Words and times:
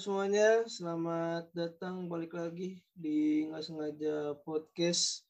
semuanya, 0.00 0.64
selamat 0.64 1.52
datang 1.52 2.08
balik 2.08 2.32
lagi 2.32 2.80
di 2.96 3.44
nggak 3.44 3.60
sengaja 3.60 4.32
podcast. 4.48 5.28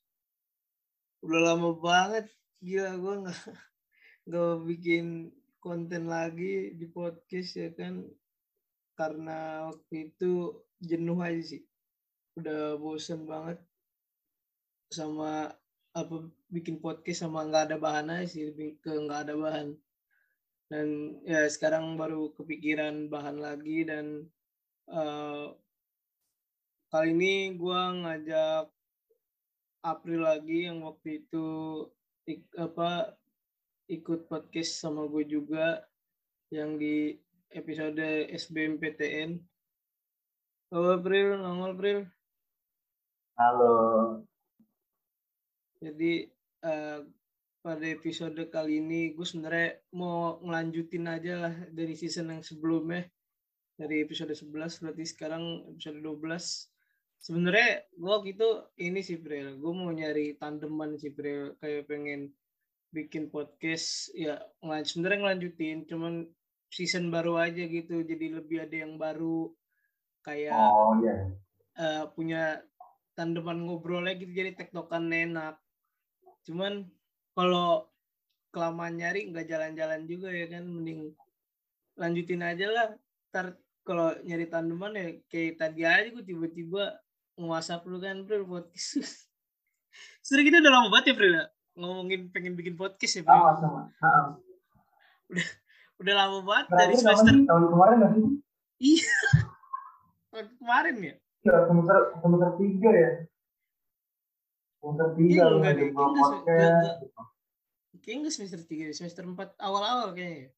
Udah 1.26 1.42
lama 1.42 1.74
banget, 1.74 2.30
gila 2.62 2.94
gue 2.94 3.14
nggak 3.26 3.42
nggak 4.30 4.54
bikin 4.70 5.34
konten 5.58 6.06
lagi 6.06 6.78
di 6.78 6.86
podcast 6.86 7.58
ya 7.58 7.74
kan, 7.74 8.06
karena 8.94 9.66
waktu 9.74 10.14
itu 10.14 10.62
jenuh 10.78 11.18
aja 11.18 11.42
sih, 11.42 11.66
udah 12.38 12.78
bosen 12.78 13.26
banget 13.26 13.58
sama 14.94 15.50
apa 15.98 16.30
bikin 16.46 16.78
podcast 16.78 17.26
sama 17.26 17.42
nggak 17.42 17.74
ada 17.74 17.76
bahan 17.82 18.22
aja 18.22 18.38
sih, 18.38 18.54
lebih 18.54 18.78
ke 18.78 18.94
nggak 18.94 19.26
ada 19.26 19.34
bahan. 19.34 19.74
Dan 20.70 21.18
ya 21.26 21.50
sekarang 21.50 21.98
baru 21.98 22.30
kepikiran 22.38 23.10
bahan 23.10 23.42
lagi 23.42 23.82
dan 23.82 24.30
uh, 24.90 25.54
kali 26.90 27.14
ini 27.14 27.54
gue 27.54 27.80
ngajak 28.02 28.66
April 29.86 30.20
lagi 30.26 30.68
yang 30.68 30.84
waktu 30.84 31.24
itu 31.24 31.46
ik, 32.28 32.44
apa 32.58 33.16
ikut 33.88 34.28
podcast 34.28 34.76
sama 34.82 35.06
gue 35.08 35.24
juga 35.24 35.80
yang 36.52 36.76
di 36.76 37.16
episode 37.54 38.30
SBMPTN. 38.30 39.38
Halo 40.70 40.98
April, 40.98 41.38
nongol 41.42 41.74
April. 41.74 41.98
Halo. 43.34 43.74
Jadi 45.80 46.28
uh, 46.62 47.02
pada 47.64 47.86
episode 47.88 48.38
kali 48.52 48.84
ini 48.84 49.16
gue 49.16 49.26
sebenarnya 49.26 49.80
mau 49.96 50.38
ngelanjutin 50.44 51.06
aja 51.08 51.34
lah 51.48 51.54
dari 51.72 51.96
season 51.96 52.36
yang 52.36 52.44
sebelumnya 52.44 53.08
dari 53.80 54.04
episode 54.04 54.36
11 54.36 54.84
berarti 54.84 55.04
sekarang 55.08 55.72
episode 55.72 56.04
12 56.04 56.20
sebenarnya 57.16 57.88
gue 57.96 58.10
waktu 58.12 58.30
itu 58.36 58.48
ini 58.84 59.00
sih 59.00 59.16
Pril 59.16 59.56
gue 59.56 59.72
mau 59.72 59.88
nyari 59.88 60.36
tandeman 60.36 61.00
sih 61.00 61.16
Pril 61.16 61.56
kayak 61.56 61.88
pengen 61.88 62.36
bikin 62.90 63.30
podcast. 63.30 64.10
Ya 64.14 64.42
sebenarnya 64.60 65.18
ngelanjutin 65.26 65.86
cuman 65.86 66.26
season 66.70 67.08
baru 67.08 67.38
aja 67.38 67.64
gitu. 67.64 68.02
Jadi 68.02 68.26
lebih 68.34 68.66
ada 68.66 68.76
yang 68.86 68.98
baru. 68.98 69.50
Kayak 70.20 70.52
oh, 70.52 71.00
yeah. 71.00 71.32
uh, 71.80 72.04
punya 72.12 72.60
tandeman 73.16 73.64
ngobrol 73.64 74.04
lagi 74.04 74.28
gitu 74.28 74.36
jadi 74.36 74.52
tektokan 74.52 75.08
enak. 75.08 75.56
Cuman 76.44 76.84
kalau 77.32 77.88
kelamaan 78.52 79.00
nyari 79.00 79.30
nggak 79.32 79.48
jalan-jalan 79.48 80.04
juga 80.04 80.28
ya 80.34 80.46
kan. 80.50 80.66
Mending 80.66 81.14
lanjutin 81.96 82.42
aja 82.44 82.66
lah. 82.68 82.88
Ntar 83.30 83.56
kalau 83.90 84.14
nyari 84.22 84.46
tandeman 84.46 84.94
ya 84.94 85.06
kayak 85.26 85.58
tadi 85.58 85.82
aja 85.82 86.06
gue 86.06 86.22
tiba-tiba 86.22 86.94
nguasap 87.34 87.82
lu 87.90 87.98
kan 87.98 88.22
bro 88.22 88.46
podcast 88.46 89.02
sudah 90.26 90.42
kita 90.46 90.62
udah 90.62 90.70
lama 90.70 90.88
banget 90.88 91.10
ya 91.10 91.14
bro 91.18 91.28
ya? 91.28 91.44
ngomongin 91.74 92.20
pengen 92.30 92.54
bikin 92.54 92.78
podcast 92.78 93.18
ya 93.18 93.22
bro 93.26 93.58
sama 93.58 93.90
sama 93.98 94.38
udah 95.26 95.48
udah 95.98 96.14
lama 96.14 96.38
banget 96.46 96.66
Berarti 96.70 96.80
dari 96.80 96.94
semester 96.96 97.34
tahun 97.42 97.64
kemarin 97.66 97.96
nggak 97.98 98.12
sih 98.14 98.24
iya 98.78 99.10
tahun 100.30 100.46
kemarin 100.56 100.94
ya 101.02 101.14
ya 101.40 101.54
semester 101.66 101.96
semester 102.22 102.50
tiga 102.56 102.90
ya 102.94 103.10
semester 104.78 105.08
tiga 105.12 105.32
Iya, 105.34 105.44
enggak 105.50 105.72
enggak, 105.76 105.92
enggak. 106.40 106.96
gitu. 107.02 107.20
kayaknya 108.00 108.20
nggak 108.24 108.34
semester 108.34 108.60
3 108.64 108.96
semester 108.96 109.22
4 109.28 109.60
awal-awal 109.60 110.08
kayaknya 110.16 110.48
ya. 110.48 110.50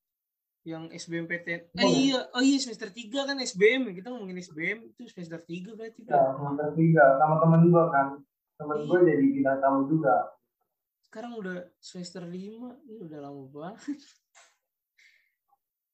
Yang 0.62 0.86
SBMPTN 0.88 1.60
eh 1.68 1.80
Oh. 1.80 1.90
iya. 1.90 2.20
Oh 2.30 2.40
iya 2.40 2.56
semester 2.56 2.86
3 2.86 3.10
kan 3.24 3.36
SBM 3.36 3.90
ya. 3.90 3.92
kita 3.94 4.08
ngomongin 4.08 4.38
SBM 4.38 4.78
itu 4.86 5.02
semester 5.06 5.38
3 5.38 5.74
berarti 5.74 6.00
ya 6.00 6.14
Bro. 6.14 6.38
semester 6.38 6.68
tiga. 6.72 7.04
Sama 7.16 7.34
temen 7.38 7.62
gua 7.68 7.84
kan. 7.88 8.06
Temen 8.54 8.78
gua 8.84 8.98
Iya. 8.98 9.06
jadi 9.10 9.24
bintang 9.28 9.58
tamu 9.58 9.80
juga. 9.86 10.14
Sekarang 11.02 11.32
udah 11.34 11.58
semester 11.76 12.22
5 12.22 12.32
ini 12.84 12.98
udah 13.00 13.18
lama 13.20 13.42
banget. 13.48 13.98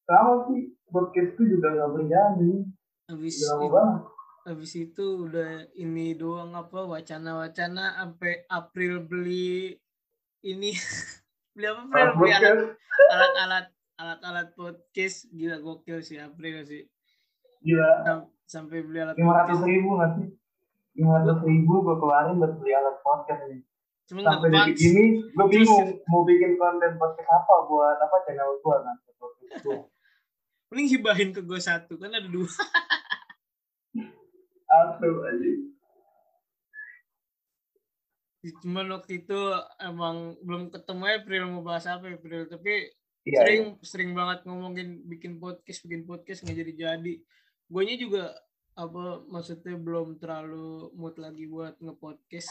Sama 0.04 0.32
sih. 0.46 0.62
Podcastku 0.86 1.42
juga 1.44 1.68
nggak 1.70 1.90
berjalan. 1.90 2.64
Habis 3.06 3.34
udah 3.38 3.48
lama 3.50 3.60
itu, 3.62 3.72
banget. 3.72 4.02
habis 4.44 4.72
itu 4.74 5.04
udah 5.22 5.50
ini 5.74 6.06
doang 6.12 6.52
apa 6.52 6.80
wacana-wacana 6.82 7.84
sampai 7.98 8.44
April 8.46 9.00
beli 9.02 9.76
ini. 10.42 10.72
Beli 11.52 11.66
apa 11.66 11.82
April? 11.82 12.14
Beli 12.14 12.30
alat 12.30 12.38
podcast 12.38 12.62
alat-alat 13.10 13.66
alat-alat 13.98 14.54
podcast 14.54 15.26
gila 15.34 15.58
gokil 15.58 15.98
sih 16.00 16.22
April 16.22 16.62
sih. 16.62 16.86
Gila. 17.66 17.90
Sam- 18.06 18.30
sampai 18.48 18.80
beli 18.80 19.04
alat 19.04 19.12
lima 19.20 19.44
ratus 19.44 19.60
ribu 19.60 20.00
nggak 20.00 20.10
sih? 20.16 20.26
lima 20.96 21.20
ratus 21.20 21.38
ribu 21.44 21.84
gua 21.84 22.00
keluarin 22.00 22.40
buat 22.40 22.56
beli 22.56 22.72
alat 22.72 22.96
podcast 23.04 23.42
ini. 23.50 23.60
Cuma 24.08 24.24
nggak 24.24 24.32
sampai 24.40 24.48
detik 24.48 24.64
kepake 24.72 24.88
ini 24.88 25.04
gue 25.20 25.46
bingung 25.52 25.86
mau 26.08 26.22
bikin 26.24 26.52
konten 26.56 26.92
podcast 26.96 27.28
apa 27.28 27.54
buat 27.68 27.96
apa 28.00 28.16
channel 28.24 28.56
gue 28.56 28.76
kan? 28.80 28.96
Mending 30.72 30.88
hibahin 30.96 31.30
ke 31.36 31.40
gue 31.44 31.60
satu 31.60 32.00
kan 32.00 32.08
ada 32.08 32.24
dua. 32.24 32.48
Aduh 34.68 35.24
aja. 35.24 35.50
cuman 38.64 38.86
waktu 38.96 39.26
itu 39.26 39.36
emang 39.76 40.32
belum 40.40 40.72
ketemu 40.72 41.04
April 41.20 41.42
mau 41.52 41.60
bahas 41.60 41.84
apa 41.84 42.08
April 42.08 42.48
tapi 42.48 42.88
Iya, 43.28 43.44
sering 43.44 43.64
iya. 43.76 43.84
sering 43.84 44.10
banget 44.16 44.38
ngomongin 44.48 45.04
bikin 45.04 45.36
podcast 45.36 45.84
bikin 45.84 46.08
podcast 46.08 46.40
nggak 46.48 46.64
jadi 46.64 46.72
jadi 46.72 47.14
guanya 47.68 47.96
juga 48.00 48.24
apa 48.78 49.26
maksudnya 49.28 49.76
belum 49.76 50.16
terlalu 50.16 50.88
mood 50.96 51.18
lagi 51.20 51.44
buat 51.44 51.76
ngepodcast. 51.82 52.48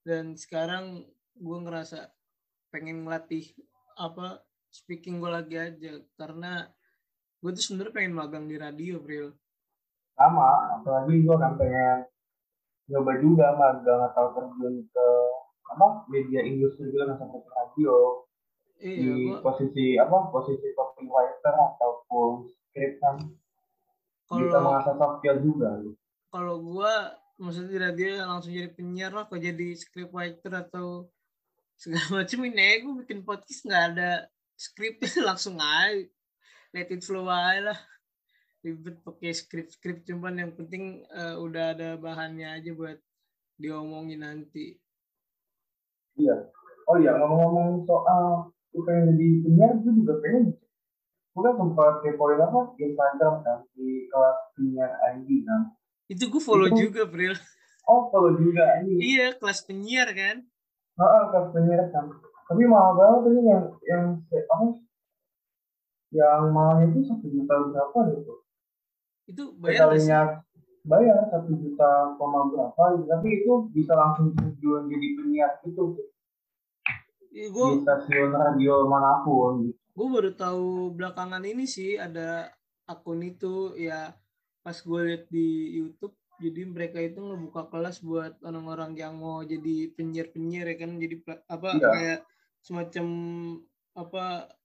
Dan 0.00 0.38
sekarang 0.38 1.04
gue 1.36 1.58
ngerasa 1.60 2.08
pengen 2.72 3.04
ngelatih 3.04 3.44
apa 3.98 4.40
speaking 4.72 5.20
gue 5.20 5.28
lagi 5.28 5.60
aja. 5.60 6.00
Karena 6.16 6.64
gue 7.44 7.50
tuh 7.52 7.60
sebenarnya 7.60 7.92
pengen 7.92 8.14
magang 8.16 8.46
di 8.48 8.56
radio 8.56 9.02
April 9.02 9.36
Sama, 10.14 10.76
apalagi 10.76 11.24
gue 11.24 11.36
kan 11.36 11.56
pengen 11.56 12.04
nyoba 12.92 13.12
juga 13.20 13.46
magang 13.56 14.00
atau 14.12 14.26
terjun 14.36 14.84
ke 14.92 15.06
apa 15.70 16.04
media 16.10 16.44
industri 16.44 16.90
juga 16.90 17.14
nggak 17.14 17.18
sampai 17.22 17.40
ke 17.40 17.50
radio 17.54 17.94
iya 18.80 19.12
di 19.14 19.28
gue 19.28 19.38
posisi 19.44 19.84
apa 20.00 20.16
posisi 20.32 20.66
copywriter 20.74 21.54
ataupun 21.54 22.48
script 22.48 22.96
kan 23.04 23.16
bisa 24.30 24.56
kalau 24.56 24.64
mengasah 24.66 24.94
soft 24.96 25.16
skill 25.20 25.36
juga 25.40 25.68
kalau 26.32 26.56
gue 26.64 26.94
maksudnya 27.40 27.70
di 27.70 27.78
radio 27.78 28.08
langsung 28.26 28.52
jadi 28.52 28.70
penyiar 28.72 29.12
lah 29.12 29.24
kok 29.28 29.40
jadi 29.40 29.68
scriptwriter 29.76 30.52
atau 30.68 31.08
segala 31.78 32.08
macam 32.24 32.38
ini 32.48 32.60
aja 32.60 32.76
gue 32.84 32.94
bikin 33.04 33.20
podcast 33.22 33.62
nggak 33.68 33.84
ada 33.94 34.10
skrip 34.58 35.00
langsung 35.28 35.56
aja 35.60 36.04
let 36.74 36.90
it 36.90 37.02
flow 37.02 37.26
aja 37.26 37.74
lah. 37.74 37.78
Ribet 38.60 39.00
pakai 39.00 39.32
skrip 39.32 39.72
skrip 39.72 40.04
cuman 40.04 40.36
yang 40.36 40.52
penting 40.52 41.02
eh, 41.08 41.36
udah 41.36 41.74
ada 41.74 41.96
bahannya 41.96 42.60
aja 42.60 42.70
buat 42.76 42.98
diomongin 43.56 44.20
nanti. 44.20 44.76
Iya. 46.20 46.52
Oh 46.90 46.96
iya 47.00 47.16
ngomong-ngomong 47.16 47.88
soal 47.88 48.50
pengen 48.74 49.14
jadi 49.14 49.26
penyiar 49.42 49.72
gue 49.82 49.92
juga 49.92 50.14
pengen 50.22 50.54
gue 51.30 51.42
kan 51.42 51.54
sempat 51.58 51.94
kepoin 52.02 52.38
apa 52.42 52.60
Instagram 52.74 53.34
kan 53.42 53.58
di 53.74 54.06
kelas 54.06 54.38
penyiar 54.54 54.90
ID 55.14 55.28
kan 55.46 55.60
itu 56.10 56.24
gue 56.26 56.42
follow 56.42 56.68
Itu- 56.70 56.90
juga 56.90 57.02
Bril 57.06 57.34
oh 57.86 58.10
kalau 58.10 58.34
juga 58.38 58.82
ini 58.82 58.98
iya 59.02 59.34
kelas 59.34 59.66
penyiar 59.66 60.10
kan 60.14 60.46
Heeh, 61.00 61.22
kelas 61.32 61.48
penyiar 61.56 61.88
kan. 61.96 62.12
Tapi 62.44 62.62
mahal 62.68 62.92
banget 62.92 63.32
ini 63.32 63.42
yang 63.48 63.64
yang 63.88 64.04
apa? 64.28 64.66
Yang 66.12 66.40
mahalnya 66.52 66.86
itu 66.92 67.00
satu 67.08 67.26
juta 67.30 67.54
berapa 67.72 67.98
gitu? 68.20 68.34
itu 69.30 69.44
bayar? 69.62 69.94
Sekalinya 69.94 70.20
bayar 70.84 71.18
satu 71.30 71.54
juta 71.56 71.90
koma 72.20 72.50
berapa 72.52 72.82
gitu. 73.00 73.06
Tapi 73.08 73.28
itu 73.32 73.52
bisa 73.72 73.96
langsung 73.96 74.34
terjun 74.36 74.90
jadi 74.92 75.06
penyiar 75.16 75.50
gitu 75.64 75.96
Iya, 77.30 77.46
di 77.46 77.54
gue 77.54 77.66
stasiun 77.86 78.30
radio 78.34 78.90
mana 78.90 79.22
pun. 79.22 79.70
Gue 79.70 80.06
baru 80.10 80.30
tahu 80.34 80.94
belakangan 80.98 81.42
ini 81.46 81.64
sih 81.66 81.94
ada 81.94 82.50
akun 82.90 83.22
itu. 83.22 83.78
Ya 83.78 84.18
pas 84.66 84.74
gue 84.76 85.00
liat 85.06 85.24
di 85.30 85.78
YouTube 85.78 86.14
jadi 86.42 86.64
mereka 86.66 86.98
itu 86.98 87.20
ngebuka 87.20 87.68
kelas 87.70 88.00
buat 88.02 88.40
orang-orang 88.42 88.96
yang 88.96 89.20
mau 89.20 89.44
jadi 89.46 89.92
penyiar-penyiar 89.94 90.66
ya 90.74 90.76
kan? 90.80 90.90
Jadi 90.98 91.14
apa 91.46 91.70
Iya. 91.78 91.88
kayak 91.94 92.20
semacam 92.60 93.06
apa 93.94 94.24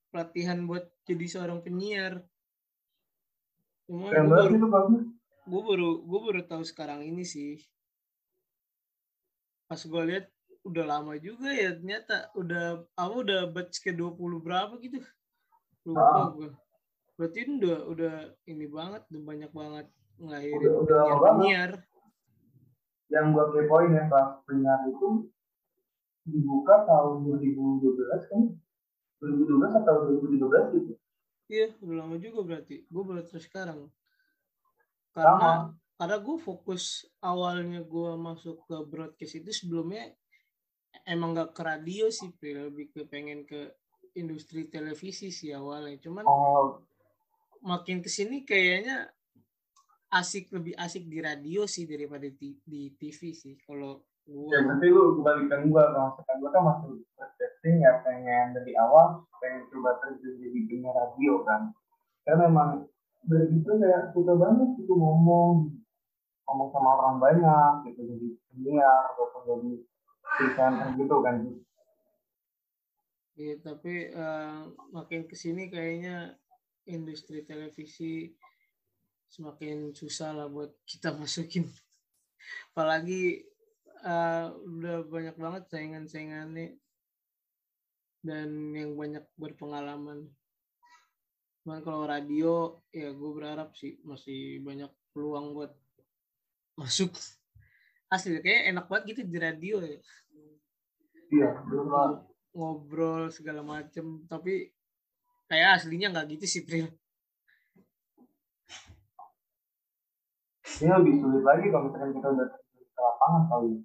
pelatihan 0.09 0.63
buat 0.65 0.85
jadi 1.05 1.25
seorang 1.27 1.59
penyiar 1.61 2.23
cuma 3.85 4.09
gue 4.09 4.25
baru 4.25 4.97
gue 5.45 5.61
baru 5.61 5.89
gue 6.01 6.19
baru 6.25 6.41
tahu 6.49 6.63
sekarang 6.65 7.05
ini 7.05 7.21
sih. 7.21 7.61
Pas 9.69 9.77
gue 9.77 10.03
lihat 10.09 10.25
udah 10.65 10.83
lama 10.83 11.13
juga 11.15 11.53
ya 11.53 11.77
ternyata 11.77 12.33
udah 12.33 12.65
apa 12.91 13.13
udah 13.15 13.41
batch 13.47 13.79
ke 13.79 13.93
20 13.93 14.17
berapa 14.41 14.73
gitu. 14.81 14.97
Lupa 15.85 16.01
Ah. 16.03 16.27
gue 16.33 16.49
berarti 17.15 17.37
ini 17.45 17.53
udah 17.61 17.77
udah 17.87 18.13
ini 18.45 18.65
banget 18.67 19.01
udah 19.07 19.23
banyak 19.23 19.51
banget 19.51 19.85
ngelahirin 20.17 20.57
Udah- 20.59 20.81
udah 20.81 20.97
lama 21.05 21.21
penyiar. 21.37 21.71
Yang 23.07 23.25
gue 23.31 23.45
kepoin 23.53 23.89
ya 23.93 24.03
kelas 24.09 24.29
penyiar 24.43 24.81
itu 24.85 25.07
dibuka 26.25 26.75
tahun 26.83 27.21
2012 27.23 28.25
kan? 28.25 28.41
2012 29.21 29.71
atau 29.71 29.93
2013 30.11 30.73
gitu? 30.73 30.91
Iya 31.45 31.77
udah 31.79 31.95
lama 31.95 32.15
juga 32.17 32.39
berarti. 32.43 32.83
Gue 32.85 33.03
baru 33.05 33.21
terus 33.21 33.45
sekarang. 33.45 33.87
Sama. 35.13 35.23
karena 35.23 35.51
karena 35.95 36.17
gue 36.19 36.37
fokus 36.37 36.83
awalnya 37.21 37.79
gue 37.79 38.11
masuk 38.19 38.67
ke 38.67 38.75
broadcast 38.83 39.37
itu 39.37 39.51
sebelumnya 39.55 40.11
emang 41.03 41.35
gak 41.35 41.51
ke 41.51 41.61
radio 41.61 42.07
sih 42.07 42.31
Pri. 42.31 42.55
lebih 42.55 42.95
ke 42.95 43.03
pengen 43.09 43.43
ke 43.43 43.75
industri 44.15 44.71
televisi 44.71 45.29
sih 45.29 45.51
awalnya. 45.51 45.99
Cuman 45.99 46.23
oh. 46.23 46.79
makin 47.61 47.99
ke 47.99 48.07
sini 48.07 48.47
kayaknya 48.47 49.11
asik 50.15 50.47
lebih 50.55 50.73
asik 50.79 51.03
di 51.11 51.19
radio 51.19 51.67
sih 51.67 51.83
daripada 51.83 52.29
di, 52.31 52.55
di 52.63 52.93
TV 52.95 53.35
sih 53.35 53.59
kalau 53.67 53.99
gue 54.25 54.49
ya 54.49 54.63
berarti 54.65 54.87
lu 54.89 55.21
kebalikan 55.21 55.69
gue 55.69 55.83
kalau 55.85 56.07
misalkan 56.15 56.35
gue 56.41 56.49
kan 56.49 56.63
masuk 56.65 56.91
broadcasting 57.13 57.75
ya 57.83 57.91
pengen 58.01 58.57
dari 58.57 58.73
awal 58.79 59.21
pengen 59.37 59.69
coba 59.69 60.01
terjun 60.01 60.33
jadi 60.39 60.59
penyiar 60.65 60.95
radio 60.95 61.33
kan. 61.45 61.61
Karena 62.25 62.49
memang 62.49 62.69
dari 63.25 63.49
itu 63.53 63.69
kayak 63.69 64.13
suka 64.13 64.33
banget 64.33 64.69
gitu 64.81 64.93
ngomong 64.97 65.73
ngomong 66.45 66.69
sama 66.73 66.89
orang 67.01 67.17
banyak 67.17 67.71
gitu 67.89 68.01
jadi 68.05 68.27
penyiar 68.49 69.01
ataupun 69.13 69.41
jadi 69.45 69.71
presenter 70.37 70.89
gitu 70.99 71.17
kan 71.23 71.35
Iya, 73.35 73.59
tapi 73.59 74.15
eh, 74.15 74.59
makin 74.95 75.27
ke 75.27 75.35
sini 75.35 75.67
kayaknya 75.67 76.39
industri 76.87 77.43
televisi 77.43 78.31
semakin 79.27 79.91
susah 79.91 80.31
lah 80.31 80.47
buat 80.47 80.71
kita 80.87 81.11
masukin. 81.19 81.67
Apalagi 82.71 83.43
eh, 84.07 84.47
udah 84.55 85.03
banyak 85.11 85.35
banget 85.35 85.63
saingan-saingannya 85.67 86.79
dan 88.23 88.71
yang 88.71 88.95
banyak 88.95 89.27
berpengalaman. 89.35 90.31
Cuman 91.59 91.83
kalau 91.83 92.07
radio, 92.07 92.79
ya 92.95 93.11
gue 93.11 93.31
berharap 93.35 93.75
sih 93.75 93.99
masih 94.07 94.63
banyak 94.63 94.89
peluang 95.11 95.51
buat 95.51 95.75
masuk. 96.79 97.11
Asli 98.07 98.39
kayak 98.39 98.71
enak 98.71 98.85
banget 98.87 99.03
gitu 99.11 99.21
di 99.27 99.37
radio 99.43 99.83
ya 99.83 99.99
iya 101.33 101.49
belum 101.65 101.87
ngobrol 102.55 103.27
segala 103.27 103.61
macem 103.61 104.23
tapi 104.31 104.71
kayak 105.51 105.81
aslinya 105.81 106.09
nggak 106.13 106.37
gitu 106.37 106.45
sih 106.47 106.61
Pril. 106.65 106.87
Ini 110.75 110.91
lebih 110.91 111.23
sulit 111.23 111.43
lagi 111.45 111.71
kalau 111.71 111.87
misalkan 111.87 112.11
kita 112.19 112.27
udah 112.35 112.47
ke 112.75 112.99
lapangan 112.99 113.43
kali 113.47 113.67
ya. 113.71 113.79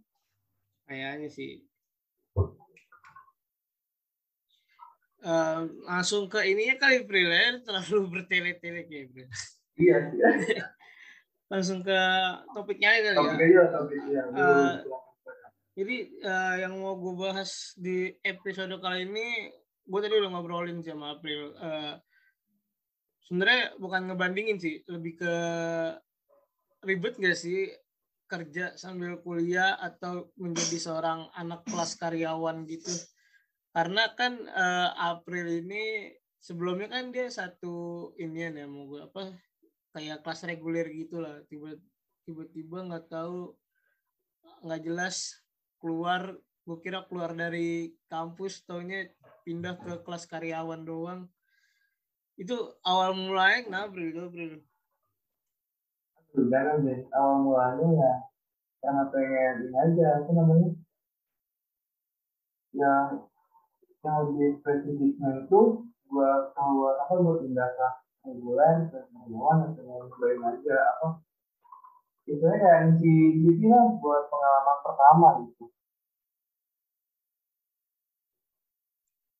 kayaknya 0.90 1.28
sih. 1.30 1.50
Eh, 5.20 5.60
langsung 5.84 6.26
ke 6.32 6.40
ininya 6.48 6.80
kali 6.80 7.04
Pril 7.04 7.30
ya. 7.30 7.60
Terlalu 7.62 7.98
bertele-tele 8.16 8.88
kayak 8.88 9.06
Pril. 9.12 9.28
Iya. 9.78 9.96
Sih 10.08 10.20
langsung 11.50 11.82
ke 11.82 11.98
topiknya 12.54 12.94
aja 12.94 13.10
kali 13.10 13.26
ya. 13.26 13.34
Topik 13.34 13.42
aja 13.42 13.62
topik 13.74 14.00
ya 14.06 14.22
Eh, 14.30 14.74
jadi 15.78 15.96
eh, 16.10 16.54
yang 16.66 16.82
mau 16.82 16.98
gue 16.98 17.14
bahas 17.14 17.74
di 17.78 18.10
episode 18.26 18.74
kali 18.82 19.06
ini 19.06 19.54
gue 19.86 20.00
tadi 20.02 20.14
udah 20.18 20.30
ngobrolin 20.34 20.82
sama 20.82 21.14
April. 21.14 21.54
Eh, 21.54 21.94
sebenarnya 23.26 23.78
bukan 23.78 24.10
ngebandingin 24.10 24.58
sih 24.58 24.82
lebih 24.90 25.22
ke 25.22 25.34
ribet 26.82 27.14
gak 27.22 27.38
sih 27.38 27.70
kerja 28.30 28.78
sambil 28.78 29.18
kuliah 29.22 29.74
atau 29.78 30.30
menjadi 30.38 30.78
seorang 30.78 31.30
anak 31.34 31.62
kelas 31.66 31.94
karyawan 31.98 32.66
gitu? 32.66 32.90
Karena 33.70 34.10
kan 34.18 34.42
eh, 34.42 34.90
April 34.98 35.46
ini 35.62 36.10
sebelumnya 36.42 36.90
kan 36.90 37.14
dia 37.14 37.30
satu 37.30 38.10
inian 38.18 38.58
ya 38.58 38.66
mau 38.66 38.88
gue 38.90 39.06
apa 39.06 39.36
kayak 39.94 40.24
kelas 40.24 40.40
reguler 40.48 40.86
gitulah 40.88 41.44
tiba 41.46 41.76
tiba-tiba 42.24 42.78
nggak 42.88 43.06
tahu 43.12 43.52
nggak 44.64 44.80
jelas 44.88 45.36
keluar 45.80 46.36
gue 46.68 46.78
kira 46.84 47.02
keluar 47.08 47.32
dari 47.34 47.96
kampus 48.06 48.62
taunya 48.68 49.08
pindah 49.42 49.80
ke 49.80 50.04
kelas 50.04 50.28
karyawan 50.28 50.84
doang 50.84 51.20
itu 52.40 52.56
awal 52.88 53.12
kenapa 53.12 53.92
Bril? 53.92 54.16
Itu, 54.16 54.24
Bril? 54.32 54.54
jangan 56.30 56.86
deh 56.86 57.00
awal 57.10 57.36
mulanya 57.42 57.88
ya 57.90 58.14
karena 58.80 59.04
pengen 59.10 59.54
ini 59.66 59.76
aja 59.76 60.06
apa 60.22 60.30
namanya 60.30 60.70
yang 62.70 63.26
yang 64.00 64.16
lebih 64.30 64.62
spesifiknya 64.62 65.44
itu 65.44 65.60
gua 66.06 66.54
keluar 66.54 66.94
apa 67.02 67.14
gua 67.18 67.34
pindah 67.42 67.68
ke 67.74 67.88
reguler 68.24 68.76
ke 68.88 68.98
karyawan 69.10 69.58
atau 69.74 70.06
lain 70.22 70.40
aja 70.54 70.76
apa 70.96 71.08
istilahnya 72.30 72.58
kayak 72.62 72.78
NCDT 72.94 73.60
lah 73.66 73.84
buat 73.98 74.22
pengalaman 74.30 74.78
pertama 74.86 75.28
gitu. 75.42 75.64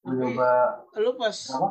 Gua 0.00 0.10
Tapi 0.10 0.18
coba 0.18 0.50
lu 0.98 1.10
pas 1.14 1.38
apa? 1.54 1.68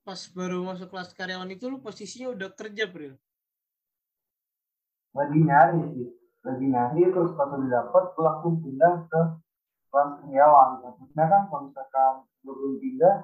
pas 0.00 0.20
baru 0.34 0.58
masuk 0.66 0.88
kelas 0.90 1.14
karyawan 1.14 1.54
itu 1.54 1.70
lu 1.70 1.78
posisinya 1.78 2.34
udah 2.34 2.50
kerja 2.50 2.84
Bril? 2.90 3.14
lagi 5.10 5.38
nyari 5.42 5.80
sih. 5.94 6.08
Lagi 6.46 6.66
nyari 6.66 7.02
terus 7.10 7.34
pas 7.34 7.50
udah 7.50 7.68
dapet 7.68 8.04
gue 8.14 8.24
langsung 8.24 8.54
pindah 8.62 8.94
ke 9.10 9.20
kelas 9.90 10.10
karyawan. 10.22 10.68
Takutnya 10.82 11.24
kan 11.26 11.42
kalau 11.50 11.62
misalkan 11.68 12.12
gue 12.42 12.54
belum 12.54 12.74
pindah 12.78 13.16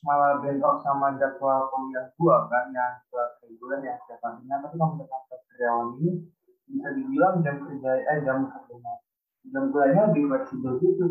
malah 0.00 0.40
bentrok 0.40 0.80
sama 0.80 1.16
jadwal 1.20 1.68
kuliah 1.68 2.08
gua 2.16 2.48
kan 2.48 2.72
yang 2.72 3.00
kelas 3.12 3.36
reguler 3.44 3.80
yang 3.84 4.00
setiap 4.04 4.20
tapi 4.24 4.76
kalau 4.76 4.96
misalkan 4.96 5.40
karyawan 5.52 5.88
ini 6.00 6.10
bisa 6.70 6.88
dibilang 6.96 7.34
jam 7.44 7.56
kerja 7.66 7.90
eh 8.00 8.18
jam 8.24 8.38
kerjanya 8.48 8.94
jam 9.52 9.64
kuliahnya 9.68 10.02
lebih 10.12 10.24
fleksibel 10.32 10.72
gitu 10.80 11.06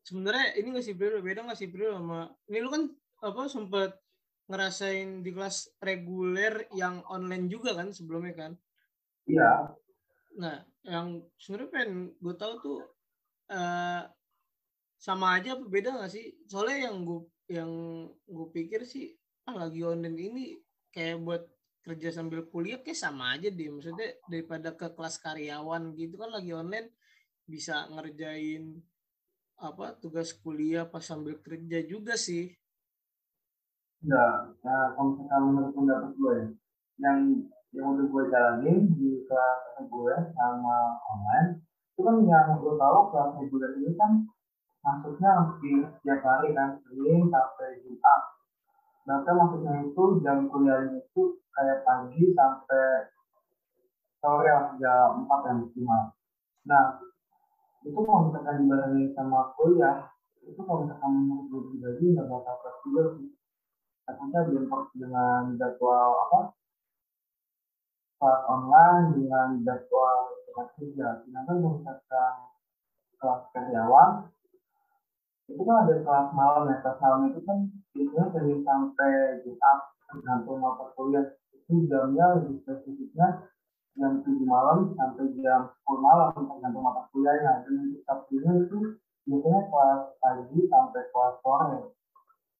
Sebenarnya 0.00 0.58
ini 0.58 0.74
nggak 0.74 0.86
sih 0.90 0.96
Bril? 0.98 1.22
Beda 1.22 1.46
nggak 1.46 1.54
sih 1.60 1.70
Bril 1.70 1.94
sama 1.94 2.34
ini 2.50 2.58
lu 2.58 2.70
kan 2.72 2.90
apa 3.22 3.46
sempet 3.46 3.94
ngerasain 4.50 5.22
di 5.22 5.30
kelas 5.30 5.70
reguler 5.78 6.66
yang 6.74 7.06
online 7.06 7.46
juga 7.46 7.78
kan 7.78 7.94
sebelumnya 7.94 8.34
kan? 8.34 8.52
iya 9.30 9.70
Nah, 10.40 10.62
yang 10.86 11.22
sebenarnya 11.38 11.70
pengen 11.70 11.92
gue 12.18 12.34
tahu 12.34 12.54
tuh 12.58 12.78
eh, 13.50 14.02
sama 15.00 15.40
aja 15.40 15.56
apa 15.56 15.64
beda 15.64 15.96
nggak 15.96 16.12
sih? 16.12 16.36
Soalnya 16.44 16.92
yang 16.92 16.96
gue 17.08 17.20
yang 17.48 17.70
gue 18.28 18.48
pikir 18.52 18.84
sih 18.84 19.16
ah 19.48 19.56
lagi 19.56 19.80
online 19.80 20.18
ini 20.20 20.44
kayak 20.92 21.24
buat 21.24 21.42
kerja 21.80 22.12
sambil 22.12 22.44
kuliah 22.52 22.84
kayak 22.84 23.00
sama 23.00 23.32
aja 23.32 23.48
deh. 23.48 23.72
Maksudnya 23.72 24.20
daripada 24.28 24.76
ke 24.76 24.92
kelas 24.92 25.16
karyawan 25.24 25.96
gitu 25.96 26.20
kan 26.20 26.30
lagi 26.36 26.52
online 26.52 26.92
bisa 27.48 27.88
ngerjain 27.88 28.76
apa 29.60 29.96
tugas 29.96 30.36
kuliah 30.36 30.84
pas 30.84 31.00
sambil 31.00 31.40
kerja 31.40 31.80
juga 31.88 32.20
sih. 32.20 32.52
Enggak, 34.00 34.56
nah, 34.64 34.96
kalau 34.96 35.12
misalkan 35.12 35.40
menurut 35.44 35.72
pendapat 35.76 36.10
gue 36.16 36.32
ya, 36.32 36.46
yang 37.04 37.18
yang 37.76 37.86
udah 37.92 38.06
gue 38.08 38.22
jalanin 38.32 38.78
di 38.96 39.28
kelas 39.28 39.60
reguler 39.76 40.32
sama 40.32 40.96
online, 41.04 41.60
itu 41.92 42.00
kan 42.00 42.16
yang 42.24 42.56
gue 42.64 42.74
tahu 42.80 42.98
kelas 43.12 43.30
reguler 43.44 43.70
ini 43.76 43.92
kan 44.00 44.24
masuknya 44.80 45.30
hampir 45.36 45.80
setiap 45.98 46.20
hari 46.24 46.56
kan, 46.56 46.80
Senin 46.84 47.28
sampai 47.28 47.80
Jumat. 47.84 48.22
Bahkan 49.04 49.34
maksudnya 49.36 49.72
itu 49.84 50.04
jam 50.24 50.48
kuliahnya 50.48 51.00
itu 51.00 51.22
kayak 51.52 51.82
pagi 51.84 52.24
sampai 52.36 53.12
sore 54.20 54.50
lah, 54.52 54.76
jam 54.76 55.24
4 55.24 55.48
ya 55.48 55.52
maksimal. 55.56 56.02
Nah, 56.68 56.84
itu 57.80 57.96
kalau 57.96 58.28
misalkan 58.28 58.64
dibarengin 58.64 59.10
sama 59.16 59.56
kuliah, 59.56 60.12
itu 60.44 60.60
kalau 60.60 60.84
misalkan 60.84 61.10
menurut 61.16 61.44
gue 61.48 61.62
pribadi 61.72 62.04
nggak 62.12 62.28
bakal 62.28 62.54
fleksibel 62.60 63.06
sih 63.16 63.30
takutnya 64.10 64.40
dengan 64.98 65.54
jadwal 65.54 66.10
apa 66.26 66.40
kelas 68.20 68.42
online 68.50 69.06
dengan 69.16 69.48
jadwal 69.64 70.34
tempat 70.44 70.66
kerja. 70.76 71.06
Sedangkan 71.24 71.56
kalau 71.62 71.72
misalkan 71.78 72.34
kelas 73.20 73.42
karyawan 73.54 74.10
itu 75.50 75.62
kan 75.66 75.76
ada 75.84 75.94
kelas 76.00 76.28
malam 76.30 76.70
ya 76.70 76.76
kelas 76.80 76.98
malam 77.02 77.20
itu 77.34 77.40
kan 77.42 77.58
biasanya 77.90 78.24
dari 78.30 78.54
sampai 78.62 79.12
Jumat 79.42 79.78
tergantung 80.06 80.58
mata 80.62 80.86
kuliah. 80.94 81.26
Itu 81.50 81.86
jamnya 81.86 82.26
lebih 82.38 82.62
spesifiknya 82.62 83.50
jam 83.98 84.22
7 84.22 84.30
malam 84.46 84.94
sampai 84.94 85.34
jam 85.42 85.74
10 85.86 86.06
malam 86.06 86.28
tergantung 86.34 86.84
mata 86.86 87.02
kuliahnya. 87.10 87.66
Dan 87.66 87.72
untuk 87.90 88.02
Sabtunya 88.06 88.52
itu 88.62 88.78
biasanya 89.26 89.60
kelas 89.68 90.02
pagi 90.22 90.60
sampai 90.70 91.02
kelas 91.10 91.34
sore. 91.42 91.80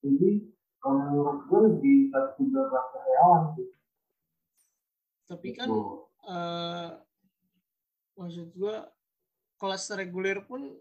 Jadi 0.02 0.30
kalau 0.80 1.00
menurut 1.06 1.38
gue 1.47 1.61
lebih 1.70 1.97
fleksibel 2.11 2.62
kelas 2.68 2.87
karyawan 2.90 3.42
sih. 3.54 3.68
Tapi 5.30 5.49
kan 5.54 5.68
uh, 6.26 6.88
maksud 8.18 8.50
gua 8.59 8.90
kelas 9.61 9.92
reguler 9.94 10.42
pun 10.42 10.75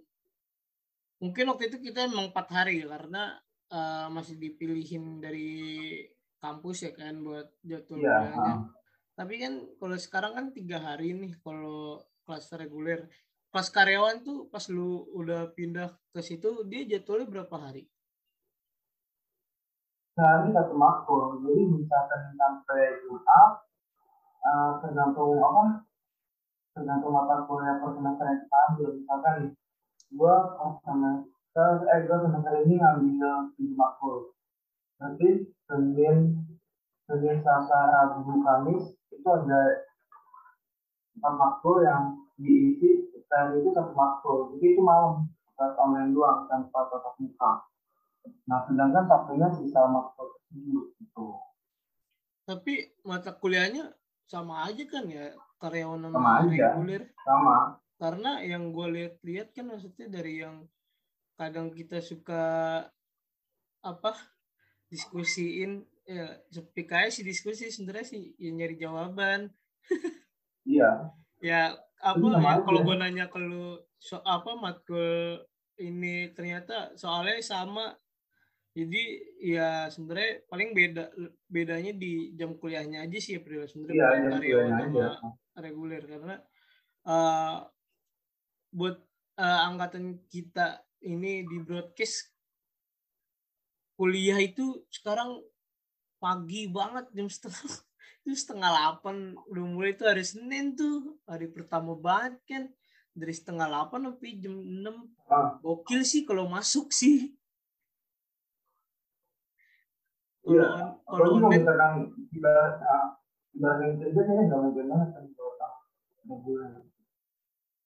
mungkin 1.20 1.46
waktu 1.52 1.68
itu 1.72 1.78
kita 1.84 2.08
emang 2.08 2.32
empat 2.32 2.48
hari 2.52 2.84
karena 2.84 3.36
uh, 3.72 4.08
masih 4.12 4.36
dipilihin 4.40 5.20
dari 5.20 5.52
kampus 6.40 6.88
ya 6.88 6.92
kan 6.96 7.20
buat 7.20 7.48
jadwal 7.64 8.00
Iya, 8.00 8.16
kuliahnya. 8.16 8.54
ah. 8.56 8.60
Tapi 9.20 9.34
kan 9.44 9.54
kalau 9.80 9.98
sekarang 10.00 10.32
kan 10.36 10.46
tiga 10.56 10.80
hari 10.80 11.12
nih 11.12 11.36
kalau 11.44 12.00
kelas 12.24 12.48
reguler. 12.56 13.12
Kelas 13.52 13.70
karyawan 13.74 14.24
tuh 14.24 14.48
pas 14.48 14.64
lu 14.72 15.04
udah 15.12 15.52
pindah 15.58 15.92
ke 16.16 16.22
situ 16.24 16.64
dia 16.70 16.86
jadwalnya 16.88 17.28
berapa 17.28 17.56
hari? 17.60 17.84
sehari 20.20 20.52
satu 20.52 20.76
makul 20.76 21.40
jadi 21.48 21.64
misalkan 21.80 22.36
sampai 22.36 23.00
Jumat 23.08 23.64
uh, 24.44 24.72
tergantung 24.84 25.40
apa 25.40 25.88
tergantung 26.76 27.16
mata 27.16 27.48
kuliah 27.48 27.80
per 27.80 27.96
semester 27.96 28.26
yang 28.28 28.40
kita 28.44 28.58
ambil 28.68 28.90
misalkan 29.00 29.36
gua 30.14 30.58
pas 30.58 30.74
semester 30.86 31.70
eh 31.90 32.00
gua 32.10 32.18
semester 32.26 32.54
ini 32.66 32.76
ngambil 32.78 33.54
tujuh 33.56 33.76
makul 33.78 34.18
nanti 35.00 35.50
Senin 35.70 36.46
Senin 37.06 37.38
Selasa 37.42 37.80
Rabu 37.90 38.42
Kamis 38.42 38.94
itu 39.10 39.28
ada 39.28 39.86
empat 41.18 41.34
makul 41.36 41.84
yang 41.84 42.24
diisi 42.40 43.12
dan 43.30 43.60
itu 43.60 43.70
satu 43.76 43.94
makul 43.94 44.56
jadi 44.58 44.78
itu 44.78 44.82
malam 44.82 45.30
kelas 45.60 45.76
online 45.78 46.16
doang 46.16 46.48
tanpa 46.48 46.88
tatap 46.90 47.16
muka 47.20 47.70
Nah, 48.46 48.66
sedangkan 48.68 49.06
Sabtunya 49.08 49.48
sisa 49.56 49.86
makul 49.88 50.28
tersebut 50.36 50.86
gitu. 51.02 51.28
Tapi 52.46 52.74
mata 53.06 53.32
kuliahnya 53.38 53.94
sama 54.26 54.66
aja 54.66 54.84
kan 54.90 55.06
ya 55.06 55.34
karyawan 55.62 56.10
sama, 56.10 56.14
Sama 56.18 56.32
aja. 56.46 56.68
reguler. 56.76 57.04
Sama. 57.26 57.58
Karena 58.00 58.40
yang 58.40 58.72
gue 58.72 58.88
lihat-lihat 58.96 59.52
kan 59.52 59.68
maksudnya 59.68 60.08
dari 60.08 60.40
yang 60.40 60.64
kadang 61.36 61.68
kita 61.76 62.00
suka 62.00 62.44
apa 63.84 64.12
diskusiin 64.88 65.84
ya 66.08 66.40
kayak 66.74 67.12
sih 67.12 67.28
diskusi 67.28 67.68
sebenarnya 67.68 68.08
sih 68.08 68.24
ya 68.40 68.50
nyari 68.56 68.76
jawaban. 68.80 69.52
Iya. 70.64 71.12
ya 71.52 71.76
apa 72.00 72.28
ya 72.40 72.64
kalau 72.64 72.88
gue 72.88 72.96
nanya 72.96 73.28
ke 73.28 73.40
lu 73.40 73.76
so, 74.00 74.24
apa 74.24 74.56
matkul 74.56 75.44
ini 75.76 76.32
ternyata 76.32 76.96
soalnya 76.96 77.44
sama. 77.44 78.00
Jadi 78.72 79.04
ya 79.44 79.92
sebenarnya 79.92 80.48
paling 80.48 80.72
beda 80.72 81.12
bedanya 81.52 81.92
di 81.92 82.32
jam 82.40 82.56
kuliahnya 82.56 83.04
aja 83.04 83.18
sih 83.20 83.36
ya 83.36 83.68
sebenarnya 83.68 84.24
jam 84.24 84.40
karyawan 84.40 84.72
sama 84.88 85.36
reguler. 85.60 86.04
Karena 86.08 86.36
eh, 87.04 87.58
buat 88.70 88.98
eh, 89.40 89.60
angkatan 89.70 90.22
kita 90.30 90.84
ini 91.02 91.48
di 91.48 91.58
broadcast 91.64 92.30
kuliah 93.96 94.40
itu 94.40 94.84
sekarang 94.88 95.44
pagi 96.20 96.68
banget 96.72 97.08
jam 97.16 97.28
setengah 97.28 97.68
jam 98.28 98.36
setengah 98.36 98.70
delapan 98.72 99.16
udah 99.48 99.64
mulai 99.68 99.92
itu 99.96 100.04
hari 100.04 100.24
Senin 100.24 100.76
tuh 100.76 101.20
hari 101.28 101.48
pertama 101.52 101.96
banget 101.96 102.40
kan 102.48 102.64
dari 103.16 103.34
setengah 103.36 103.68
delapan 103.68 104.12
sampai 104.12 104.32
jam 104.40 104.56
enam 104.56 104.96
Ah. 105.30 105.60
gokil 105.62 106.02
sih 106.02 106.24
kalau 106.26 106.50
masuk 106.50 106.90
sih 106.90 107.36
kalau 111.06 111.38
Iya. 111.38 111.70
ibarat 112.34 112.76
ah, 112.82 113.08
ibaratnya 113.54 113.94
kerja 114.00 114.20
nggak 114.26 114.60
mungkin 114.64 114.86
banget 114.90 115.10
kan 115.14 115.24
kalau. 115.36 116.89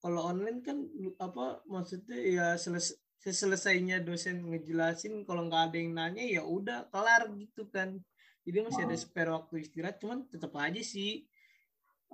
Kalau 0.03 0.21
online 0.31 0.59
kan 0.67 0.77
apa 1.27 1.45
maksudnya 1.73 2.17
ya 2.37 2.47
selesai 2.59 2.97
selesainya 3.23 3.97
dosen 4.07 4.37
ngejelasin 4.51 5.13
kalau 5.27 5.47
nggak 5.47 5.63
ada 5.71 5.77
yang 5.79 5.91
nanya 5.95 6.23
ya 6.35 6.43
udah 6.57 6.79
kelar 6.91 7.23
gitu 7.39 7.63
kan 7.75 7.89
jadi 8.43 8.57
masih 8.67 8.83
ada 8.87 8.95
Hmm. 8.95 9.03
spare 9.03 9.31
waktu 9.31 9.53
istirahat 9.63 9.97
cuman 10.03 10.27
tetap 10.27 10.51
aja 10.59 10.81
sih 10.83 11.23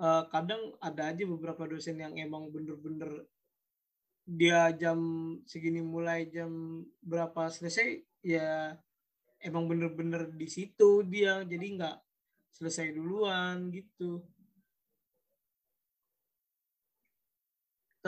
eh, 0.05 0.23
kadang 0.33 0.61
ada 0.87 1.01
aja 1.11 1.23
beberapa 1.33 1.63
dosen 1.71 1.97
yang 2.03 2.13
emang 2.25 2.43
bener-bener 2.53 3.11
dia 4.29 4.69
jam 4.77 4.99
segini 5.49 5.81
mulai 5.81 6.29
jam 6.29 6.85
berapa 7.01 7.49
selesai 7.49 8.05
ya 8.21 8.77
emang 9.41 9.65
bener-bener 9.71 10.29
di 10.29 10.45
situ 10.45 11.01
dia 11.13 11.41
jadi 11.51 11.65
nggak 11.77 11.97
selesai 12.53 12.93
duluan 12.93 13.73
gitu 13.73 14.21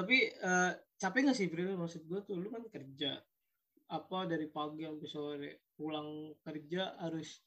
tapi 0.01 0.33
eh, 0.33 0.71
capek 0.97 1.29
nggak 1.29 1.37
sih 1.37 1.45
Bril? 1.45 1.77
Maksud 1.77 2.09
gue 2.09 2.19
tuh 2.25 2.41
lu 2.41 2.49
kan 2.49 2.65
kerja. 2.73 3.21
Apa 3.93 4.25
dari 4.25 4.49
pagi 4.49 4.81
sampai 4.81 5.09
sore 5.09 5.51
pulang 5.77 6.33
kerja 6.41 6.97
harus 6.97 7.37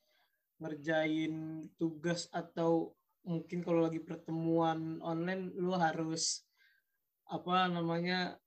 ngerjain 0.62 1.66
tugas 1.74 2.30
atau 2.30 2.94
mungkin 3.26 3.66
kalau 3.66 3.82
lagi 3.82 3.98
pertemuan 3.98 5.02
online 5.02 5.50
lu 5.58 5.74
harus 5.74 6.46
apa 7.26 7.66
namanya 7.66 8.38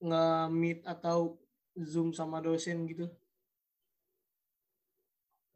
nge-meet 0.00 0.80
atau 0.88 1.36
zoom 1.76 2.16
sama 2.16 2.40
dosen 2.40 2.88
gitu? 2.88 3.12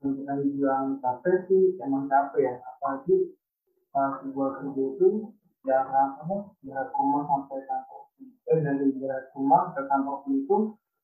Bilang 0.04 1.00
capek 1.00 1.48
sih 1.48 1.80
emang 1.80 2.04
capek 2.04 2.52
ya. 2.52 2.54
Apalagi 2.60 3.32
pas 3.88 4.20
gua 4.28 4.60
kerja 4.60 4.82
itu 4.92 5.32
jarak 5.64 6.10
apa? 6.20 6.36
Jarak 6.62 6.92
rumah 6.94 7.22
sampai 7.24 7.60
kantor 7.64 8.04
eh 8.44 8.58
dari 8.60 8.92
jarak 9.00 9.32
rumah 9.32 9.72
ke 9.72 9.82
kantor 9.88 10.18
itu 10.28 10.56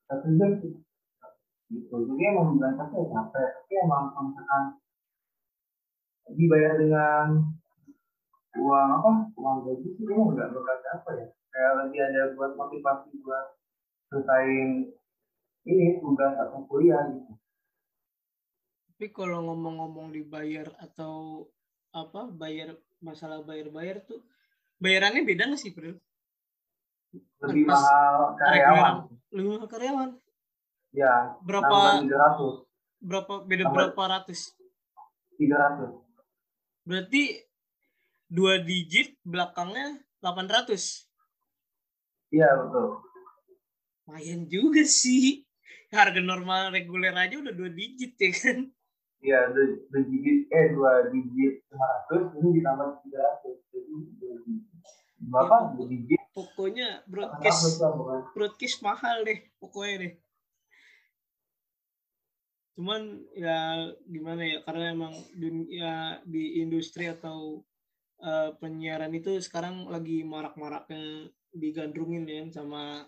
satu 0.07 0.29
jam 0.37 0.51
gitu. 1.71 1.97
Jadi 1.97 2.23
emang 2.29 2.59
berangkatnya 2.61 3.09
capek. 3.09 3.49
Tapi 3.63 3.73
emang 3.81 4.13
misalkan 4.13 4.63
dibayar 6.37 6.73
dengan 6.77 7.27
uang 8.59 8.89
apa? 9.01 9.13
Uang 9.39 9.57
gaji 9.65 9.89
sih 9.97 10.05
kayaknya 10.05 10.25
nggak 10.37 10.49
bakal 10.53 10.77
capek 10.85 11.15
ya. 11.17 11.29
Kayak 11.51 11.73
lagi 11.83 11.99
ada 11.99 12.23
buat 12.39 12.53
motivasi 12.55 13.11
buat 13.25 13.47
selesaiin 14.11 14.71
ini 15.67 15.87
tugas 16.03 16.35
atau 16.37 16.67
kuliah 16.67 17.09
gitu. 17.15 17.33
Tapi 18.91 19.07
kalau 19.17 19.49
ngomong-ngomong 19.49 20.13
dibayar 20.13 20.69
atau 20.77 21.47
apa 21.91 22.29
bayar 22.31 22.77
masalah 23.03 23.43
bayar-bayar 23.43 24.05
tuh 24.05 24.21
bayarannya 24.81 25.23
beda 25.23 25.45
nggak 25.47 25.61
sih 25.61 25.71
Bril? 25.71 25.97
lebih 27.41 27.65
Pas 27.65 27.81
mahal 27.81 28.17
karyawan. 28.37 28.95
lebih 29.31 29.49
mahal 29.51 29.69
karyawan? 29.69 30.11
Ya 30.91 31.13
berapa 31.41 31.77
ratus. 32.03 32.55
Berapa 32.99 33.35
beda 33.43 33.65
Tambah- 33.65 33.75
berapa 33.93 34.03
ratus? 34.11 34.41
tiga 35.37 35.57
ratus. 35.57 35.91
Berarti 36.83 37.23
dua 38.27 38.61
digit 38.61 39.17
belakangnya 39.23 40.01
800 40.19 41.09
iya 42.29 42.47
betul. 42.57 43.01
Lumayan 44.05 44.47
juga 44.47 44.83
sih. 44.83 45.43
Harga 45.91 46.21
normal 46.21 46.71
reguler 46.71 47.11
aja 47.11 47.35
udah 47.37 47.51
dua 47.51 47.67
digit 47.69 48.15
ya 48.15 48.31
kan? 48.31 48.59
Iya, 49.21 49.51
dua, 49.51 49.65
dua 49.91 50.03
digit, 50.07 50.39
eh 50.49 50.67
dua 50.71 51.11
digit 51.11 51.67
lima 51.67 51.87
ratus 51.89 52.23
ini 52.33 52.49
ditambah 52.57 52.89
tiga 53.03 53.19
ratus, 53.21 53.57
jadi 53.69 53.91
dua 54.17 54.35
digit. 54.41 54.70
Berapa? 55.21 55.77
Ya, 56.09 56.25
pokoknya 56.33 56.89
broadcast 57.05 57.77
broadcast 58.33 58.79
mahal 58.81 59.23
deh 59.29 59.45
pokoknya 59.61 59.95
deh. 60.01 60.13
Cuman 62.81 63.21
ya 63.37 63.93
gimana 64.09 64.43
ya 64.49 64.59
karena 64.65 64.97
emang 64.97 65.15
dunia 65.37 66.25
di 66.25 66.65
industri 66.65 67.13
atau 67.13 67.61
eh, 68.25 68.57
penyiaran 68.57 69.13
itu 69.13 69.37
sekarang 69.45 69.93
lagi 69.93 70.25
marak-maraknya 70.25 71.29
digandrungin 71.53 72.25
ya 72.25 72.49
sama 72.49 73.05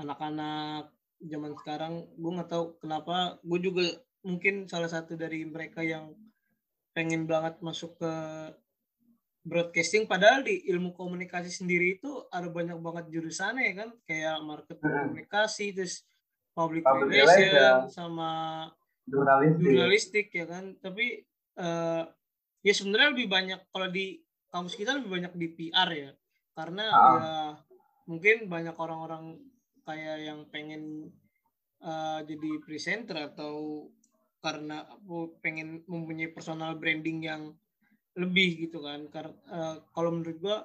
anak-anak 0.00 0.88
zaman 1.20 1.52
sekarang. 1.60 1.94
Gue 2.16 2.32
nggak 2.40 2.48
tahu 2.48 2.64
kenapa 2.80 3.36
gue 3.44 3.60
juga 3.60 3.84
mungkin 4.24 4.64
salah 4.64 4.88
satu 4.88 5.14
dari 5.20 5.44
mereka 5.44 5.84
yang 5.84 6.16
pengen 6.96 7.28
banget 7.28 7.60
masuk 7.60 8.00
ke 8.00 8.12
broadcasting 9.46 10.04
padahal 10.04 10.42
di 10.42 10.66
ilmu 10.66 10.90
komunikasi 10.92 11.48
sendiri 11.48 11.96
itu 11.96 12.10
ada 12.28 12.50
banyak 12.50 12.74
banget 12.76 13.04
jurusannya 13.08 13.62
ya 13.62 13.74
kan 13.76 13.90
kayak 14.02 14.36
marketing 14.42 14.82
Hmm. 14.84 15.02
komunikasi 15.06 15.66
terus 15.70 16.02
public, 16.50 16.82
Public 16.82 17.14
relation 17.14 17.86
sama 17.88 18.30
Jurnalistik. 19.06 19.62
jurnalistik 19.62 20.26
ya 20.34 20.44
kan 20.44 20.74
tapi 20.76 21.22
eh, 21.56 22.02
ya 22.60 22.72
sebenarnya 22.74 23.14
lebih 23.14 23.28
banyak 23.28 23.60
kalau 23.70 23.86
di 23.86 24.18
kampus 24.48 24.74
kita 24.74 24.98
lebih 24.98 25.10
banyak 25.14 25.32
di 25.32 25.46
PR 25.48 25.90
ya 25.90 26.10
karena 26.52 26.84
Ah. 26.84 26.98
ya 26.98 27.30
mungkin 28.04 28.36
banyak 28.46 28.74
orang-orang 28.74 29.38
kayak 29.82 30.16
yang 30.22 30.40
pengen 30.46 31.14
eh, 31.78 32.20
jadi 32.24 32.50
presenter 32.60 33.30
atau 33.30 33.86
karena 34.40 34.82
aku 34.86 35.38
pengen 35.38 35.82
mempunyai 35.84 36.28
personal 36.28 36.74
branding 36.74 37.22
yang 37.22 37.42
lebih 38.16 38.68
gitu 38.68 38.80
kan. 38.82 39.06
Karena 39.12 39.32
uh, 39.52 39.76
kalau 39.92 40.10
menurut 40.16 40.38
gua 40.40 40.58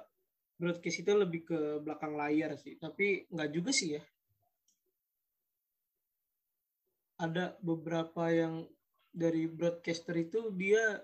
broadcast 0.56 1.02
itu 1.02 1.12
lebih 1.12 1.40
ke 1.46 1.58
belakang 1.84 2.16
layar 2.16 2.56
sih. 2.56 2.78
Tapi 2.80 3.28
nggak 3.28 3.50
juga 3.52 3.70
sih 3.70 3.98
ya. 3.98 4.02
Ada 7.22 7.54
beberapa 7.62 8.30
yang 8.32 8.66
dari 9.12 9.46
broadcaster 9.46 10.16
itu 10.16 10.48
dia 10.56 11.02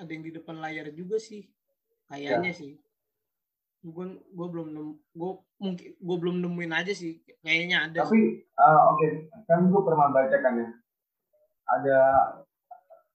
ada 0.00 0.10
yang 0.10 0.24
di 0.24 0.32
depan 0.32 0.58
layar 0.58 0.88
juga 0.94 1.20
sih. 1.20 1.44
Kayaknya 2.08 2.52
ya. 2.54 2.58
sih. 2.58 2.72
Gue 3.82 4.22
gue 4.22 4.46
belum 4.46 4.68
gue 4.94 5.32
mungkin 5.58 5.88
gue 5.98 6.16
belum 6.18 6.36
nemuin 6.38 6.72
aja 6.72 6.92
sih. 6.94 7.20
Kayaknya 7.42 7.90
ada 7.90 8.06
tapi 8.06 8.46
uh, 8.56 8.94
oke. 8.94 8.98
Okay. 9.02 9.10
kan 9.50 9.66
gue 9.68 9.82
pernah 9.82 10.08
baca 10.14 10.36
kan 10.38 10.54
ya. 10.56 10.68
Ada 11.62 11.98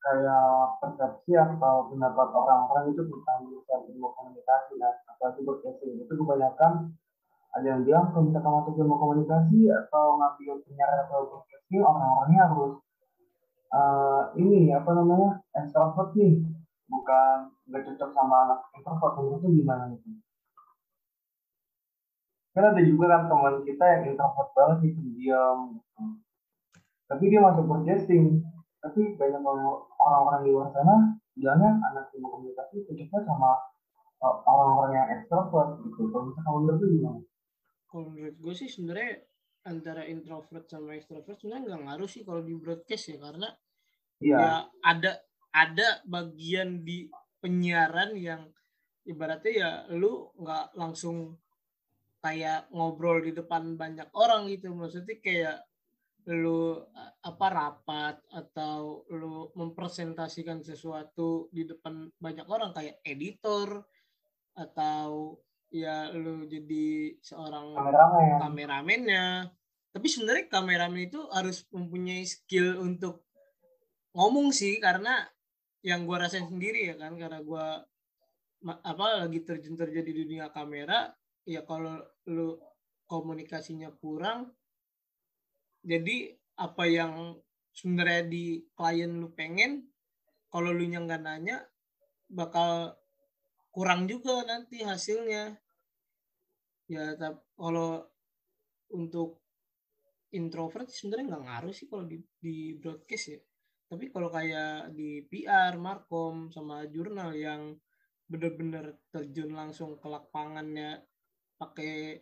kayak 0.07 0.79
persepsi 0.79 1.35
atau 1.35 1.91
pendapat 1.91 2.27
orang-orang 2.31 2.95
itu 2.95 3.03
tentang 3.03 3.43
bisa 3.51 3.75
ilmu 3.91 4.07
komunikasi 4.15 4.79
dan 4.79 4.95
apalagi 5.03 5.43
broadcasting 5.43 5.99
itu 5.99 6.13
kebanyakan 6.15 6.95
ada 7.51 7.65
yang 7.67 7.81
bilang 7.83 8.15
kalau 8.15 8.31
misalkan 8.31 8.53
masuk 8.55 8.73
ilmu 8.79 8.95
komunikasi 8.95 9.59
atau 9.67 10.15
ngambil 10.15 10.63
penyiaran 10.63 10.99
atau 11.11 11.19
broadcasting 11.27 11.81
orang-orangnya 11.83 12.41
harus 12.47 12.73
uh, 13.75 14.23
ini 14.39 14.71
apa 14.71 14.91
namanya 14.95 15.43
extrovert 15.59 16.15
nih. 16.15 16.39
Bukan 16.87 17.51
nggak 17.67 17.83
cocok 17.83 18.09
sama 18.15 18.35
anak 18.47 18.59
introvert 18.79 19.43
itu 19.43 19.47
gimana 19.59 19.91
itu 19.91 20.07
kan 22.57 22.73
ada 22.73 22.81
juga 22.81 23.05
kan 23.13 23.29
teman 23.29 23.55
kita 23.61 23.85
yang 23.85 24.03
introvert 24.09 24.49
banget 24.57 24.77
sih 24.81 24.91
pendiam 24.97 25.77
gitu. 25.77 26.03
tapi 27.05 27.23
dia 27.29 27.39
masuk 27.45 27.69
broadcasting. 27.69 28.41
Tapi 28.81 29.13
banyak 29.13 29.41
orang-orang 30.07 30.41
di 30.47 30.49
luar 30.55 30.69
sana 30.71 30.95
bilangnya 31.35 31.71
anak 31.91 32.05
ilmu 32.15 32.27
komunikasi 32.31 32.87
cocoknya 32.87 33.19
sama 33.27 33.51
eh, 34.23 34.35
orang-orang 34.47 34.91
yang 34.95 35.07
ekstrovert 35.19 35.69
gitu 35.83 36.01
kalau 36.09 36.23
misalkan 36.31 36.51
menurut 36.55 36.77
itu 36.79 36.87
gimana? 36.97 37.19
Kalau 37.87 38.05
menurut 38.07 38.35
gue 38.39 38.53
sih 38.55 38.69
sebenarnya 38.71 39.11
antara 39.67 40.07
introvert 40.07 40.65
sama 40.71 40.95
extrovert 40.95 41.35
sebenarnya 41.35 41.75
nggak 41.75 41.83
ngaruh 41.91 42.09
sih 42.09 42.23
kalau 42.23 42.39
di 42.39 42.55
broadcast 42.55 43.11
ya 43.11 43.17
karena 43.19 43.49
yeah. 44.23 44.39
ya 44.39 44.51
ada 44.87 45.11
ada 45.51 45.87
bagian 46.07 46.87
di 46.87 47.11
penyiaran 47.43 48.15
yang 48.15 48.47
ibaratnya 49.03 49.51
ya 49.51 49.71
lu 49.95 50.31
nggak 50.39 50.75
langsung 50.79 51.35
kayak 52.23 52.67
ngobrol 52.73 53.23
di 53.23 53.31
depan 53.35 53.75
banyak 53.79 54.09
orang 54.15 54.51
gitu 54.51 54.71
maksudnya 54.73 55.15
kayak 55.23 55.57
lu 56.27 56.83
apa 57.23 57.47
rapat 57.47 58.19
atau 58.35 59.07
lu 59.15 59.47
mempresentasikan 59.55 60.59
sesuatu 60.59 61.47
di 61.55 61.63
depan 61.63 62.11
banyak 62.19 62.43
orang 62.51 62.75
kayak 62.75 62.99
editor 63.07 63.87
atau 64.51 65.39
ya 65.71 66.11
lu 66.11 66.43
jadi 66.43 67.15
seorang 67.23 67.79
kameramen. 67.79 68.27
kameramennya. 68.43 69.25
Tapi 69.95 70.07
sebenarnya 70.11 70.51
kameramen 70.51 71.07
itu 71.07 71.23
harus 71.31 71.63
mempunyai 71.71 72.27
skill 72.27 72.83
untuk 72.83 73.23
ngomong 74.11 74.51
sih 74.51 74.83
karena 74.83 75.23
yang 75.79 76.03
gue 76.03 76.17
rasain 76.19 76.49
sendiri 76.51 76.91
ya 76.91 76.95
kan 76.99 77.15
karena 77.15 77.39
gue 77.39 77.65
apa 78.67 79.05
lagi 79.23 79.39
terjun 79.47 79.77
terjun 79.79 80.03
di 80.03 80.13
dunia 80.25 80.51
kamera 80.51 81.07
ya 81.47 81.63
kalau 81.63 82.01
lu 82.27 82.59
komunikasinya 83.07 83.93
kurang 83.95 84.51
jadi 85.87 86.35
apa 86.59 86.83
yang 86.83 87.39
sebenarnya 87.71 88.27
di 88.27 88.59
klien 88.75 89.23
lu 89.23 89.31
pengen 89.31 89.87
kalau 90.51 90.75
lu 90.75 90.83
yang 90.83 91.07
nggak 91.07 91.23
nanya 91.23 91.63
bakal 92.27 92.91
kurang 93.71 94.09
juga 94.11 94.43
nanti 94.43 94.83
hasilnya. 94.83 95.55
Ya 96.91 97.15
tapi 97.15 97.39
kalau 97.55 98.03
untuk 98.91 99.39
introvert 100.35 100.91
sebenarnya 100.91 101.35
nggak 101.35 101.45
ngaruh 101.47 101.73
sih 101.75 101.87
kalau 101.87 102.03
di, 102.03 102.19
di 102.35 102.75
broadcast 102.75 103.25
ya. 103.31 103.39
Tapi 103.87 104.11
kalau 104.11 104.27
kayak 104.27 104.91
di 104.91 105.23
PR, 105.31 105.79
Markom 105.79 106.51
sama 106.51 106.83
jurnal 106.91 107.31
yang 107.31 107.79
bener-bener 108.27 108.99
terjun 109.07 109.55
langsung 109.55 109.95
ke 109.95 110.07
lapangannya 110.11 110.99
pakai 111.55 112.19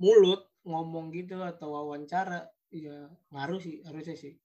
mulut 0.00 0.47
ngomong 0.68 1.08
gitu 1.16 1.40
atau 1.40 1.72
wawancara 1.72 2.44
ya 2.68 3.08
ngaruh 3.32 3.60
sih 3.60 3.80
harusnya 3.88 4.16
sih. 4.16 4.36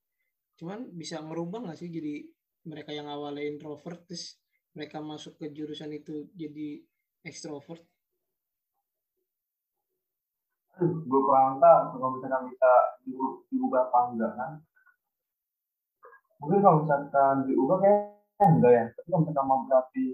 Cuman 0.55 0.95
bisa 0.95 1.19
ngerubah 1.19 1.67
nggak 1.67 1.79
sih 1.79 1.91
jadi 1.91 2.23
mereka 2.63 2.95
yang 2.95 3.11
awalnya 3.11 3.43
introvert 3.43 4.07
terus 4.07 4.39
mereka 4.71 5.03
masuk 5.03 5.35
ke 5.35 5.51
jurusan 5.51 5.91
itu 5.91 6.31
jadi 6.33 6.79
ekstrovert 7.27 7.83
gue 10.81 11.21
kurang 11.21 11.61
tahu 11.61 12.01
kalau 12.01 12.17
misalkan 12.17 12.49
bisa 12.49 12.71
diubah 13.53 13.93
apa 13.93 13.99
enggak 14.09 14.31
kan 14.33 14.51
mungkin 16.41 16.59
kalau 16.65 16.77
misalkan 16.81 17.35
diubah 17.45 17.77
kayak 17.79 18.01
enggak 18.41 18.71
ya. 18.73 18.85
Tapi 18.91 19.07
kalau 19.07 19.21
misalkan 19.23 19.45
mau 19.47 19.59
berarti 19.69 20.05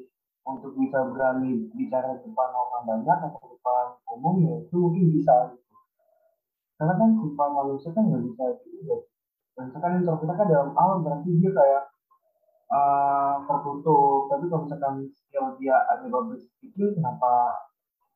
untuk 0.46 0.72
bisa 0.78 1.00
berani 1.10 1.70
bicara 1.74 2.20
depan 2.22 2.50
orang 2.54 2.84
banyak 2.86 3.18
atau 3.32 3.48
depan 3.50 3.86
umum 4.14 4.36
ya 4.46 4.56
itu 4.66 4.76
mungkin 4.76 5.06
bisa 5.14 5.36
karena 6.80 6.94
kan 6.96 7.10
sifat 7.20 7.50
manusia 7.52 7.90
kan 7.92 8.04
nggak 8.08 8.24
bisa 8.24 8.44
diubah 8.64 9.02
dan 9.60 9.64
misalkan 9.68 10.00
introvert 10.00 10.32
kan 10.40 10.48
dalam 10.48 10.72
awal 10.80 11.04
berarti 11.04 11.30
dia 11.36 11.52
kayak 11.52 11.84
uh, 12.72 13.44
tertutup. 13.44 14.32
Tapi 14.32 14.44
kalau 14.48 14.64
misalkan 14.64 14.96
skill 15.12 15.46
dia 15.60 15.76
ada 15.92 16.08
bagus 16.08 16.48
speaking 16.48 16.96
kenapa 16.96 17.60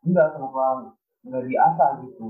enggak? 0.07 0.39
Kenapa 0.39 0.95
nggak 1.27 1.43
diasah 1.43 1.89
gitu? 2.07 2.27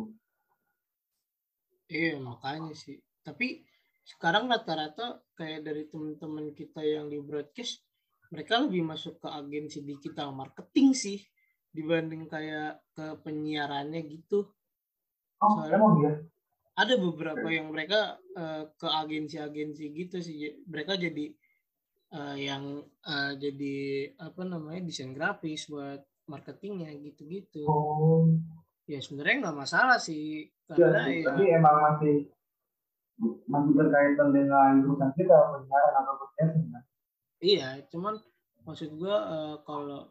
Iya 1.93 2.17
makanya 2.17 2.73
sih. 2.73 2.97
Tapi 3.21 3.61
sekarang 4.01 4.49
rata-rata 4.49 5.21
kayak 5.37 5.61
dari 5.61 5.85
teman-teman 5.85 6.49
kita 6.57 6.81
yang 6.81 7.07
di 7.07 7.21
broadcast 7.21 7.85
mereka 8.33 8.65
lebih 8.65 8.81
masuk 8.81 9.21
ke 9.21 9.29
agensi 9.29 9.85
digital 9.85 10.33
marketing 10.33 10.97
sih 10.97 11.21
dibanding 11.69 12.25
kayak 12.25 12.81
ke 12.97 13.13
penyiarannya 13.21 14.01
gitu 14.09 14.49
Oh, 15.43 15.59
emang 15.67 15.99
ya? 15.99 16.13
Ada 16.73 16.95
beberapa 16.97 17.43
yang 17.51 17.69
mereka 17.69 18.17
uh, 18.33 18.71
ke 18.79 18.87
agensi-agensi 18.87 19.83
gitu 19.93 20.17
sih. 20.23 20.63
Mereka 20.65 20.95
jadi 20.95 21.35
uh, 22.15 22.37
yang 22.39 22.81
uh, 23.03 23.31
jadi 23.35 24.09
apa 24.17 24.41
namanya 24.47 24.87
desain 24.87 25.11
grafis 25.11 25.67
buat 25.67 26.01
marketingnya 26.25 26.95
gitu-gitu. 27.03 27.67
Oh. 27.67 28.31
Ya 28.87 29.03
sebenarnya 29.03 29.47
nggak 29.47 29.59
masalah 29.59 29.99
sih 29.99 30.47
karena 30.65 31.11
ya, 31.11 31.19
ya. 31.19 31.25
Tapi 31.29 31.43
emang 31.51 31.75
masih 31.77 32.15
masih 33.45 33.71
berkaitan 33.77 34.29
dengan 34.33 34.81
urusan 34.87 35.11
kita 35.13 35.35
penyiaran 35.35 35.93
atau 36.01 36.13
podcasting 36.17 36.67
kan? 36.73 36.83
Iya, 37.43 37.69
cuman 37.91 38.15
maksud 38.63 38.95
gua 38.95 39.15
uh, 39.27 39.55
kalau 39.67 40.09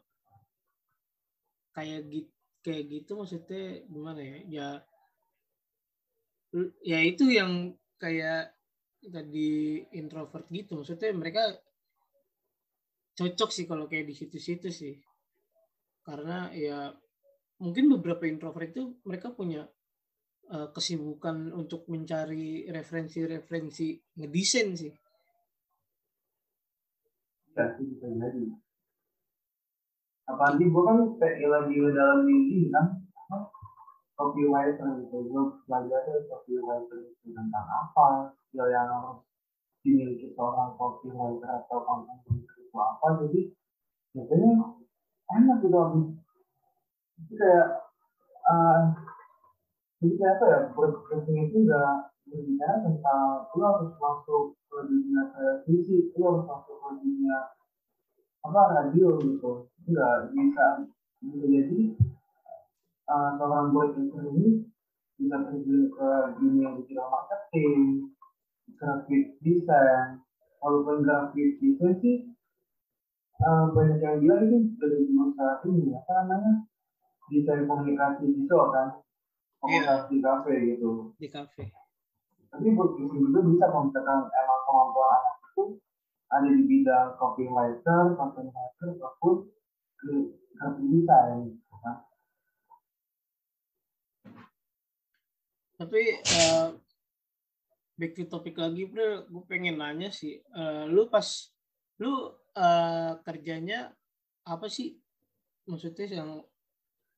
kayak 1.73 2.07
gitu 2.13 2.31
kayak 2.63 2.85
gitu 2.87 3.19
maksudnya 3.19 3.83
gimana 3.91 4.21
ya? 4.23 4.39
Ya 4.47 4.69
ya 6.85 7.01
itu 7.01 7.33
yang 7.33 7.73
kayak 7.97 8.53
tadi 9.03 9.83
introvert 9.97 10.47
gitu. 10.53 10.81
Maksudnya 10.81 11.11
mereka 11.17 11.43
cocok 13.17 13.51
sih 13.51 13.65
kalau 13.67 13.89
kayak 13.89 14.09
di 14.09 14.15
situ-situ 14.15 14.69
sih. 14.69 14.95
Karena 16.03 16.51
ya 16.53 16.91
mungkin 17.63 17.91
beberapa 17.99 18.27
introvert 18.27 18.75
itu 18.75 18.99
mereka 19.07 19.31
punya 19.33 19.67
uh, 20.51 20.69
kesibukan 20.75 21.55
untuk 21.55 21.87
mencari 21.87 22.67
referensi-referensi 22.69 24.19
ngedesain 24.19 24.69
sih. 24.75 24.93
Ya 27.53 27.69
bisa 27.77 28.09
apalagi 30.23 30.65
gue 30.65 30.83
kan 30.87 30.99
kayak 31.21 31.49
lagi 31.51 31.77
dalam 31.93 32.25
ini 32.25 32.73
kan 32.73 33.02
copywriter 34.17 34.89
gitu. 35.05 35.17
Gue 35.29 35.45
belajar 35.67 36.01
copywriter 36.29 36.99
itu 37.09 37.29
tentang 37.33 37.67
apa? 37.67 38.37
Skill 38.49 38.69
yang 38.69 38.89
harus 38.89 39.25
dimiliki 39.83 40.31
seorang 40.37 40.77
copywriter 40.79 41.49
atau 41.65 41.79
content 41.83 42.21
itu 42.31 42.77
apa? 42.77 43.07
Jadi 43.25 43.41
biasanya 44.13 44.53
enak 45.33 45.57
gitu. 45.65 45.77
Habis 45.77 46.07
jadi 47.23 47.35
kayak 47.39 47.69
uh, 48.49 48.81
jadi 50.03 50.15
kayak 50.19 50.35
apa 50.39 50.45
ya? 50.47 50.61
Broadcasting 50.75 51.39
itu 51.49 51.57
enggak 51.67 51.93
berbicara 52.23 52.77
tentang 52.87 53.51
lo 53.53 53.65
harus 53.67 53.93
masuk 53.99 54.45
ke 54.71 54.79
dunia 54.89 55.23
televisi 55.35 56.15
lo 56.17 56.25
harus 56.33 56.45
masuk 56.49 56.77
ke 56.79 56.89
dunia 57.03 57.39
apa? 58.45 58.61
Radio 58.77 59.09
gitu. 59.21 59.51
Enggak 59.89 60.31
bisa 60.31 60.67
bisa. 61.23 61.45
Jadi 61.47 61.81
uh, 63.09 63.31
seorang 63.39 63.73
boy 63.73 63.91
ini 63.97 64.67
bisa 65.19 65.37
terjun 65.47 65.83
ke 65.93 66.11
dunia 66.43 66.75
digital 66.83 67.07
marketing, 67.11 68.11
grafik 68.75 69.39
desain, 69.43 70.23
walaupun 70.59 71.07
grafik 71.07 71.59
desain 71.63 71.95
sih 72.03 72.17
uh, 73.43 73.71
banyak 73.71 73.99
yang 74.03 74.19
bilang 74.23 74.43
ini 74.47 74.59
dari 74.79 75.07
jurusan 75.07 75.57
ini 75.71 75.95
apa 75.95 76.11
namanya? 76.23 76.53
Desain 77.31 77.65
komunikasi 77.65 78.29
visual 78.35 78.71
kan. 78.75 78.89
Komunikasi 79.63 80.19
yeah. 80.19 80.25
kafe 80.27 80.55
gitu. 80.75 80.91
Di 81.17 81.29
kafe. 81.31 81.71
Tapi 82.53 82.67
buat 82.77 82.99
juga 82.99 83.41
bisa 83.41 83.67
misalkan 83.71 84.19
emang 84.29 84.61
kemampuan 84.69 85.09
anak 85.17 85.37
itu 85.41 85.65
ada 86.29 86.49
di 86.49 86.63
bidang 86.69 87.17
copywriter, 87.17 88.03
content 88.17 88.49
writer, 88.53 88.89
ataupun 89.01 89.49
graphic 90.57 90.87
design 90.93 91.49
gitu 91.49 91.77
kan. 91.81 91.97
Tapi 95.83 95.99
uh, 96.15 96.79
back 97.99 98.15
to 98.15 98.31
topik 98.31 98.55
lagi 98.55 98.87
bro, 98.87 99.27
gue 99.27 99.43
pengen 99.51 99.83
nanya 99.83 100.15
sih, 100.15 100.39
uh, 100.55 100.87
lu 100.87 101.11
pas 101.11 101.27
lu 101.99 102.31
uh, 102.55 103.19
kerjanya 103.27 103.91
apa 104.47 104.71
sih? 104.71 104.95
Maksudnya 105.67 106.23
yang 106.23 106.31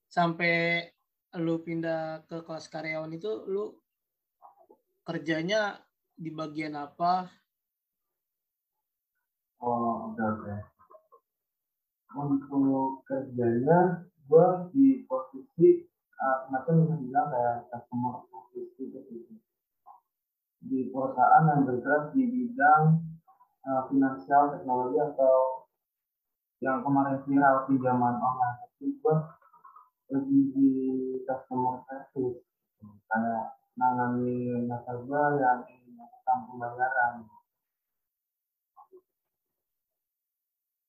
sampai 0.08 0.88
lu 1.36 1.60
pindah 1.60 2.24
ke 2.24 2.40
kelas 2.40 2.72
karyawan 2.72 3.12
itu 3.12 3.44
lu 3.52 3.76
kerjanya 5.04 5.84
di 6.16 6.32
bagian 6.32 6.72
apa? 6.80 7.28
Oh, 9.60 10.08
oke 10.08 10.24
oke. 10.24 10.54
Untuk 12.16 13.04
kerjanya 13.04 14.08
gue 14.08 14.48
di 14.72 15.04
posisi 15.04 15.84
uh, 16.16 16.48
macam 16.48 16.80
yang 16.80 16.96
bilang 17.04 17.28
kayak 17.28 17.68
customer 17.68 18.24
di 20.64 20.88
perusahaan 20.88 21.44
yang 21.44 21.68
bergerak 21.68 22.16
di 22.16 22.24
bidang 22.24 23.04
uh, 23.68 23.82
finansial 23.92 24.56
teknologi 24.56 24.96
atau 24.96 25.68
yang 26.64 26.80
kemarin 26.80 27.20
viral 27.28 27.68
pinjaman 27.68 28.16
online 28.16 28.58
itu 28.80 28.96
gue 29.04 29.16
lebih 30.14 30.42
di 30.56 30.70
customer 31.28 31.84
service 31.84 32.40
kayak 33.10 33.44
nangani 33.76 34.64
nasabah 34.64 35.36
yang 35.36 35.60
ingin 35.68 35.98
melakukan 35.98 36.38
pembayaran. 36.48 37.14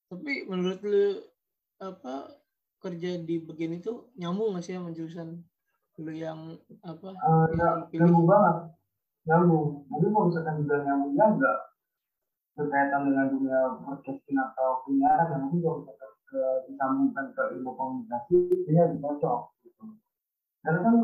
Tapi 0.05 0.33
menurut 0.47 0.79
lu 0.85 1.05
apa 1.81 2.39
kerja 2.79 3.19
di 3.19 3.41
bagian 3.41 3.75
itu 3.75 4.13
nyambung 4.15 4.55
nggak 4.55 4.63
sih 4.63 4.77
sama 4.77 4.93
jurusan 4.93 5.43
lu 5.99 6.11
yang 6.11 6.59
apa? 6.83 7.07
Uh, 7.15 7.47
yang 7.55 7.87
ya, 7.91 8.03
nyambung 8.03 8.27
banget, 8.27 8.57
nyambung. 9.27 9.67
Mungkin 9.87 10.09
kalau 10.11 10.25
misalkan 10.27 10.55
juga 10.63 10.75
nyambungnya 10.83 11.25
enggak 11.39 11.57
berkaitan 12.55 13.01
dengan 13.11 13.25
dunia 13.31 13.59
broadcasting 13.83 14.37
atau 14.39 14.83
penyiaran, 14.87 15.27
yang 15.31 15.41
mungkin 15.47 15.59
kalau 15.63 15.77
misalkan 15.83 16.11
ke, 16.25 16.41
disambungkan 16.71 17.25
ke 17.35 17.43
ilmu 17.59 17.71
komunikasi, 17.75 18.37
dia 18.67 18.87
lebih 18.87 18.99
cocok. 19.03 19.39
Gitu. 19.63 19.83
Karena 20.63 20.79
kan 20.83 20.95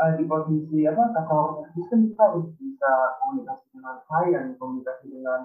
uh, 0.00 0.10
di 0.16 0.24
posisi 0.24 0.78
apa 0.88 1.12
service 1.12 1.88
kan 1.92 2.00
kita 2.08 2.22
harus 2.24 2.48
bisa 2.56 2.92
komunikasi 3.20 3.64
dengan 3.72 3.96
klien, 4.08 4.44
komunikasi 4.56 5.04
dengan 5.08 5.40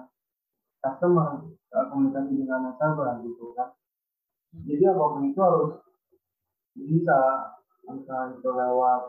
customer, 0.80 1.28
uh, 1.76 1.84
komunikasi 1.92 2.32
dengan 2.36 2.72
nasabah 2.72 3.20
gitu 3.24 3.52
kan. 3.56 3.72
Jadi 4.64 4.84
apa 4.88 5.04
pun 5.12 5.22
itu 5.28 5.40
harus 5.44 5.72
bisa 6.72 7.18
entah 7.88 8.36
itu 8.36 8.48
lewat 8.48 9.02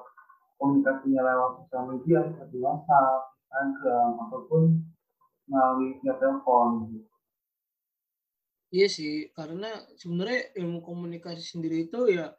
komunikasinya 0.60 1.22
lewat 1.24 1.52
sosial 1.64 1.84
media 1.96 2.20
seperti 2.28 2.58
WhatsApp, 2.60 3.22
Instagram 3.48 4.12
ataupun 4.28 4.64
melalui 5.48 5.98
via 6.04 6.14
telepon. 6.20 6.70
Iya 8.70 8.86
sih, 8.86 9.34
karena 9.34 9.72
sebenarnya 9.98 10.54
ilmu 10.62 10.86
komunikasi 10.86 11.42
sendiri 11.42 11.90
itu 11.90 12.06
ya 12.14 12.30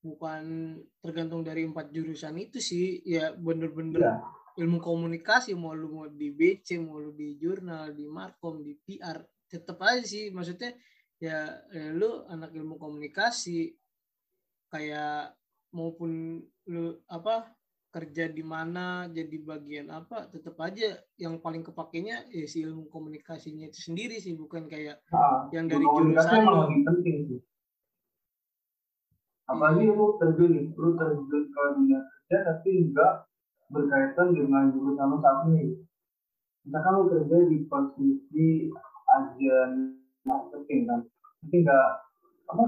bukan 0.00 0.78
tergantung 1.02 1.42
dari 1.42 1.66
empat 1.66 1.90
jurusan 1.90 2.38
itu 2.38 2.62
sih 2.62 3.02
ya 3.02 3.34
bener-bener 3.34 3.98
ya. 4.00 4.14
ilmu 4.62 4.78
komunikasi 4.78 5.58
mau 5.58 5.74
lu 5.74 5.90
mau 5.90 6.06
di 6.06 6.30
BC 6.30 6.78
mau 6.78 7.02
lu 7.02 7.10
di 7.12 7.34
jurnal 7.34 7.90
di 7.92 8.06
markom 8.06 8.62
di 8.62 8.78
PR 8.78 9.18
tetap 9.50 9.82
aja 9.82 10.06
sih 10.06 10.30
maksudnya 10.30 10.70
ya, 11.18 11.50
ya 11.74 11.90
lu 11.90 12.22
anak 12.30 12.54
ilmu 12.54 12.78
komunikasi 12.78 13.74
kayak 14.70 15.34
maupun 15.72 16.42
lu 16.68 16.96
apa 17.08 17.58
kerja 17.88 18.28
di 18.28 18.44
mana 18.44 19.08
jadi 19.08 19.36
bagian 19.40 19.88
apa 19.88 20.28
tetap 20.28 20.60
aja 20.60 21.00
yang 21.16 21.40
paling 21.40 21.64
kepakainya 21.64 22.28
ya 22.28 22.44
si 22.44 22.60
ilmu 22.60 22.92
komunikasinya 22.92 23.64
itu 23.64 23.80
sendiri 23.80 24.20
sih 24.20 24.36
bukan 24.36 24.68
kayak 24.68 25.00
nah, 25.08 25.48
yang 25.56 25.72
dari 25.72 25.82
jurusan. 25.82 26.44
lebih 26.44 26.80
penting 26.84 27.16
sih. 27.32 27.40
Apalagi 29.48 29.88
lu 29.88 30.20
terjun 30.20 30.76
lu 30.76 30.90
terjun 31.00 31.44
ke 31.48 31.62
dunia 31.80 32.00
kerja 32.04 32.36
tapi 32.52 32.70
enggak 32.84 33.24
berkaitan 33.72 34.36
dengan 34.36 34.68
jurusan 34.76 35.06
lu 35.08 35.18
saat 35.24 35.38
ini. 35.48 35.80
Misalkan 36.68 36.92
lu 36.92 37.04
kerja 37.08 37.36
di 37.48 37.58
posisi 37.72 38.68
agen 39.08 39.96
marketing 40.28 40.84
kan 40.84 41.00
tapi 41.40 41.56
enggak 41.64 41.88
apa 42.52 42.64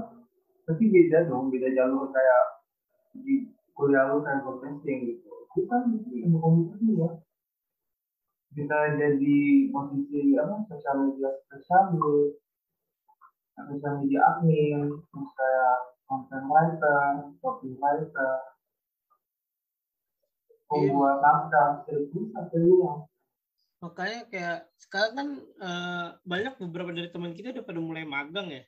tapi 0.65 0.83
beda 0.89 1.29
dong 1.29 1.53
beda 1.53 1.69
jalur 1.77 2.09
kayak 2.09 2.60
di 3.15 3.51
kuliah 3.75 4.11
lu 4.11 4.23
kayak 4.23 4.43
broadcasting 4.43 4.99
gitu 5.07 5.31
kita 5.51 5.75
di 5.91 6.27
ilmu 6.27 6.37
komunikasi 6.39 6.89
ya 6.95 7.11
bisa 8.51 8.77
jadi 8.99 9.39
posisi 9.71 10.35
apa 10.35 10.55
sosial 10.67 10.95
media 11.07 11.29
spesialis 11.47 12.35
sosial 13.55 13.93
media 14.03 14.19
admin 14.27 14.91
terus 14.91 15.31
kayak 15.35 15.91
content 16.11 16.45
writer, 16.51 16.99
copywriter, 17.39 18.35
pembuat 20.67 21.23
naskah, 21.23 21.67
skrip 21.87 22.11
bisa 22.11 22.41
peluang. 22.51 23.07
Makanya 23.79 24.27
kayak 24.27 24.59
sekarang 24.75 25.13
kan 25.15 25.27
uh, 25.63 26.07
banyak 26.27 26.53
beberapa 26.59 26.91
dari 26.91 27.07
teman 27.07 27.31
kita 27.31 27.55
udah 27.55 27.65
pada 27.65 27.79
mulai 27.79 28.03
magang 28.03 28.51
ya. 28.51 28.63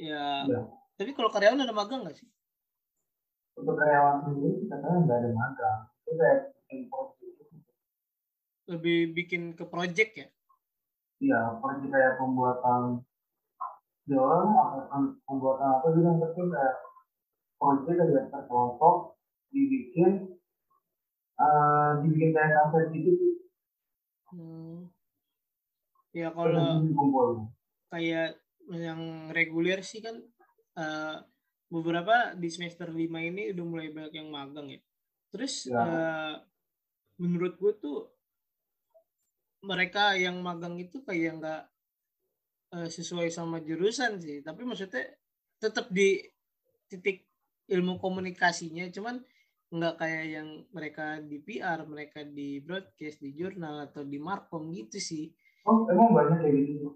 Ya. 0.00 0.26
ya. 0.48 0.60
Tapi 0.96 1.12
kalau 1.12 1.28
karyawan 1.28 1.68
ada 1.68 1.76
magang 1.76 2.08
nggak 2.08 2.16
sih? 2.16 2.28
Untuk 3.60 3.76
karyawan 3.76 4.24
sendiri 4.24 4.64
kita 4.64 4.76
kan 4.80 5.04
nggak 5.04 5.18
ada 5.20 5.30
magang. 5.36 5.80
Itu 6.04 6.12
kayak 6.16 6.38
bikin 6.56 6.78
project. 6.88 7.32
Lebih 8.70 8.98
bikin 9.12 9.42
ke 9.52 9.64
project 9.68 10.12
ya? 10.16 10.28
Iya, 11.20 11.40
project 11.60 11.92
kayak 11.92 12.16
pembuatan 12.16 13.04
akan 14.10 15.22
pembuatan 15.22 15.68
apa 15.78 15.86
juga 15.94 16.08
yang 16.10 16.18
penting 16.18 16.48
kayak 16.50 16.76
proyek 17.60 17.94
dari 17.94 18.26
kelompok 18.48 18.96
dibikin 19.54 20.12
uh, 21.38 22.02
dibikin 22.02 22.30
kayak 22.34 22.50
kafe 22.58 22.80
gitu 22.96 23.10
sih. 23.14 23.32
Hmm. 24.34 24.90
Ya 26.10 26.34
kalau 26.34 26.90
kayak 27.90 28.40
yang 28.70 29.30
reguler 29.30 29.82
sih 29.82 30.02
kan 30.02 30.18
uh, 30.78 31.22
beberapa 31.70 32.34
di 32.34 32.50
semester 32.50 32.90
lima 32.90 33.22
ini 33.22 33.54
udah 33.54 33.64
mulai 33.64 33.88
banyak 33.94 34.14
yang 34.18 34.28
magang 34.28 34.68
ya. 34.74 34.80
Terus 35.30 35.70
ya. 35.70 35.78
uh, 35.78 36.34
menurut 37.22 37.54
gue 37.56 37.72
tuh 37.78 37.98
mereka 39.60 40.16
yang 40.16 40.40
magang 40.40 40.80
itu 40.80 41.04
kayak 41.04 41.36
nggak 41.36 41.62
uh, 42.74 42.88
sesuai 42.88 43.28
sama 43.28 43.60
jurusan 43.60 44.16
sih 44.16 44.40
tapi 44.40 44.64
maksudnya 44.64 45.04
tetap 45.60 45.92
di 45.92 46.16
titik 46.88 47.28
ilmu 47.68 48.00
komunikasinya 48.00 48.88
cuman 48.88 49.20
nggak 49.70 49.94
kayak 50.02 50.26
yang 50.26 50.48
mereka 50.74 51.22
di 51.22 51.38
PR 51.38 51.86
mereka 51.86 52.26
di 52.26 52.58
broadcast 52.58 53.22
di 53.22 53.30
jurnal 53.36 53.86
atau 53.86 54.02
di 54.02 54.18
markom 54.18 54.72
gitu 54.74 54.98
sih 54.98 55.30
oh 55.68 55.86
emang 55.86 56.10
banyak 56.10 56.38
kayak 56.42 56.56
gitu 56.66 56.88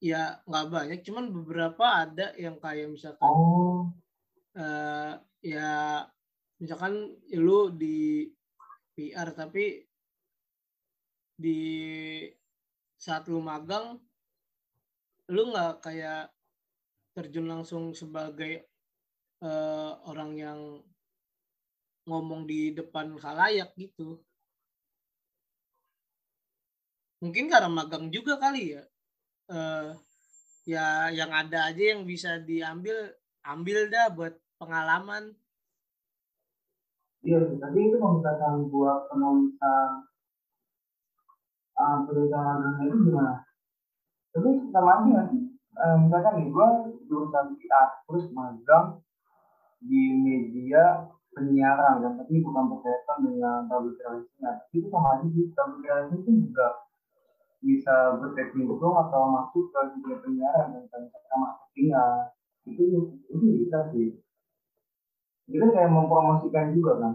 ya 0.00 0.40
nggak 0.48 0.66
banyak 0.72 1.00
cuman 1.04 1.30
beberapa 1.30 1.84
ada 2.08 2.32
yang 2.40 2.56
kayak 2.58 2.88
misalkan 2.90 3.28
oh. 3.28 3.69
Uh, 4.60 5.12
ya 5.40 6.04
misalkan 6.60 7.16
lu 7.32 7.72
di 7.72 8.28
PR 8.92 9.32
tapi 9.32 9.80
di 11.40 11.60
saat 13.00 13.24
lu 13.32 13.40
magang 13.40 13.96
lu 15.32 15.42
nggak 15.48 15.80
kayak 15.80 16.28
terjun 17.16 17.48
langsung 17.48 17.96
sebagai 17.96 18.68
uh, 19.40 19.96
orang 20.04 20.32
yang 20.36 20.60
ngomong 22.04 22.44
di 22.44 22.74
depan 22.76 23.16
khalayak 23.16 23.72
gitu. 23.78 24.20
Mungkin 27.20 27.52
karena 27.52 27.68
magang 27.68 28.08
juga 28.08 28.40
kali 28.40 28.76
ya. 28.76 28.84
Uh, 29.50 29.96
ya 30.68 31.10
yang 31.10 31.32
ada 31.32 31.72
aja 31.72 31.96
yang 31.96 32.06
bisa 32.06 32.38
diambil 32.38 33.10
ambil 33.42 33.88
dah 33.88 34.06
buat 34.12 34.34
pengalaman? 34.60 35.32
Iya 37.24 37.40
tapi 37.56 37.78
itu 37.88 37.96
misalkan 37.96 38.68
buat 38.68 39.08
penulisan 39.08 39.88
uh, 41.80 41.96
penulisan 42.04 42.84
itu 42.84 42.96
gimana? 43.08 43.44
Tapi 44.30 44.48
sama 44.68 44.90
aja 45.00 45.04
nggak 45.08 45.26
sih 45.32 45.42
uh, 45.80 45.96
misalkan 46.04 46.32
nih 46.38 46.48
gue 46.52 46.68
jurusan 47.08 47.46
PR 47.56 47.88
terus 48.06 48.26
magang 48.36 49.00
di 49.80 50.02
media 50.20 51.08
penyiaran 51.32 52.04
dan 52.04 52.12
tapi 52.20 52.42
bukan 52.42 52.74
berkaitan 52.74 53.18
dengan 53.24 53.64
public 53.70 53.96
relations 54.02 54.36
tapi 54.42 54.74
itu 54.82 54.88
sama 54.90 55.08
aja 55.16 55.26
sih 55.30 55.46
public 55.56 55.82
relations 55.88 56.20
itu 56.26 56.32
juga 56.50 56.68
bisa 57.60 57.94
berteknologi 58.16 58.88
atau 58.88 59.22
masuk 59.36 59.64
ke 59.68 59.80
dunia 59.96 60.16
penyiaran 60.20 60.68
dan 60.90 61.02
sama 61.08 61.56
marketingnya 61.56 62.04
itu 62.68 62.82
itu 63.30 63.46
bisa 63.64 63.78
sih 63.94 64.20
itu 65.50 65.58
kan 65.58 65.70
kayak 65.74 65.90
mempromosikan 65.90 66.70
juga 66.70 66.92
kan 67.02 67.12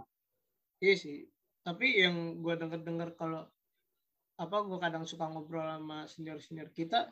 iya 0.83 0.95
sih. 0.95 1.25
Tapi 1.65 1.97
yang 1.97 2.45
gue 2.45 2.53
dengar 2.61 2.81
dengar 2.85 3.09
kalau 3.17 3.41
apa 4.35 4.57
gue 4.67 4.77
kadang 4.77 5.07
suka 5.07 5.31
ngobrol 5.31 5.63
sama 5.63 6.05
senior 6.05 6.37
senior 6.43 6.69
kita 6.69 7.09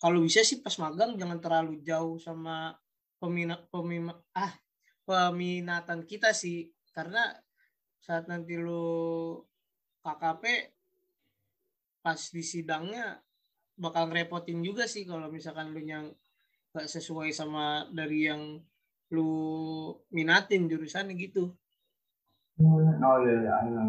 kalau 0.00 0.22
bisa 0.22 0.40
sih 0.40 0.62
pas 0.62 0.72
magang 0.80 1.18
jangan 1.18 1.42
terlalu 1.42 1.82
jauh 1.84 2.16
sama 2.16 2.72
peminat 3.20 3.68
peminat 3.68 4.16
ah 4.32 4.54
peminatan 5.04 6.08
kita 6.08 6.32
sih. 6.32 6.72
Karena 6.96 7.28
saat 8.00 8.24
nanti 8.24 8.56
lu 8.56 9.36
KKP 10.00 10.44
pas 12.00 12.16
di 12.16 12.40
sidangnya 12.40 13.20
bakal 13.76 14.08
ngerepotin 14.08 14.64
juga 14.64 14.88
sih 14.88 15.04
kalau 15.04 15.28
misalkan 15.28 15.76
lu 15.76 15.84
yang 15.84 16.08
gak 16.72 16.88
sesuai 16.88 17.28
sama 17.36 17.84
dari 17.92 18.24
yang 18.32 18.56
lu 19.10 19.30
minatin 20.14 20.70
jurusannya 20.70 21.14
gitu. 21.18 21.54
Oh 22.60 23.16
iya 23.22 23.34
iya. 23.42 23.56
iya. 23.66 23.82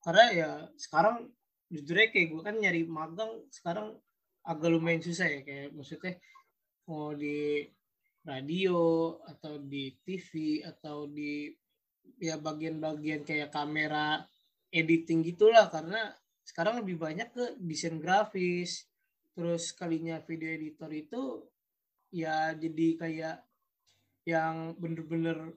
Karena 0.00 0.24
ya 0.32 0.50
sekarang 0.76 1.28
jujur 1.70 1.96
aja 1.96 2.08
kayak 2.10 2.28
gue 2.34 2.42
kan 2.42 2.56
nyari 2.58 2.82
magang 2.88 3.46
sekarang 3.52 3.94
agak 4.42 4.68
lumayan 4.72 5.04
susah 5.04 5.28
ya 5.28 5.40
kayak 5.46 5.70
maksudnya 5.76 6.18
mau 6.88 7.14
di 7.14 7.62
radio 8.26 9.14
atau 9.24 9.62
di 9.62 9.94
TV 10.02 10.60
atau 10.66 11.06
di 11.06 11.48
ya 12.18 12.36
bagian-bagian 12.36 13.22
kayak 13.22 13.54
kamera 13.54 14.24
editing 14.74 15.22
gitulah 15.22 15.70
karena 15.70 16.10
sekarang 16.42 16.82
lebih 16.82 16.98
banyak 16.98 17.30
ke 17.30 17.44
desain 17.62 18.02
grafis 18.02 18.90
terus 19.38 19.70
kalinya 19.72 20.18
video 20.26 20.50
editor 20.50 20.90
itu 20.90 21.22
ya 22.10 22.54
jadi 22.58 22.86
kayak 22.98 23.36
yang 24.26 24.76
bener-bener 24.76 25.56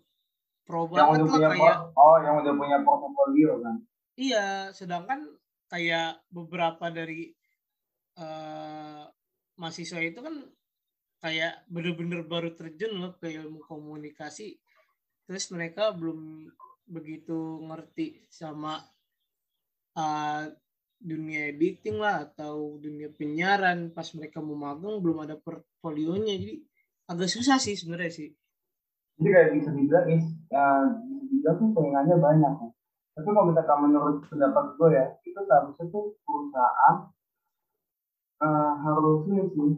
pro 0.63 0.88
yang 0.96 1.12
udah 1.20 1.28
punya 1.28 1.50
kayak 1.52 1.78
oh 1.98 2.18
yang 2.24 2.36
udah 2.39 2.54
punya 2.56 2.78
portfolio 2.86 3.52
kan? 3.60 3.76
Iya 4.13 4.48
sedangkan 4.72 5.28
kayak 5.68 6.22
beberapa 6.30 6.94
dari 6.94 7.34
uh, 8.22 9.10
mahasiswa 9.58 10.00
itu 10.02 10.22
kan 10.22 10.36
kayak 11.24 11.66
bener-bener 11.72 12.22
baru 12.28 12.52
terjun 12.54 13.00
loh 13.00 13.16
ke 13.16 13.32
ilmu 13.32 13.63
komunikasi 13.63 14.60
terus 15.24 15.48
mereka 15.56 15.96
belum 15.96 16.52
begitu 16.84 17.63
ngerti 17.63 18.28
sama 18.28 18.84
uh, 19.96 20.46
dunia 21.04 21.52
editing 21.52 22.00
lah 22.00 22.24
atau 22.32 22.80
dunia 22.80 23.12
penyiaran 23.12 23.92
pas 23.92 24.08
mereka 24.16 24.39
mau 24.39 24.56
magang 24.56 25.04
belum 25.04 25.28
ada 25.28 25.36
portfolionya. 25.36 26.39
Jadi 26.39 26.63
agak 27.12 27.30
susah 27.30 27.60
sih 27.60 27.76
sebenarnya 27.76 28.12
sih. 28.12 28.30
Jadi 29.20 29.30
kayak 29.30 29.50
bisa 29.60 29.70
dibilang 29.76 30.08
is 30.10 30.26
ya, 30.50 30.66
bisa 30.98 31.24
dibilang 31.30 31.56
tuh 31.60 31.70
saingannya 31.76 32.16
banyak 32.18 32.54
ya. 32.63 32.70
tapi 33.13 33.30
kalau 33.30 33.46
misalkan 33.54 33.78
menurut 33.86 34.18
pendapat 34.26 34.66
gue 34.74 34.89
ya 34.89 35.06
itu 35.22 35.38
seharusnya 35.46 35.86
tuh 35.94 36.18
perusahaan 36.26 36.96
uh, 38.42 38.74
harusnya 38.82 39.46
sih 39.54 39.78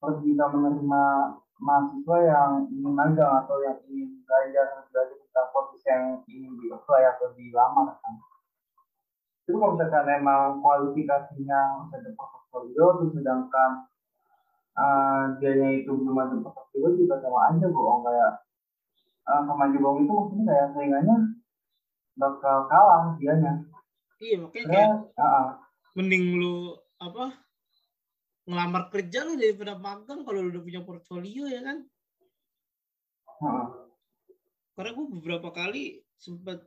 harus 0.00 0.18
bisa 0.24 0.44
menerima 0.48 1.02
mahasiswa 1.60 2.16
yang 2.24 2.50
ingin 2.72 2.92
magang 2.96 3.44
atau 3.44 3.60
yang 3.60 3.76
ingin 3.92 4.24
belajar 4.24 4.88
belajar 4.88 5.16
tentang 5.20 5.48
posisi 5.52 5.86
yang 5.92 6.04
ingin 6.24 6.56
di 6.56 6.72
atau 6.72 7.28
dilamar 7.36 8.00
kan 8.00 8.14
itu 9.50 9.56
kalau 9.58 9.74
misalkan 9.74 10.06
emang 10.06 10.62
kualifikasinya 10.62 11.90
ada 11.90 12.10
portfolio 12.14 12.84
terus 13.02 13.12
sedangkan 13.18 13.70
uh, 14.78 15.34
dianya 15.42 15.82
itu 15.82 15.90
belum 15.90 16.16
ada 16.16 16.38
portfolio 16.38 16.94
juga 16.94 17.18
sama 17.18 17.50
aja 17.50 17.66
bohong 17.66 18.06
kayak 18.06 18.32
uh, 19.26 19.42
sama 19.44 19.62
aja 19.66 19.78
bohong 19.82 20.06
itu 20.06 20.12
maksudnya 20.14 20.44
kayak 20.46 20.66
saingannya 20.78 21.16
bakal 22.14 22.56
kalah 22.70 23.18
dianya. 23.18 23.52
Iya 24.22 24.36
makanya 24.46 24.66
kayak 24.70 24.90
uh, 25.18 25.24
uh, 25.24 25.46
mending 25.98 26.38
lu 26.38 26.78
apa 27.02 27.34
ngelamar 28.46 28.92
kerja 28.92 29.26
lu 29.26 29.34
daripada 29.34 29.74
magang 29.74 30.22
kalau 30.22 30.40
lu 30.44 30.54
udah 30.54 30.62
punya 30.62 30.80
portfolio 30.86 31.50
ya 31.50 31.60
kan? 31.66 31.84
Hmm. 33.40 33.72
karena 34.76 34.92
gue 34.92 35.06
beberapa 35.16 35.48
kali 35.48 36.04
sempat 36.20 36.60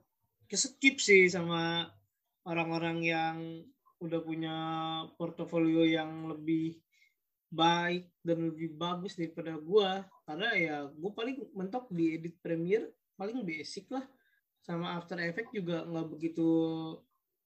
keskip 0.49 0.97
sih 0.97 1.29
sama 1.29 1.85
orang-orang 2.47 2.97
yang 3.03 3.37
udah 4.03 4.19
punya 4.19 4.55
portfolio 5.15 5.87
yang 5.87 6.27
lebih 6.27 6.75
baik 7.53 8.09
dan 8.25 8.51
lebih 8.51 8.75
bagus 8.75 9.15
daripada 9.15 9.55
gue 9.55 9.89
karena 10.25 10.49
ya 10.57 10.75
gue 10.89 11.11
paling 11.13 11.37
mentok 11.53 11.87
di 11.93 12.17
edit 12.17 12.35
Premiere 12.41 12.91
paling 13.15 13.45
basic 13.45 13.87
lah. 13.93 14.03
Sama 14.63 14.95
After 14.95 15.19
Effects 15.19 15.51
juga 15.51 15.83
nggak 15.83 16.07
begitu 16.07 16.49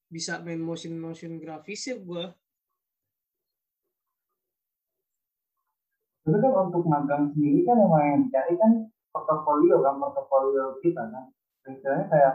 bisa 0.08 0.40
main 0.40 0.62
motion 0.62 0.96
motion 1.02 1.36
grafis 1.42 1.92
ya 1.92 1.98
gue 2.00 2.26
Tapi 6.28 6.44
kan 6.44 6.52
untuk 6.68 6.84
magang 6.84 7.32
sendiri 7.32 7.64
kan 7.64 7.80
yang 7.80 8.28
dicari 8.28 8.60
kan 8.60 8.72
portofolio 9.16 9.80
kan, 9.80 9.96
portofolio 9.96 10.76
kita 10.84 11.08
kan. 11.08 11.32
Misalnya 11.64 12.04
kayak 12.12 12.34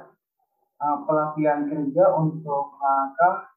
uh, 0.83 0.99
pelatihan 1.07 1.71
kerja 1.71 2.05
untuk 2.18 2.75
langkah 2.83 3.55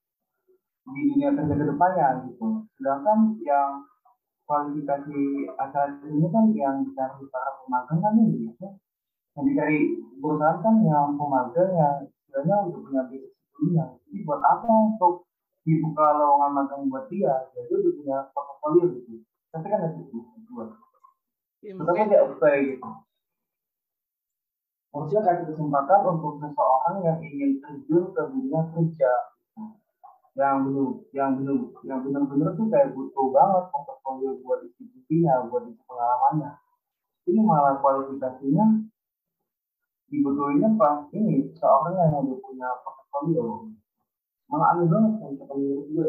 di 0.85 1.01
dunia 1.09 1.33
kerja 1.33 1.53
ke 1.57 1.65
depannya 1.65 2.07
gitu. 2.29 2.69
Sedangkan 2.77 3.41
yang 3.41 3.89
kualifikasi 4.45 5.21
asal 5.57 5.97
ini 6.05 6.27
kan 6.29 6.45
yang 6.53 6.75
dicari 6.85 7.25
para 7.33 7.49
pemagang 7.65 7.99
kan 8.05 8.13
ini 8.21 8.53
gitu. 8.53 8.77
Yang 9.33 9.45
dicari 9.49 9.79
perusahaan 10.21 10.61
kan 10.61 10.75
yang 10.85 11.17
pemagang 11.17 11.71
yang 11.73 11.95
sebenarnya 12.29 12.55
untuk 12.69 12.81
punya 12.85 13.01
bisnis 13.09 13.33
sebelumnya. 13.33 13.85
Jadi 14.05 14.17
buat 14.21 14.41
apa 14.45 14.69
untuk 14.69 15.25
dibuka 15.65 16.05
lowongan 16.13 16.51
magang 16.53 16.81
buat 16.93 17.09
dia? 17.09 17.49
Jadi 17.57 17.73
udah 17.73 17.93
punya 17.97 18.17
portofolio 18.29 18.93
gitu 19.01 19.25
tapi 19.55 19.71
kan 19.71 19.79
ada 19.87 19.95
dua 20.51 20.65
ya, 21.63 21.71
mungkin 21.79 22.11
dia 22.11 22.19
apply 22.27 22.75
gitu 22.75 22.89
maksudnya 24.95 25.21
kasih 25.27 25.45
kesempatan 25.51 25.99
untuk 26.07 26.39
seseorang 26.39 26.95
yang 27.03 27.19
ingin 27.19 27.59
terjun 27.59 28.15
ke 28.15 28.21
dunia 28.31 28.61
kerja. 28.71 29.11
Yang 30.35 30.57
belum 30.67 30.91
yang 31.11 31.31
belum. 31.35 31.61
Yang 31.83 31.99
benar-benar 32.07 32.49
tuh 32.55 32.67
kayak 32.71 32.95
butuh 32.95 33.27
banget 33.35 33.63
portfolio 33.75 34.39
buat 34.39 34.63
institusinya 34.63 35.51
buat 35.51 35.67
isi 35.67 35.83
pengalamannya. 35.83 36.51
Ini 37.27 37.39
malah 37.43 37.75
kualifikasinya 37.83 38.87
dibutuhinnya 40.07 40.69
pas 40.79 41.11
ini 41.11 41.51
seorang 41.59 41.97
yang 41.97 42.23
udah 42.23 42.39
punya 42.39 42.69
portfolio 42.85 43.67
malah 44.45 44.77
aneh 44.77 44.85
banget 44.85 45.11
kan 45.17 45.57
menurut 45.57 45.85
gue 45.89 46.07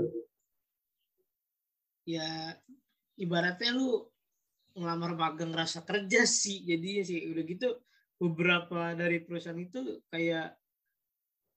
ya 2.05 2.53
ibaratnya 3.17 3.73
lu 3.73 4.05
ngelamar 4.77 5.17
magang 5.17 5.57
rasa 5.57 5.81
kerja 5.83 6.29
sih 6.29 6.63
jadi 6.63 7.03
sih. 7.03 7.21
Udah 7.33 7.45
gitu 7.49 7.69
beberapa 8.17 8.97
dari 8.97 9.21
perusahaan 9.21 9.59
itu 9.61 10.01
kayak 10.09 10.57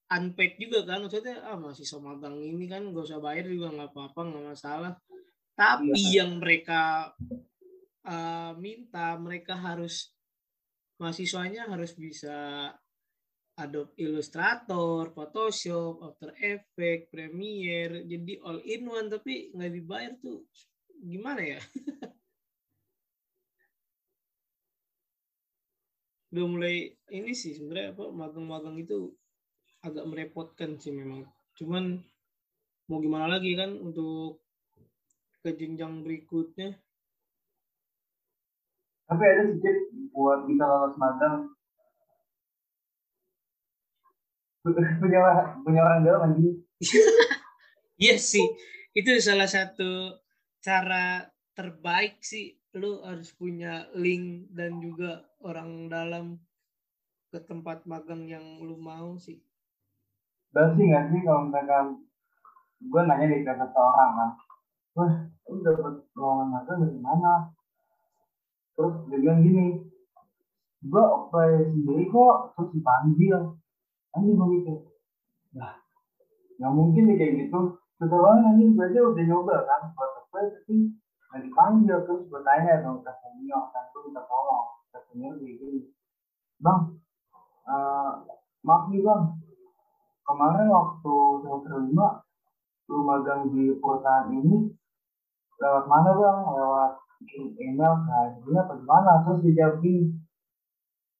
unpaid 0.09 0.57
juga 0.57 0.83
kan 0.83 1.05
maksudnya 1.05 1.39
ah 1.45 1.55
masih 1.55 1.85
sama 1.85 2.17
magang 2.17 2.41
ini 2.41 2.65
kan 2.65 2.81
gak 2.91 3.05
usah 3.05 3.21
bayar 3.21 3.45
juga 3.45 3.69
nggak 3.71 3.91
apa-apa 3.93 4.21
nggak 4.25 4.45
masalah 4.51 4.93
tapi 5.53 5.93
iya. 5.93 6.23
yang 6.23 6.41
mereka 6.41 7.13
uh, 8.07 8.51
minta 8.57 9.15
mereka 9.21 9.53
harus 9.55 10.11
mahasiswanya 10.99 11.69
harus 11.69 11.95
bisa 11.95 12.71
Adobe 13.59 13.91
Illustrator, 13.99 15.11
Photoshop, 15.11 15.99
After 15.99 16.31
Effects, 16.39 17.11
Premiere, 17.11 18.07
jadi 18.07 18.39
all 18.39 18.63
in 18.63 18.87
one 18.87 19.11
tapi 19.11 19.51
nggak 19.51 19.71
dibayar 19.75 20.11
tuh 20.15 20.47
gimana 20.99 21.43
ya 21.43 21.59
udah 26.29 26.45
mulai 26.45 26.93
ini 27.09 27.33
sih 27.33 27.57
sebenarnya 27.57 27.97
apa 27.97 28.05
magang-magang 28.13 28.77
itu 28.77 29.13
agak 29.81 30.05
merepotkan 30.05 30.77
sih 30.77 30.93
memang. 30.93 31.25
Cuman 31.57 31.97
mau 32.89 32.99
gimana 33.01 33.25
lagi 33.25 33.57
kan 33.57 33.73
untuk 33.79 34.43
ke 35.41 35.55
jenjang 35.55 36.05
berikutnya. 36.05 36.77
Tapi 39.09 39.23
ada 39.25 39.41
sih 39.49 40.05
buat 40.13 40.45
bisa 40.45 40.63
lolos 40.69 40.95
magang. 41.01 41.49
Punya 44.61 45.21
punya 45.65 45.79
orang 45.81 46.05
dalam 46.05 46.21
lagi. 46.29 46.49
Iya 47.99 48.15
sih 48.15 48.47
itu 48.95 49.11
salah 49.19 49.47
satu 49.47 50.15
cara 50.63 51.27
terbaik 51.55 52.23
sih 52.23 52.58
lu 52.77 53.01
harus 53.01 53.33
punya 53.33 53.89
link 53.97 54.53
dan 54.53 54.77
juga 54.77 55.25
orang 55.41 55.89
dalam 55.89 56.37
ke 57.33 57.41
tempat 57.41 57.85
magang 57.89 58.29
yang 58.29 58.61
lu 58.61 58.77
mau 58.77 59.17
sih. 59.17 59.41
Dan 60.53 60.77
sih 60.77 60.85
nggak 60.85 61.09
sih 61.09 61.21
kalau 61.25 61.49
misalkan 61.49 62.05
gue 62.81 63.01
nanya 63.05 63.25
di 63.25 63.45
ke 63.45 63.53
seseorang 63.53 64.11
kan, 64.17 64.29
wah 64.97 65.13
lu 65.49 65.55
dapet 65.65 65.95
lowongan 66.13 66.47
magang 66.53 66.77
dari 66.85 66.99
mana? 67.01 67.33
Terus 68.77 68.95
dia 69.09 69.17
bilang 69.17 69.41
gini, 69.41 69.65
gue 70.85 71.03
apply 71.03 71.51
sendiri 71.73 72.05
kok 72.09 72.37
terus 72.53 72.69
dipanggil. 72.73 73.37
Kan 74.09 74.25
gue 74.25 74.47
gitu, 74.57 74.73
nah 75.53 75.77
nggak 76.57 76.73
mungkin 76.73 77.13
nih 77.13 77.17
kayak 77.17 77.33
gitu. 77.45 77.77
Setelah 78.01 78.41
nanti 78.41 78.73
gue 78.73 78.85
aja 78.89 78.99
udah 79.05 79.23
nyoba 79.25 79.55
kan 79.69 79.93
buat 79.93 80.11
apply 80.25 80.45
tapi 80.49 80.97
nggak 81.29 81.45
dipanggil 81.45 81.97
terus 82.09 82.25
gue 82.25 82.41
dong 82.81 83.05
ke 83.05 83.11
senior 83.21 83.69
kan 83.69 83.85
gue 83.93 84.01
minta 84.09 84.25
tolong 84.25 84.81
ke 84.89 84.99
senior 85.05 85.37
bang 86.57 86.81
uh, 87.69 88.25
maaf 88.65 88.89
nih 88.89 89.05
bang 89.05 89.37
kemarin 90.25 90.67
waktu 90.73 91.13
semester 91.45 91.85
lima 91.85 92.25
lu 92.89 93.05
magang 93.05 93.53
di 93.53 93.77
perusahaan 93.77 94.33
ini 94.33 94.73
lewat 95.61 95.85
mana 95.85 96.17
bang 96.17 96.39
lewat 96.49 96.91
email 97.61 97.93
ke 98.01 98.17
dia 98.49 98.65
apa 98.65 98.73
gimana 98.81 99.11
terus 99.21 99.39
dijawab 99.45 99.75
gini 99.85 100.17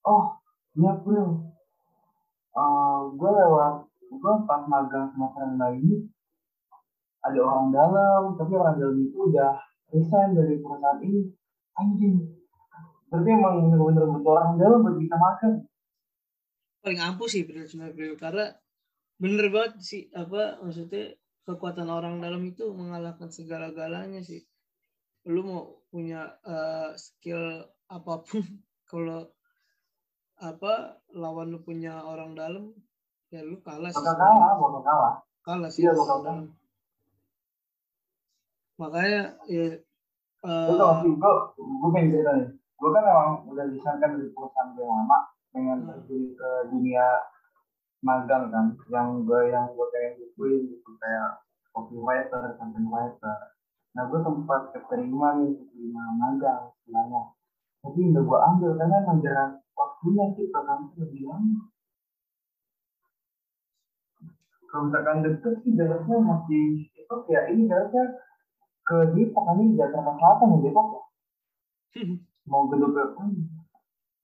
oh 0.10 0.42
iya 0.74 0.92
bro 1.06 1.46
uh, 2.58 3.00
gue 3.14 3.30
lewat 3.30 3.76
gue 4.10 4.34
pas 4.50 4.62
magang 4.66 5.14
semester 5.14 5.46
lima 5.54 5.68
ini 5.78 6.10
ada 7.22 7.40
orang 7.46 7.70
dalam 7.70 8.22
tapi 8.42 8.58
orang 8.58 8.82
dalam 8.82 8.98
itu 8.98 9.30
udah 9.30 9.69
resign 9.94 10.38
dari 10.38 10.56
perusahaan 10.62 11.00
ini. 11.02 11.22
Anjing. 11.80 12.16
Berarti 13.10 13.30
emang 13.34 13.74
bener-bener 13.74 14.06
orang 14.22 14.60
dalam 14.62 14.86
buat 14.86 14.98
kita 15.02 15.18
makan. 15.18 15.52
Paling 16.86 17.02
ampuh 17.02 17.28
sih 17.28 17.44
sebenarnya 17.44 18.16
karena 18.16 18.46
bener 19.20 19.52
banget 19.52 19.84
sih 19.84 20.08
apa 20.16 20.64
maksudnya 20.64 21.20
kekuatan 21.44 21.92
orang 21.92 22.24
dalam 22.24 22.40
itu 22.48 22.70
mengalahkan 22.72 23.34
segala-galanya 23.34 24.22
sih. 24.22 24.46
Lu 25.28 25.42
mau 25.44 25.84
punya 25.90 26.38
uh, 26.46 26.94
skill 26.96 27.66
apa 27.90 28.14
pun 28.22 28.46
kalau 28.92 29.26
apa 30.40 31.04
lawan 31.12 31.52
lu 31.52 31.60
punya 31.60 32.00
orang 32.06 32.38
dalam 32.38 32.72
ya 33.34 33.42
lu 33.42 33.60
kalah 33.66 33.90
sih. 33.92 34.00
Kalah 34.00 34.56
bakal 34.56 34.82
kalah. 34.86 35.14
Kalah 35.42 35.70
sih. 35.74 35.84
Iya, 35.84 35.98
bakal 35.98 36.20
kalah 36.24 36.59
makanya 38.80 39.36
ya 39.52 39.76
uh, 40.48 40.72
tau 40.80 41.04
sih 41.04 41.12
gue 41.12 41.34
gue 41.60 41.90
pengen 41.92 42.10
cerita 42.16 42.32
nih. 42.40 42.50
Gue 42.80 42.90
kan 42.96 43.04
emang 43.04 43.32
udah 43.52 43.66
disarankan 43.76 44.12
dari 44.16 44.32
perusahaan 44.32 44.72
gue 44.72 44.84
yang 44.88 44.98
lama 45.04 45.20
pengen 45.52 45.78
hmm. 45.84 45.88
terjun 45.92 46.24
ke 46.40 46.50
dunia 46.72 47.08
magang 48.00 48.48
kan. 48.48 48.66
Yang 48.88 49.08
gue 49.28 49.42
yang 49.52 49.66
gue 49.76 49.88
pengen 49.92 50.12
bukuin 50.24 50.62
gitu 50.72 50.92
kayak 51.04 51.44
copywriter 51.76 52.58
content 52.58 52.90
writer 52.90 53.40
nah 53.90 54.06
gue 54.06 54.22
sempat 54.22 54.70
keterima 54.70 55.28
nih 55.44 55.60
keterima 55.60 56.04
magang 56.16 56.72
istilahnya. 56.80 57.36
Tapi 57.84 58.00
udah 58.16 58.24
gue 58.24 58.40
ambil 58.54 58.72
karena 58.80 58.96
emang 59.04 59.20
jarang 59.20 59.52
waktunya 59.76 60.26
sih 60.36 60.48
kantor 60.52 60.88
lebih 61.00 61.28
lama 61.28 61.68
kalau 64.70 64.86
misalkan 64.86 65.26
deket 65.26 65.54
sih 65.66 65.74
jaraknya 65.74 66.18
masih 66.22 66.66
itu 66.94 67.16
kayak 67.26 67.46
ini 67.52 67.66
jaraknya 67.66 68.04
ke 68.90 68.98
Depok 69.14 69.46
ini 69.54 69.78
Jakarta 69.78 70.18
Selatan 70.18 70.58
ya 70.58 70.60
Depok 70.66 70.88
ya? 70.90 71.02
Mau 72.50 72.66
ke 72.66 72.76
Depok 72.82 73.08
pun 73.14 73.30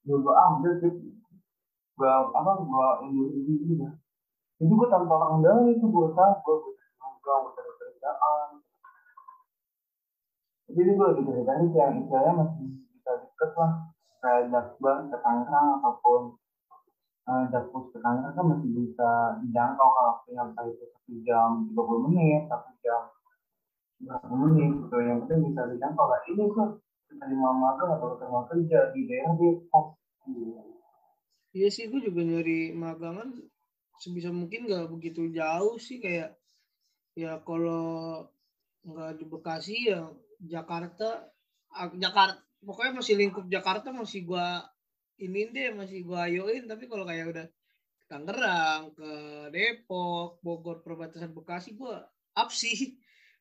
gue 0.06 0.34
ambil 0.34 0.72
sih. 0.82 0.94
Gue 1.94 2.10
apa 2.10 2.52
gue 2.58 2.88
ini 3.06 3.22
ini 3.46 3.76
ya 3.86 3.94
itu 4.56 4.72
gue 4.72 4.88
tanpa 4.88 5.20
orang 5.20 5.44
dalam 5.44 5.68
itu 5.68 5.84
gue 5.84 6.08
tahu 6.16 6.34
gue 6.42 6.56
gue 6.64 7.36
gue 7.44 7.74
kerjaan 7.76 8.50
jadi 10.76 10.92
gue 10.96 11.08
lagi 11.08 11.24
cerita 11.24 11.52
ini 11.62 11.68
yang 11.78 11.94
istilahnya 12.04 12.34
masih 12.36 12.66
bisa 12.90 13.12
deket 13.22 13.52
lah. 13.56 13.72
Kayak 14.20 14.44
Jakbar 14.50 14.98
ke 15.14 15.18
Tangerang 15.22 15.70
ataupun 15.78 16.22
uh, 17.30 17.44
Jakpus 17.54 17.94
ke 17.94 17.98
Tangerang 18.02 18.34
kan 18.34 18.46
masih 18.50 18.70
bisa 18.74 19.10
dijangkau 19.46 19.88
kalau 19.94 20.14
sampai 20.26 20.66
itu 20.74 20.86
satu 20.90 21.14
jam 21.22 21.50
30 21.70 22.06
menit 22.10 22.50
satu 22.50 22.72
jam 22.82 23.02
berapa 24.02 24.34
menit 24.36 24.72
gitu. 24.86 24.98
Yang 25.00 25.18
penting 25.26 25.40
bisa 25.52 25.62
dijangkau. 25.72 26.06
Lah 26.08 26.22
ini 26.28 26.44
tuh 26.52 26.70
terima 27.16 27.50
magang 27.56 27.92
atau 27.96 28.18
kerja. 28.52 28.80
Di 28.92 29.02
daerah 29.08 29.34
Depok 29.40 30.00
iya 31.56 31.72
sih 31.72 31.88
gue 31.88 32.02
juga 32.04 32.26
nyari 32.26 32.76
magangan 32.76 33.32
sebisa 34.02 34.28
mungkin 34.34 34.68
nggak 34.68 34.92
begitu 34.92 35.32
jauh 35.32 35.80
sih. 35.80 36.04
Kayak 36.04 36.36
ya 37.16 37.40
kalau 37.46 38.28
nggak 38.84 39.22
di 39.22 39.26
Bekasi 39.30 39.78
ya 39.92 40.12
Jakarta. 40.44 41.32
Jakarta 42.00 42.40
pokoknya 42.64 43.04
masih 43.04 43.16
lingkup 43.20 43.46
Jakarta 43.52 43.92
masih 43.92 44.24
gua 44.24 44.64
ini 45.20 45.52
deh 45.52 45.76
masih 45.76 46.08
gua 46.08 46.28
ayoin. 46.28 46.68
Tapi 46.68 46.88
kalau 46.88 47.04
kayak 47.08 47.32
udah 47.32 47.48
Tangerang 48.06 48.94
ke 48.94 49.12
Depok 49.50 50.38
Bogor 50.46 50.86
perbatasan 50.86 51.36
Bekasi 51.36 51.76
gua 51.76 52.06
up 52.36 52.50
sih 52.52 52.96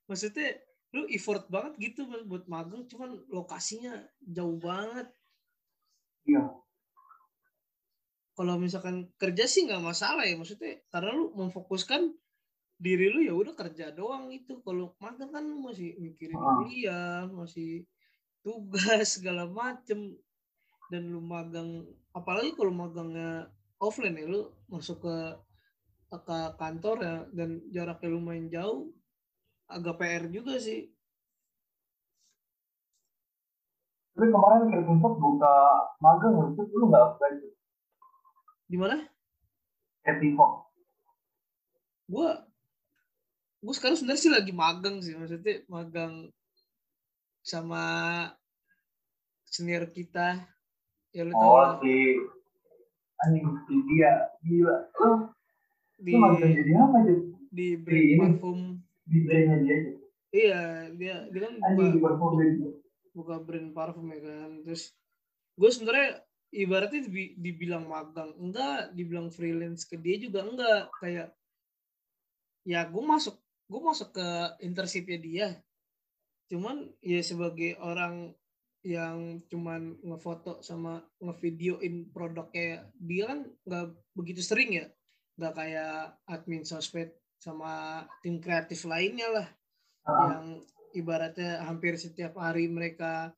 maksudnya 0.08 0.60
lu 0.94 1.10
effort 1.10 1.50
banget 1.50 1.90
gitu 1.90 2.06
buat 2.30 2.46
magang 2.46 2.86
cuman 2.86 3.18
lokasinya 3.26 3.98
jauh 4.22 4.62
banget. 4.62 5.10
Iya. 6.22 6.54
Kalau 8.34 8.54
misalkan 8.58 9.10
kerja 9.18 9.44
sih 9.46 9.66
nggak 9.66 9.82
masalah 9.82 10.22
ya 10.22 10.38
maksudnya 10.38 10.78
karena 10.90 11.10
lu 11.14 11.34
memfokuskan 11.34 12.14
diri 12.78 13.10
lu 13.10 13.26
ya 13.26 13.34
udah 13.34 13.54
kerja 13.58 13.90
doang 13.90 14.30
itu. 14.30 14.62
Kalau 14.62 14.94
magang 15.02 15.34
kan 15.34 15.42
lu 15.42 15.66
masih 15.66 15.98
mikirin 15.98 16.38
ah. 16.38 16.62
kuliah 16.62 17.26
masih 17.26 17.82
tugas 18.46 19.06
segala 19.18 19.50
macem. 19.50 20.14
Dan 20.94 21.10
lu 21.10 21.18
magang 21.18 21.82
apalagi 22.14 22.54
kalau 22.54 22.70
magangnya 22.70 23.50
offline 23.82 24.14
ya 24.14 24.30
lu 24.30 24.46
masuk 24.70 25.02
ke 25.02 25.16
ke 26.14 26.38
kantor 26.62 26.96
ya 27.02 27.16
dan 27.34 27.58
jaraknya 27.74 28.08
lumayan 28.14 28.46
jauh 28.46 28.94
agak 29.68 29.96
PR 30.00 30.24
juga 30.28 30.60
sih. 30.60 30.92
Tapi 34.14 34.30
kemarin 34.30 34.70
Kervinsop 34.70 35.14
buka 35.18 35.54
magang 35.98 36.54
itu 36.54 36.62
lu 36.78 36.86
nggak 36.86 37.02
apply 37.02 37.32
Di 38.70 38.76
mana? 38.78 38.96
Kervinsop. 40.06 40.70
Gue 42.06 42.30
gue 43.64 43.74
sekarang 43.74 43.96
sebenarnya 43.98 44.22
sih 44.22 44.32
lagi 44.32 44.52
magang 44.54 45.02
sih. 45.02 45.18
Maksudnya 45.18 45.66
magang 45.66 46.30
sama 47.42 47.84
senior 49.50 49.90
kita. 49.90 50.46
Ya 51.10 51.26
lu 51.26 51.34
tahu 51.34 51.50
oh, 51.50 51.58
lah. 51.58 51.74
si 51.82 51.94
anjing 53.18 53.46
dia. 53.90 54.30
Gila. 54.46 54.76
Lu 54.94 55.10
di, 55.98 56.12
magang 56.14 56.54
jadi 56.54 56.70
apa 56.78 56.96
aja 57.02 57.14
di 57.54 57.66
brand 57.82 58.10
parfum 58.18 58.83
di 59.04 59.18
brandnya 59.24 59.56
dia 59.60 59.78
iya 60.34 60.62
dia 60.90 61.14
dia 61.30 61.40
kan 61.46 61.54
buka, 61.76 62.10
buka 63.14 63.36
brand 63.38 63.70
parfum 63.70 64.10
ya 64.10 64.20
kan. 64.20 64.50
Terus 64.66 64.90
gue 65.54 65.70
sebenarnya 65.70 66.26
ibaratnya 66.50 67.06
dibilang 67.38 67.86
magang 67.86 68.34
enggak 68.34 68.90
dibilang 68.92 69.30
freelance 69.30 69.86
ke 69.86 69.94
dia 69.94 70.18
juga 70.18 70.42
enggak. 70.42 70.90
Kayak 70.98 71.28
ya 72.66 72.82
gue 72.90 73.04
masuk 73.06 73.38
gue 73.70 73.80
masuk 73.80 74.10
ke 74.10 74.28
internshipnya 74.66 75.18
dia. 75.22 75.48
Cuman 76.50 76.90
ya 77.00 77.22
sebagai 77.22 77.78
orang 77.78 78.34
yang 78.84 79.40
cuman 79.48 79.96
ngefoto 80.04 80.60
sama 80.60 81.00
ngevideoin 81.16 82.12
produknya 82.12 82.84
dia 83.00 83.24
kan 83.30 83.40
nggak 83.64 83.86
begitu 84.18 84.42
sering 84.42 84.74
ya. 84.74 84.86
Nggak 85.38 85.54
kayak 85.54 86.18
admin 86.26 86.66
sosmed 86.66 87.14
sama 87.44 88.00
tim 88.24 88.40
kreatif 88.40 88.88
lainnya 88.88 89.28
lah 89.28 89.48
uh. 90.08 90.16
yang 90.32 90.44
ibaratnya 90.96 91.60
hampir 91.68 92.00
setiap 92.00 92.40
hari 92.40 92.72
mereka 92.72 93.36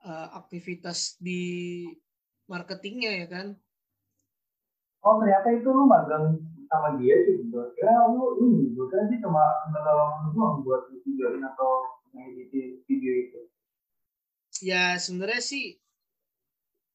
uh, 0.00 0.28
aktivitas 0.40 1.20
di 1.20 1.84
marketingnya 2.48 3.12
ya 3.12 3.26
kan 3.28 3.46
oh 5.04 5.20
ternyata 5.20 5.52
itu 5.52 5.68
lu 5.68 5.84
magang 5.84 6.40
sama 6.72 6.96
dia 6.96 7.14
sih 7.28 7.44
kira 7.76 7.92
lu 8.08 8.40
ini 8.40 8.72
gue 8.72 8.86
kira 8.88 9.04
sih 9.12 9.20
cuma 9.20 9.44
menolong 9.68 10.32
doang 10.32 10.64
buat 10.64 10.88
videoin 11.04 11.44
atau 11.44 12.00
ngedit 12.16 12.80
video 12.88 13.12
itu 13.28 13.40
ya 14.64 14.96
sebenarnya 14.96 15.44
sih 15.44 15.76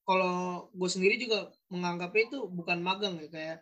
kalau 0.02 0.66
gue 0.74 0.88
sendiri 0.90 1.14
juga 1.14 1.54
menganggapnya 1.70 2.22
itu 2.26 2.38
bukan 2.50 2.82
magang 2.82 3.22
ya 3.22 3.30
kayak 3.30 3.58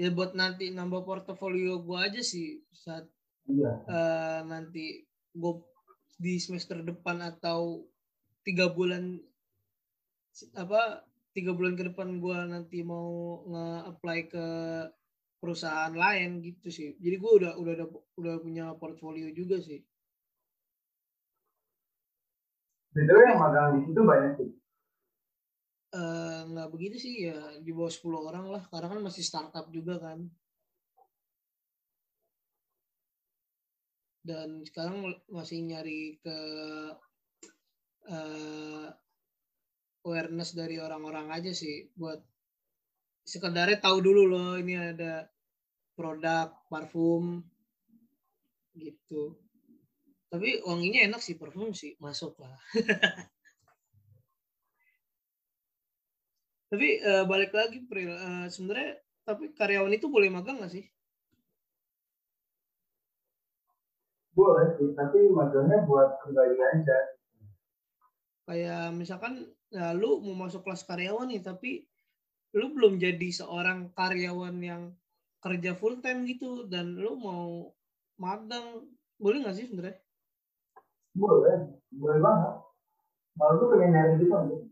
ya 0.00 0.08
buat 0.12 0.32
nanti 0.32 0.72
nambah 0.72 1.04
portofolio 1.04 1.82
gue 1.84 1.98
aja 1.98 2.22
sih 2.24 2.64
saat 2.72 3.04
iya. 3.48 3.72
uh, 3.84 4.40
nanti 4.48 5.04
gue 5.32 5.54
di 6.16 6.38
semester 6.38 6.80
depan 6.80 7.20
atau 7.20 7.84
tiga 8.46 8.70
bulan 8.72 9.20
apa 10.56 11.04
tiga 11.32 11.52
bulan 11.52 11.76
ke 11.76 11.88
depan 11.92 12.20
gue 12.20 12.36
nanti 12.48 12.84
mau 12.84 13.40
nge-apply 13.48 14.18
ke 14.28 14.46
perusahaan 15.42 15.90
lain 15.90 16.38
gitu 16.38 16.70
sih. 16.70 16.94
Jadi 17.02 17.16
gue 17.18 17.32
udah 17.42 17.52
udah 17.58 17.74
udah 18.14 18.34
punya 18.38 18.70
portfolio 18.78 19.26
juga 19.34 19.58
sih. 19.58 19.82
Betul 22.92 23.24
yang 23.26 23.40
magang 23.40 23.80
di 23.80 23.80
situ 23.88 24.00
banyak 24.04 24.32
sih. 24.38 24.61
Uh, 25.92 26.48
nggak 26.48 26.72
begitu 26.72 26.96
sih 26.96 27.14
ya 27.28 27.36
di 27.60 27.68
bawah 27.76 27.92
10 27.92 28.28
orang 28.28 28.46
lah. 28.48 28.62
Karena 28.72 28.88
kan 28.92 29.00
masih 29.04 29.24
startup 29.24 29.68
juga 29.68 30.00
kan. 30.00 30.24
Dan 34.22 34.62
sekarang 34.64 35.04
masih 35.28 35.58
nyari 35.66 36.16
ke 36.22 36.38
uh, 38.08 38.88
awareness 40.06 40.56
dari 40.56 40.80
orang-orang 40.80 41.28
aja 41.28 41.52
sih. 41.52 41.90
Buat 41.92 42.24
sekedarnya 43.28 43.78
tahu 43.82 43.98
dulu 44.00 44.22
loh 44.32 44.56
ini 44.56 44.74
ada 44.78 45.28
produk 45.92 46.48
parfum 46.72 47.44
gitu. 48.78 49.36
Tapi 50.32 50.64
wanginya 50.64 51.04
enak 51.12 51.20
sih 51.20 51.36
parfum 51.36 51.76
sih 51.76 51.92
masuk 52.00 52.40
lah 52.40 52.56
tapi 56.72 57.04
uh, 57.04 57.28
balik 57.28 57.52
lagi 57.52 57.84
Pril 57.84 58.16
uh, 58.16 58.48
sebenarnya 58.48 58.96
tapi 59.28 59.52
karyawan 59.52 59.92
itu 59.92 60.08
boleh 60.08 60.32
magang 60.32 60.56
nggak 60.56 60.72
sih? 60.72 60.88
Boleh 64.32 64.72
sih 64.80 64.88
tapi 64.96 65.28
magangnya 65.28 65.84
buat 65.84 66.16
pribadi 66.24 66.56
aja. 66.56 66.98
Kayak 68.48 68.96
misalkan 68.96 69.52
ya 69.68 69.92
lu 69.92 70.24
mau 70.24 70.48
masuk 70.48 70.64
kelas 70.64 70.88
karyawan 70.88 71.28
nih 71.28 71.44
tapi 71.44 71.84
lu 72.56 72.72
belum 72.72 72.96
jadi 72.96 73.28
seorang 73.28 73.92
karyawan 73.92 74.56
yang 74.64 74.96
kerja 75.44 75.76
full 75.76 76.00
time 76.00 76.24
gitu 76.24 76.64
dan 76.72 76.96
lu 76.96 77.20
mau 77.20 77.68
magang 78.16 78.88
boleh 79.20 79.44
nggak 79.44 79.60
sih 79.60 79.68
sebenarnya? 79.68 80.00
Boleh 81.12 81.68
boleh 81.92 82.16
banget. 82.16 82.54
Malah 83.36 83.54
tuh 83.60 83.68
pengen 83.76 83.90
nyari 83.92 84.12
gitu 84.24 84.32
aja 84.32 84.71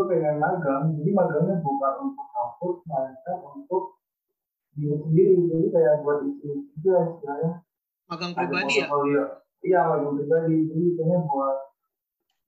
gue 0.00 0.06
pengen 0.16 0.40
magang. 0.40 0.96
Jadi 0.96 1.10
magangnya 1.12 1.60
bukan 1.60 1.92
untuk 2.08 2.26
kampus 2.32 2.76
melainkan 2.88 3.36
untuk 3.52 4.00
diri 4.72 4.96
sendiri. 4.96 5.34
Jadi 5.44 5.66
kayak 5.68 5.94
buat 6.00 6.24
isi 6.24 6.48
itu 6.72 6.88
ya 6.88 7.00
istilahnya. 7.04 7.52
Magang 8.08 8.32
pribadi 8.32 8.80
ya? 8.80 8.86
iya. 9.60 9.80
Magang 9.84 10.16
pribadi. 10.16 10.56
Jadi 10.72 10.86
kayaknya 10.96 11.18
buat 11.28 11.56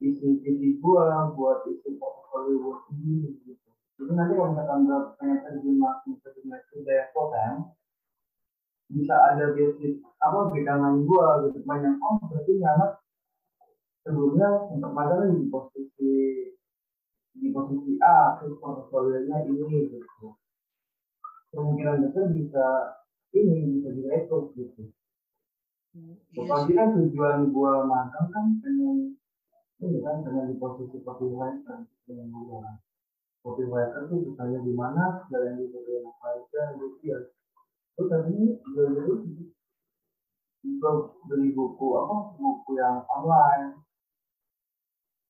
isi 0.00 0.28
isi 0.48 0.68
gua 0.80 1.28
buat 1.36 1.68
isi 1.68 1.92
portfolio 2.00 2.56
gua 2.56 2.76
sendiri 2.88 3.36
gitu. 3.44 3.68
Jadi 4.00 4.12
nanti 4.16 4.32
kalau 4.32 4.48
misalkan 4.56 4.88
gue 4.88 4.98
pengen 5.20 5.38
terjun 5.44 5.76
masuk 5.76 6.16
ke 6.24 6.28
dunia 6.40 6.58
kerja 6.72 7.12
time 7.12 7.60
bisa 8.92 9.16
ada 9.16 9.56
basic 9.56 10.00
apa 10.24 10.48
bidang 10.56 11.04
gua 11.04 11.44
gitu. 11.44 11.60
Banyak. 11.68 12.00
Oh 12.00 12.16
berarti 12.32 12.52
anak 12.64 13.04
sebelumnya 14.08 14.72
untuk 14.72 14.90
magang 14.96 15.36
di 15.36 15.52
posisi 15.52 16.12
di 17.32 17.48
posisi 17.48 17.96
A 18.04 18.36
terus 18.40 18.60
portfolionya 18.60 19.48
ini 19.48 19.88
gitu. 19.88 20.36
Kemungkinan 21.52 22.08
besar 22.08 22.28
bisa 22.32 22.66
ini 23.32 23.80
bisa 23.80 23.88
direkrut 23.92 24.52
gitu. 24.56 24.92
Hmm, 25.92 26.16
iya 26.32 26.56
kan 26.72 26.96
tujuan 26.96 27.52
gua 27.52 27.84
magang 27.84 28.28
kan 28.32 28.46
pengen 28.64 29.20
ini 29.80 29.98
kan 30.00 30.24
pengen 30.24 30.52
di 30.52 30.56
posisi 30.56 31.00
copywriter 31.04 31.88
dengan 32.08 32.28
gua. 32.32 32.80
Copywriter 33.44 34.08
tuh 34.08 34.32
misalnya 34.32 34.60
di 34.64 34.72
mana 34.72 35.24
segala 35.28 35.52
yang 35.52 35.58
dibutuhkan 35.60 36.08
apa 36.08 36.26
aja 36.36 36.62
gitu 36.80 36.96
ya. 37.04 37.18
Terus 37.96 38.08
tadi 38.08 38.36
belajar 38.72 39.04
juga 40.62 40.90
beli 41.28 41.48
buku 41.52 41.86
apa 41.96 42.16
buku 42.40 42.70
yang 42.80 43.04
online. 43.08 43.84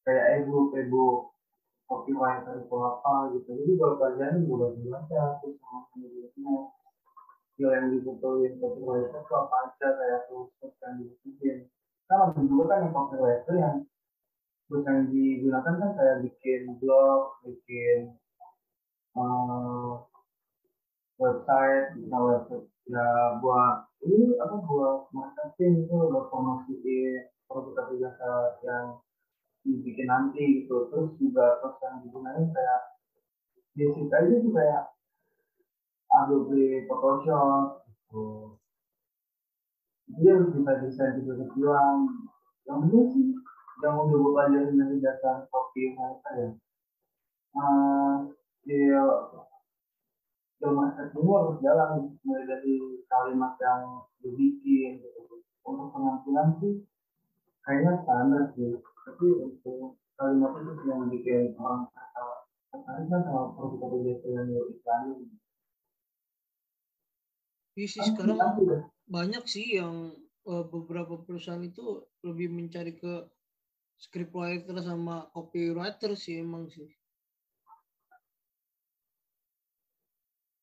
Kayak 0.03 0.43
ebook 0.43 0.75
ebook 0.75 1.33
copywriter 1.93 2.65
itu 2.65 2.77
apa 2.81 3.37
gitu. 3.37 3.49
Jadi 3.53 3.73
kalau 3.77 3.95
pelajaran 4.01 4.41
juga 4.49 4.73
baca 4.73 5.23
terus 5.45 5.57
sama 5.61 5.81
sendirinya 5.93 6.57
skill 7.53 7.69
yang 7.69 7.87
dibutuhin 7.93 8.57
copywriter 8.57 9.21
itu 9.21 9.35
apa 9.37 9.57
aja 9.69 9.89
kayak 9.93 10.21
tools 10.33 10.57
yang 10.81 10.95
dibutuhin 11.05 11.59
ada 12.13 12.37
juga 12.37 12.65
kan 12.69 12.79
yang 12.85 12.93
copywriter 12.93 13.55
yang 13.57 13.77
terus 14.69 14.85
yang 14.89 15.01
digunakan 15.13 15.75
kan 15.81 15.91
kayak 15.97 16.17
bikin 16.25 16.63
blog 16.81 17.37
bikin 17.45 18.17
uh, 19.17 20.01
website 21.21 21.93
bikin 21.97 22.13
website. 22.13 22.67
Ya 22.89 23.39
buat 23.39 23.87
ini 24.03 24.35
apa 24.41 24.57
buat 24.65 25.13
marketing 25.15 25.87
itu 25.87 25.95
buat 26.11 26.29
promosiin 26.33 27.31
produk 27.47 27.79
atau 27.79 27.95
jasa 28.01 28.33
yang 28.65 28.87
dibikin 29.63 30.07
nanti 30.11 30.63
gitu. 30.63 30.91
Terus 30.91 31.11
juga 31.19 31.63
terus 31.63 31.77
yang 31.83 31.97
digunakan 32.07 32.47
kayak 32.51 32.81
basic 33.73 34.09
aja 34.13 34.35
tuh 34.43 34.53
kayak 34.53 34.83
Adobe 36.13 36.85
Photoshop 36.87 37.87
gitu. 37.89 38.25
Dia 40.13 40.37
harus 40.37 40.53
bisa 40.53 40.73
desain 40.85 41.17
juga 41.25 41.41
kecilan 41.41 41.99
yang 42.69 42.79
penting 42.87 43.07
sih 43.17 43.27
yang 43.83 43.99
udah 43.99 44.15
gue 44.15 44.31
pelajarin 44.31 44.79
dari 44.79 44.97
dasar 45.03 45.49
kopi 45.51 45.97
mereka 45.97 46.31
ya. 46.39 46.51
Uh, 47.53 48.15
ya 48.69 49.03
marketing 50.71 51.27
harus 51.27 51.59
jalan. 51.59 51.91
Mulai 52.23 52.45
dari 52.47 52.75
kalimat 53.11 53.59
yang 53.59 54.07
dibikin 54.23 55.03
gitu. 55.03 55.43
Untuk 55.67 55.95
penampilan 55.95 56.59
sih 56.63 56.75
kayaknya 57.63 58.03
standar 58.03 58.43
sih 58.55 58.79
tapi 59.03 59.27
untuk 59.35 59.99
kalimat 60.15 60.53
itu 60.63 60.73
yang 60.87 61.11
bikin 61.11 61.55
orang 61.59 61.91
tertarik 62.73 63.07
kan 63.11 63.21
sama 63.27 63.53
produk 63.53 64.01
jasa 64.07 64.27
yang 64.31 64.47
lo 64.55 64.63
iklanin 64.71 65.21
Iya 67.73 67.89
sih 67.89 68.03
sekarang 68.05 68.37
banyak 69.09 69.45
sih 69.49 69.81
yang 69.81 70.13
uh, 70.45 70.65
beberapa 70.69 71.17
perusahaan 71.25 71.65
itu 71.65 72.05
lebih 72.21 72.53
mencari 72.53 72.93
ke 72.93 73.25
scriptwriter 73.97 74.77
sama 74.85 75.33
copywriter 75.33 76.13
sih 76.13 76.45
emang 76.45 76.69
sih. 76.69 76.85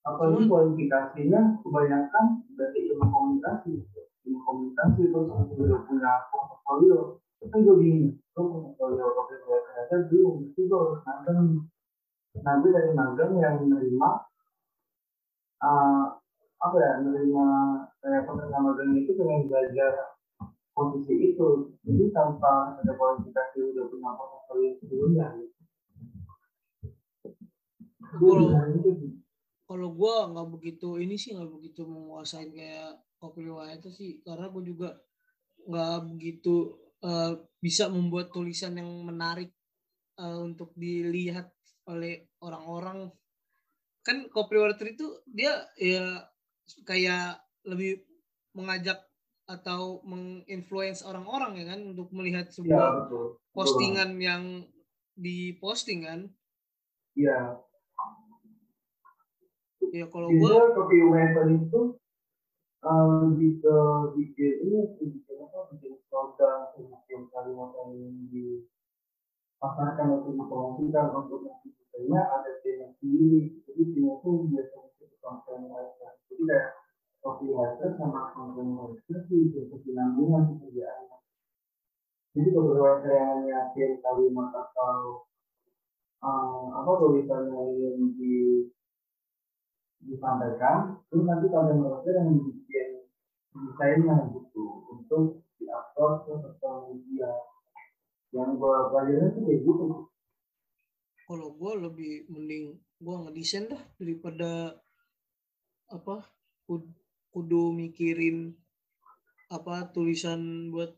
Apalagi 0.05 0.45
kualifikasinya 0.45 1.65
kebanyakan 1.65 2.25
berarti 2.53 2.79
ilmu 2.93 3.05
komunikasi. 3.09 3.73
Ilmu 4.29 4.39
komunikasi 4.45 5.01
terus 5.09 5.29
udah 5.33 5.79
punya 5.89 6.13
portfolio 6.29 7.17
itu 7.39 7.55
bingung 7.55 8.15
gue 8.35 8.71
kalau 8.79 9.23
ternyata 9.27 9.95
bingung 10.11 10.51
itu 10.55 10.73
harus 10.75 10.99
magang 11.03 11.67
nanti 12.39 12.67
dari 12.71 12.91
magang 12.95 13.33
yang 13.39 13.55
menerima 13.63 14.09
uh, 15.63 16.05
apa 16.59 16.75
ya 16.75 16.91
menerima 17.03 17.47
kayak 18.03 18.23
penerima 18.27 18.59
magang 18.59 18.91
itu 18.95 19.11
pengen 19.15 19.47
belajar 19.47 20.19
posisi 20.75 21.35
itu. 21.35 21.75
Jadi 21.83 22.15
tanpa 22.15 22.79
ada 22.79 22.91
kualifikasi 22.95 23.57
udah 23.59 23.83
punya 23.91 24.11
portfolio 24.15 24.71
sebelumnya 24.79 25.27
gitu. 25.35 25.59
kalau 29.69 29.93
gue 29.93 30.15
nggak 30.33 30.49
begitu 30.49 30.97
ini 30.97 31.13
sih 31.13 31.37
nggak 31.37 31.51
begitu 31.53 31.85
menguasain 31.85 32.49
kayak 32.49 32.97
kopi 33.21 33.45
itu 33.45 33.89
sih 33.93 34.11
karena 34.25 34.49
gue 34.49 34.63
juga 34.65 34.97
nggak 35.69 36.09
begitu 36.09 36.73
uh, 37.03 37.35
bisa 37.59 37.91
membuat 37.91 38.31
tulisan 38.31 38.75
yang 38.75 38.89
menarik 39.03 39.51
uh, 40.19 40.39
untuk 40.43 40.71
dilihat 40.75 41.51
oleh 41.89 42.29
orang-orang 42.43 43.09
kan 44.05 44.25
copywriter 44.31 44.93
itu 44.93 45.05
dia 45.27 45.53
ya 45.75 46.23
kayak 46.85 47.41
lebih 47.67 48.05
mengajak 48.55 49.01
atau 49.49 50.05
menginfluence 50.05 51.01
orang-orang 51.01 51.57
ya 51.57 51.65
kan 51.73 51.81
untuk 51.81 52.13
melihat 52.13 52.47
ya, 52.49 52.53
sebuah 52.53 52.85
ya, 52.85 52.97
betul. 53.01 53.25
postingan 53.49 54.09
betul. 54.13 54.25
yang 54.29 54.43
diposting 55.17 55.99
kan 56.05 56.19
iya 57.17 57.57
ya 59.89 60.05
kalau 60.13 60.29
gue 60.29 60.53
copywriter 60.77 61.45
itu 61.49 61.81
um, 62.85 63.33
lebih 63.33 63.57
ke 63.57 63.77
bikin 64.15 64.53
ini 64.69 64.79
program 66.09 66.73
bikin 66.75 67.29
kalimat 67.31 67.71
yang 67.77 67.91
di 68.33 68.67
pasarkan 69.61 70.19
atau 70.19 70.33
dipromosikan 70.33 71.05
untuk 71.15 71.45
yang 71.45 72.25
ada 72.25 72.51
tim 72.65 72.91
sendiri. 72.99 73.63
Jadi 73.69 73.83
tim 73.95 74.05
itu 74.09 74.29
biasanya 74.51 74.89
itu 74.97 75.15
konten 75.23 75.69
mereka. 75.69 76.17
Jadi 76.27 76.43
kayak 76.43 76.67
copywriter 77.21 77.89
sama 77.95 78.33
konten 78.35 78.75
mereka 78.75 79.23
itu 79.29 79.35
bisa 79.47 79.61
kesinambungan 79.71 80.57
pekerjaannya 80.57 81.09
beberapa 82.69 83.07
yang 83.09 83.41
yakin 83.47 83.91
kalimat 83.99 84.49
atau 84.53 85.25
uh, 86.21 86.65
apa 86.77 86.91
tulisan 87.01 87.51
yang 87.51 87.99
di 88.15 88.69
disampaikan 89.99 91.03
terus 91.11 91.27
nanti 91.27 91.51
kalian 91.51 91.83
merasa 91.83 92.09
yang 92.15 92.39
bikin 92.39 93.03
desainnya 93.51 94.15
gitu 94.31 94.65
untuk 94.95 95.43
diupload 95.59 96.15
ke 96.25 96.33
sosial 96.39 96.75
media. 96.89 97.29
Yang 98.31 98.49
gue 98.57 98.75
pelajarin 98.89 99.29
itu 99.29 99.39
kayak 99.43 99.59
gitu. 99.67 99.85
Kalau 101.29 101.47
gue 101.53 101.73
lebih 101.77 102.13
mending 102.31 102.65
gue 102.99 103.15
ngedesain 103.15 103.69
dah 103.69 103.83
daripada 103.95 104.75
apa 105.89 106.27
kudu 107.31 107.63
mikirin 107.73 108.53
apa 109.49 109.89
tulisan 109.89 110.69
buat 110.69 110.93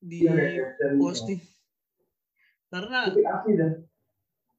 di 0.00 0.24
ya, 0.24 0.32
ya, 0.34 0.66
posting. 0.96 1.40
Karena 2.72 3.12
tapi 3.12 3.22
asli 3.24 3.52
dah. 3.60 3.72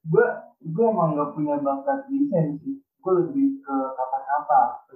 Gue 0.05 0.25
gue 0.63 0.85
emang 0.85 1.17
gak 1.17 1.33
punya 1.33 1.57
bakat 1.59 2.05
desain 2.07 2.61
sih. 2.61 2.77
Gue 3.01 3.13
lebih 3.25 3.59
ke 3.65 3.75
kata-kata. 3.97 4.87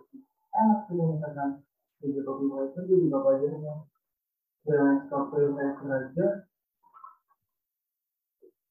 Enak 0.54 0.80
sih 0.86 0.96
misalkan. 0.96 1.66
Jadi 1.98 2.22
copywriter 2.22 2.82
gue 2.86 3.10
juga 3.10 3.18
pelajarin 3.26 3.66
freelance 4.68 5.08
copywriter 5.08 5.88
aja 5.88 6.28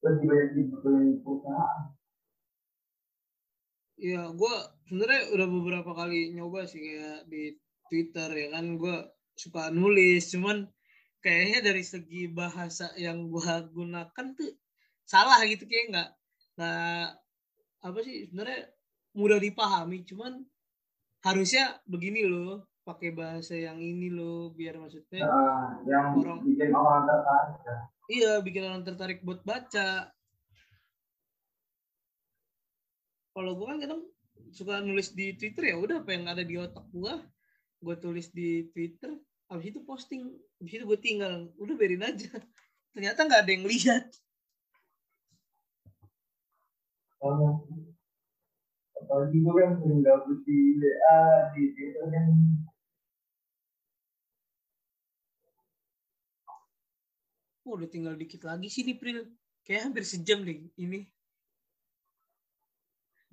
lebih 0.05 0.29
banyak 0.29 0.51
dibutuhin 0.53 1.25
perusahaan. 1.25 1.97
Iya, 3.97 4.29
gue 4.37 4.55
sebenarnya 4.87 5.23
udah 5.33 5.49
beberapa 5.49 5.91
kali 5.97 6.37
nyoba 6.37 6.69
sih 6.69 6.85
kayak 6.85 7.33
di 7.33 7.57
Twitter 7.89 8.29
ya 8.29 8.49
kan? 8.53 8.77
Gue 8.77 8.93
suka 9.33 9.73
nulis, 9.73 10.29
cuman 10.37 10.69
kayaknya 11.25 11.73
dari 11.73 11.81
segi 11.81 12.29
bahasa 12.29 12.93
yang 13.01 13.33
gue 13.33 13.55
gunakan 13.73 14.27
tuh 14.37 14.53
salah 15.09 15.41
gitu 15.49 15.65
kayak 15.65 15.87
nggak 15.97 16.11
nggak 16.61 17.09
apa 17.89 17.99
sih 18.05 18.29
sebenarnya 18.29 18.61
mudah 19.17 19.39
dipahami, 19.41 20.05
cuman 20.05 20.45
harusnya 21.25 21.81
begini 21.89 22.29
loh 22.29 22.69
pakai 22.87 23.11
bahasa 23.11 23.59
yang 23.59 23.83
ini 23.83 24.15
loh 24.15 24.55
biar 24.55 24.79
maksudnya 24.79 25.27
uh, 25.27 25.83
yang 25.91 26.15
orang 26.15 26.39
bikin 26.47 26.71
orang 26.71 27.03
tertarik 27.03 27.59
ya. 27.67 27.77
Iya, 28.07 28.33
bikin 28.39 28.63
orang 28.63 28.83
tertarik 28.87 29.19
buat 29.27 29.43
baca. 29.43 30.15
kalau 33.37 33.53
gue 33.53 33.67
kan 33.69 33.77
kadang 33.85 34.01
suka 34.49 34.81
nulis 34.81 35.13
di 35.13 35.37
Twitter 35.37 35.69
ya 35.69 35.77
udah 35.77 36.01
apa 36.01 36.09
yang 36.17 36.25
ada 36.25 36.41
di 36.41 36.57
otak 36.57 36.89
gue 36.89 37.21
gue 37.85 37.95
tulis 38.01 38.33
di 38.33 38.65
Twitter 38.73 39.13
habis 39.51 39.71
itu 39.71 39.81
posting. 39.87 40.35
Habis 40.59 40.73
itu 40.83 40.85
gue 40.87 40.99
tinggal 40.99 41.33
udah 41.59 41.75
biarin 41.79 42.03
aja. 42.03 42.31
Ternyata 42.95 43.19
nggak 43.27 43.43
ada 43.47 43.53
yang 43.53 43.67
lihat. 43.67 44.05
Oh. 47.23 47.63
Apalagi 48.97 49.39
gue 49.39 49.55
kan 49.55 49.73
sering 49.79 50.01
gabut 50.03 50.41
di 50.49 50.59
WA 50.81 51.21
di 51.55 51.63
Twitter 51.77 52.05
kan 52.11 52.27
Oh, 57.67 57.75
udah 57.75 57.91
tinggal 57.91 58.15
dikit 58.15 58.47
lagi 58.47 58.71
sih 58.71 58.87
di 58.87 58.95
Pril. 58.95 59.27
Kayak 59.67 59.91
hampir 59.91 60.07
sejam 60.07 60.47
deh 60.47 60.71
ini. 60.79 61.03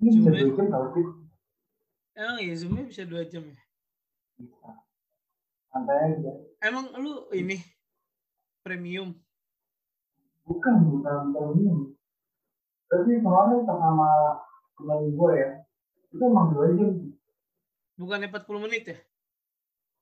Ini 0.02 0.10
bisa 0.10 0.30
dua 0.34 0.50
jam 0.58 0.66
tau 0.74 0.86
sih. 0.90 1.06
Emang 2.18 2.38
ya 2.42 2.54
zoomnya 2.58 2.84
bisa 2.90 3.06
dua 3.06 3.22
jam 3.30 3.46
ya? 3.46 3.58
Bisa. 4.34 4.70
Santai 5.70 6.18
aja. 6.18 6.32
Emang 6.66 6.90
lu 6.98 7.30
ini 7.30 7.62
premium? 8.66 9.14
Bukan, 10.42 10.74
bukan 10.98 11.30
premium. 11.30 11.78
Tapi 12.90 13.22
kemarin 13.22 13.62
sama 13.62 14.10
teman 14.74 15.14
gue 15.14 15.32
ya, 15.38 15.50
itu 16.10 16.22
emang 16.26 16.50
dua 16.50 16.74
jam. 16.74 16.90
Bukannya 17.94 18.26
40 18.34 18.64
menit 18.66 18.82
ya? 18.90 18.98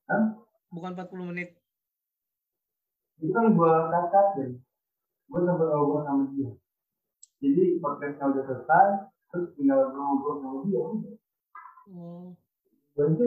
Hah? 0.09 0.41
Bukan 0.73 0.97
40 0.97 1.29
menit. 1.29 1.53
Itu 3.21 3.31
kan 3.35 3.53
gue 3.53 3.73
kakak 3.91 4.25
deh. 4.39 4.49
Gue 5.29 5.39
sempat 5.43 5.67
ngobrol 5.69 6.01
sama 6.07 6.23
dia. 6.33 6.51
Jadi 7.43 7.77
podcastnya 7.83 8.25
udah 8.31 8.43
selesai, 8.47 8.87
terus 9.33 9.49
tinggal 9.57 9.89
ngobrol 9.91 10.37
sama 10.39 10.57
dia 10.69 10.79
udah 10.79 11.15
oh 11.89 12.37
berarti 12.93 13.25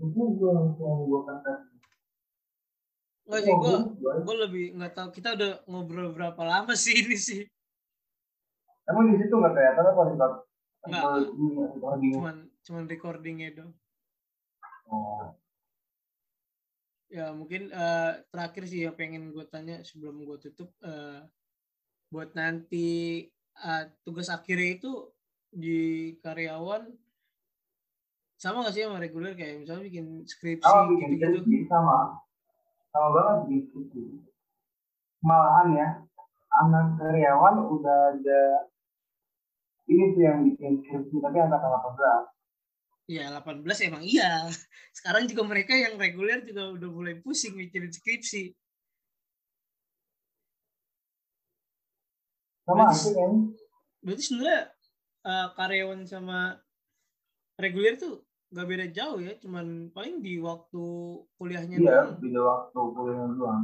itu 0.00 0.20
gue 0.40 0.50
langsung 0.50 1.04
gue 1.04 1.20
kata 1.28 1.52
Enggak 3.22 3.42
sih, 3.46 3.54
gue 3.54 3.76
gue 4.02 4.36
lebih 4.48 4.64
nggak 4.74 4.92
tahu 4.98 5.08
kita 5.14 5.38
udah 5.38 5.52
ngobrol 5.70 6.10
berapa 6.10 6.42
lama 6.42 6.74
sih 6.74 7.06
ini 7.06 7.14
sih. 7.14 7.46
Emang 8.82 9.14
di 9.14 9.22
situ 9.22 9.30
nggak 9.30 9.54
kelihatan 9.54 9.84
apa 9.94 10.02
sih 10.10 10.16
kak? 10.18 10.32
Nggak, 10.90 11.02
cuman 12.18 12.36
cuman 12.66 12.84
recordingnya 12.90 13.54
dong. 13.54 13.72
Oh. 14.90 15.38
Ya 17.12 17.28
mungkin 17.36 17.68
uh, 17.68 18.16
terakhir 18.32 18.64
sih 18.64 18.88
yang 18.88 18.96
pengen 18.96 19.36
gue 19.36 19.44
tanya 19.52 19.84
sebelum 19.84 20.24
gue 20.24 20.38
tutup 20.48 20.72
uh, 20.80 21.20
buat 22.08 22.32
nanti 22.32 23.28
uh, 23.60 23.84
tugas 24.00 24.32
akhirnya 24.32 24.80
itu 24.80 25.12
di 25.52 26.16
karyawan 26.24 26.88
sama 28.40 28.64
gak 28.64 28.74
sih 28.74 28.88
sama 28.88 28.96
reguler? 28.96 29.36
Kayak 29.36 29.68
misalnya 29.68 29.84
bikin 29.92 30.24
skripsi 30.24 30.64
oh, 30.64 30.88
bikin 30.96 31.20
gitu, 31.20 31.44
-gitu. 31.44 31.68
sama. 31.68 32.16
Sama 32.90 33.08
banget 33.12 33.36
bikin 33.44 33.60
skripsi. 33.68 34.00
Malahan 35.20 35.68
ya 35.76 35.88
anak 36.52 37.00
karyawan 37.00 37.54
udah 37.64 37.98
ada 38.16 38.42
ini 39.88 40.16
sih 40.16 40.24
yang 40.24 40.48
bikin 40.48 40.80
skripsi 40.84 41.16
tapi 41.20 41.36
anak 41.40 41.60
18 41.60 42.31
Iya, 43.10 43.34
18 43.34 43.88
emang 43.90 44.02
iya. 44.06 44.46
Sekarang 44.96 45.26
juga 45.26 45.42
mereka 45.42 45.74
yang 45.74 45.98
reguler 45.98 46.46
juga 46.46 46.70
udah 46.70 46.88
mulai 46.90 47.18
pusing 47.18 47.58
mikirin 47.58 47.90
skripsi. 47.90 48.54
Sama 52.62 52.86
berarti, 52.86 53.10
kan? 53.10 53.32
Berarti 54.06 54.22
sebenarnya 54.22 54.62
uh, 55.26 55.48
karyawan 55.58 56.00
sama 56.06 56.38
reguler 57.58 57.98
tuh 57.98 58.22
gak 58.52 58.68
beda 58.68 58.86
jauh 58.94 59.18
ya, 59.18 59.34
cuman 59.42 59.90
paling 59.90 60.22
di 60.22 60.38
waktu 60.38 60.84
kuliahnya 61.40 61.82
iya, 61.82 62.06
doang. 62.06 62.10
Iya, 62.14 62.22
di 62.22 62.38
waktu 62.38 62.80
kuliahnya 62.94 63.28
doang. 63.34 63.62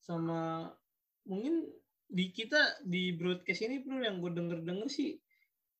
Sama 0.00 0.72
mungkin 1.28 1.68
di 2.08 2.32
kita 2.32 2.80
di 2.80 3.12
broadcast 3.12 3.68
ini 3.68 3.84
bro 3.84 4.00
yang 4.00 4.24
gue 4.24 4.32
denger 4.32 4.64
denger 4.64 4.88
sih 4.88 5.20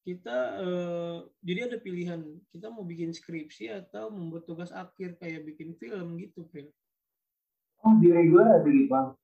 kita 0.02 0.36
uh, 0.62 1.16
jadi 1.44 1.68
ada 1.68 1.78
pilihan 1.82 2.20
kita 2.54 2.70
mau 2.72 2.82
bikin 2.86 3.12
skripsi 3.12 3.70
atau 3.72 4.08
membuat 4.12 4.48
tugas 4.48 4.72
akhir 4.72 5.18
kayak 5.20 5.44
bikin 5.44 5.76
film 5.76 6.16
gitu 6.16 6.46
Phil. 6.48 6.70
Oh 7.86 7.94
di 7.98 8.10
reguler 8.10 8.58
ada 8.58 8.66
gitu 8.66 8.90
bang? 8.90 9.14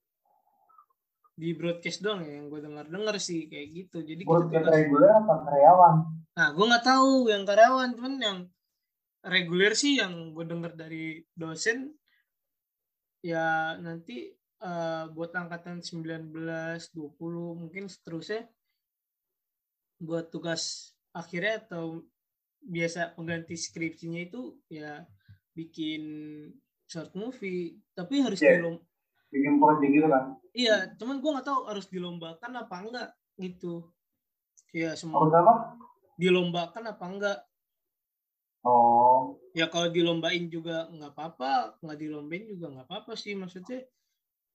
di 1.34 1.50
broadcast 1.50 1.98
doang 1.98 2.22
ya 2.22 2.38
yang 2.38 2.46
gue 2.46 2.60
dengar 2.62 2.86
dengar 2.86 3.18
sih 3.18 3.50
kayak 3.50 3.66
gitu 3.74 4.06
jadi 4.06 4.22
broadcast 4.22 4.54
kita 4.54 4.70
reguler 4.70 5.10
apa 5.18 5.34
karyawan 5.42 5.94
nah 6.34 6.48
gue 6.54 6.64
nggak 6.70 6.86
tahu 6.86 7.10
yang 7.26 7.42
karyawan 7.42 7.90
cuman 7.98 8.14
yang 8.22 8.38
reguler 9.26 9.74
sih 9.74 9.98
yang 9.98 10.30
gue 10.30 10.44
dengar 10.46 10.78
dari 10.78 11.26
dosen 11.34 11.90
ya 13.18 13.74
nanti 13.82 14.30
uh, 14.62 15.10
buat 15.10 15.34
angkatan 15.34 15.82
19 15.82 16.30
20 16.30 16.94
mungkin 17.58 17.90
seterusnya 17.90 18.46
buat 20.04 20.30
tugas 20.30 20.94
akhirnya 21.16 21.64
atau 21.64 22.04
biasa 22.64 23.12
pengganti 23.16 23.56
skripsinya 23.56 24.24
itu 24.24 24.56
ya 24.72 25.04
bikin 25.52 26.02
short 26.88 27.12
movie 27.12 27.80
tapi 27.92 28.24
harus 28.24 28.40
yeah. 28.40 28.60
di 28.60 28.80
bikin 29.34 29.58
project 29.58 29.90
gitu 29.90 30.08
kan? 30.08 30.24
Iya 30.54 30.76
cuman 30.96 31.18
gue 31.18 31.30
nggak 31.34 31.46
tahu 31.48 31.60
harus 31.66 31.86
dilombakan 31.90 32.52
apa 32.54 32.76
enggak 32.80 33.08
gitu. 33.40 33.90
Ya 34.70 34.94
semua 34.94 35.26
harus 35.26 35.34
apa? 35.34 35.54
dilombakan 36.14 36.84
apa 36.94 37.04
enggak. 37.04 37.38
Oh. 38.64 39.36
Ya 39.52 39.68
kalau 39.68 39.92
dilombain 39.92 40.48
juga 40.48 40.88
nggak 40.88 41.12
apa-apa 41.12 41.80
nggak 41.82 41.98
dilombain 42.00 42.44
juga 42.48 42.72
nggak 42.72 42.86
apa-apa 42.88 43.12
sih 43.18 43.36
maksudnya 43.36 43.84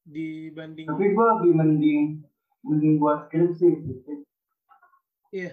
dibanding 0.10 0.88
tapi 0.90 1.14
gue 1.14 1.26
lebih 1.38 1.54
mending 1.54 2.02
mending 2.66 2.94
buat 2.98 3.30
skripsi 3.30 3.68
gitu 3.86 4.26
iya. 5.34 5.52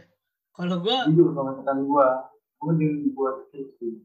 Kalau 0.57 0.81
gue 0.81 0.97
jujur 1.13 1.37
kalau 1.37 1.53
misalkan 1.53 1.79
gue 1.85 2.07
gue 2.57 2.65
mending 2.73 3.13
buat 3.13 3.45
skripsi 3.49 4.01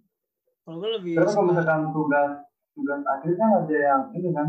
kalau 0.68 0.78
gue 0.84 0.90
lebih 1.00 1.14
karena 1.16 1.32
kalau 1.32 1.48
misalkan 1.48 1.82
tugas 1.96 2.32
tugas 2.76 3.02
akhirnya 3.08 3.38
kan 3.40 3.50
ada 3.64 3.76
yang 3.76 4.04
ini 4.16 4.30
kan. 4.36 4.48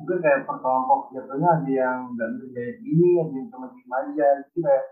Mungkin 0.00 0.16
kayak 0.24 0.48
perkelompok 0.48 1.12
jatuhnya 1.12 1.48
ada 1.60 1.68
yang 1.68 1.98
nggak 2.16 2.28
ngerjain 2.40 2.76
ini 2.88 3.20
ada 3.20 3.36
yang 3.36 3.48
cuma 3.52 3.68
diem 3.68 3.92
aja 3.92 4.28
jadi 4.48 4.58
kayak 4.64 4.84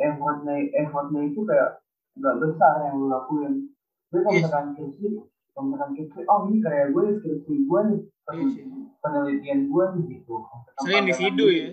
effortnya 0.00 0.54
effortnya 0.80 1.20
itu 1.28 1.40
kayak 1.44 1.70
nggak 2.16 2.36
besar 2.40 2.74
yang 2.88 2.94
lu 2.96 3.06
lakuin. 3.12 3.68
Tapi 4.08 4.20
kalau 4.24 4.34
misalkan 4.40 4.66
skripsi 4.72 5.06
kalau 5.52 5.64
misalkan 5.68 5.90
skripsi 5.92 6.20
oh 6.24 6.40
ini 6.48 6.58
kayak 6.64 6.86
gue 6.96 7.04
skripsi 7.20 7.52
gue 7.68 7.80
nih 7.92 8.00
Iya 8.32 8.72
penelitian 9.02 9.60
gue 9.66 9.84
nih 9.98 10.04
gitu. 10.16 10.34
Saya 10.78 10.96
individu 11.02 11.44
ya. 11.50 11.68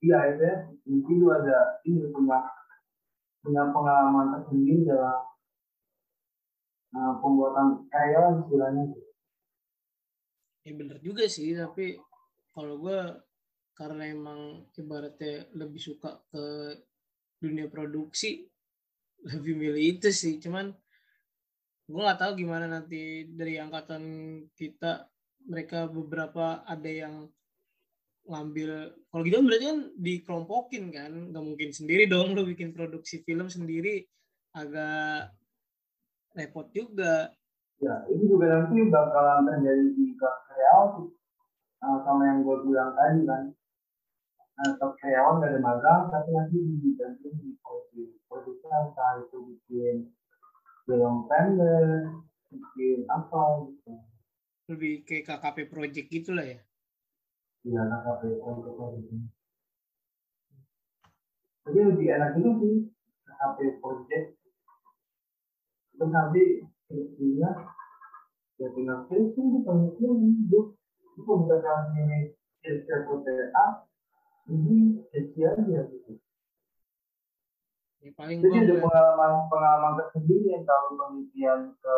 Iya 0.00 0.16
akhirnya 0.16 0.54
individu 0.88 1.32
ada 1.32 1.80
ini 1.84 2.08
punya 2.12 2.40
punya 3.40 3.62
pengalaman 3.72 4.36
tersendiri 4.36 4.84
dalam 4.84 5.20
uh, 6.96 7.14
pembuatan 7.20 7.88
karyawan 7.88 8.44
gitu. 8.44 9.10
Ya 10.60 10.72
bener 10.76 10.98
juga 11.00 11.24
sih, 11.24 11.56
tapi 11.56 11.96
kalau 12.52 12.76
gue 12.84 13.00
karena 13.72 14.12
emang 14.12 14.68
ibaratnya 14.76 15.48
lebih 15.56 15.80
suka 15.80 16.20
ke 16.28 16.76
dunia 17.40 17.72
produksi, 17.72 18.44
lebih 19.32 19.56
milih 19.56 19.84
itu 19.96 20.08
sih. 20.12 20.36
Cuman 20.36 20.68
gue 21.90 22.00
nggak 22.00 22.20
tahu 22.20 22.32
gimana 22.44 22.68
nanti 22.68 23.24
dari 23.32 23.56
angkatan 23.56 24.04
kita 24.52 25.08
mereka 25.48 25.88
beberapa 25.88 26.60
ada 26.68 26.90
yang 26.92 27.24
ngambil 28.30 28.94
kalau 29.10 29.22
gitu 29.26 29.42
kan 29.42 29.46
berarti 29.50 29.66
kan 29.66 29.80
dikelompokin 29.98 30.84
kan 30.94 31.12
nggak 31.34 31.44
mungkin 31.44 31.70
sendiri 31.74 32.06
dong 32.06 32.38
lo 32.38 32.46
bikin 32.46 32.70
produksi 32.70 33.26
film 33.26 33.50
sendiri 33.50 34.06
agak 34.54 35.34
repot 36.38 36.70
juga. 36.70 37.34
Ya 37.82 38.06
ini 38.12 38.24
juga 38.30 38.46
nanti 38.46 38.86
bakalan 38.86 39.50
terjadi 39.50 39.84
di 39.98 40.06
karyawan 40.14 41.10
uh, 41.80 41.98
sama 42.06 42.22
yang 42.28 42.46
gue 42.46 42.56
bilang 42.70 42.94
tadi 42.94 43.20
kan. 43.26 43.44
Kelas 44.60 44.94
karyawan 45.00 45.40
gak 45.40 45.50
ada 45.56 45.60
magang 45.64 46.02
tapi 46.12 46.30
nanti 46.36 46.58
diganti 46.84 47.28
di 47.32 47.56
produksi. 47.64 48.02
Produksi 48.28 48.66
entah 48.68 49.12
itu 49.24 49.38
bikin 49.48 49.96
film 50.84 51.24
pendek 51.26 52.12
bikin 52.52 53.08
apa 53.08 53.42
gitu. 53.72 53.92
Lebih 54.70 54.92
kayak 55.08 55.24
KKP 55.26 55.58
project 55.72 56.06
gitu 56.12 56.30
lah 56.36 56.46
ya 56.46 56.60
Iya, 57.60 57.80
KKP 57.84 58.22
project 58.40 58.76
gitu. 59.04 59.16
Tapi 61.60 61.78
lebih 61.84 62.06
enak 62.08 62.30
itu 62.40 62.50
sih 62.56 62.74
KKP 63.28 63.58
project. 63.84 64.26
Terus 65.92 66.08
nanti 66.08 66.44
ya 68.60 68.68
tinggal 68.76 69.08
itu 69.08 69.40
penelitian 69.64 70.20
itu 70.36 70.60
itu 71.16 71.20
ini 71.96 72.32
skripsi 72.60 72.92
A 73.56 73.66
ini 74.48 75.00
aja 75.48 75.80
gitu. 75.88 76.12
ya 78.00 78.10
paling 78.16 78.40
Jadi 78.40 78.56
ada 78.64 78.74
pengalaman 78.84 79.48
pengalaman 79.48 79.92
tersendiri 80.00 80.56
yang 80.56 80.64
kalau 80.64 80.96
penelitian 80.96 81.60
ke 81.76 81.96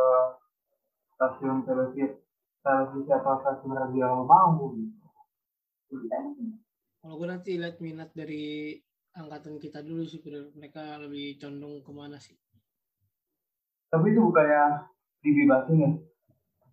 stasiun 1.19 1.63
televisi 1.67 2.19
televisi 2.63 3.11
atau 3.11 3.43
stasiun 3.43 3.75
radio 3.75 4.03
yang 4.07 4.27
mau 4.27 4.71
gitu. 4.75 5.02
Kalau 7.03 7.14
gue 7.18 7.28
nanti 7.28 7.59
lihat 7.59 7.76
minat 7.82 8.11
dari 8.14 8.78
angkatan 9.12 9.61
kita 9.61 9.84
dulu 9.84 10.07
sih 10.07 10.22
mereka 10.57 10.97
lebih 11.03 11.36
condong 11.36 11.84
ke 11.84 11.93
mana 11.93 12.16
sih? 12.16 12.38
Tapi 13.93 14.16
itu 14.16 14.20
bukannya 14.24 14.88
dibebasin 15.20 15.84
ya? 15.84 15.90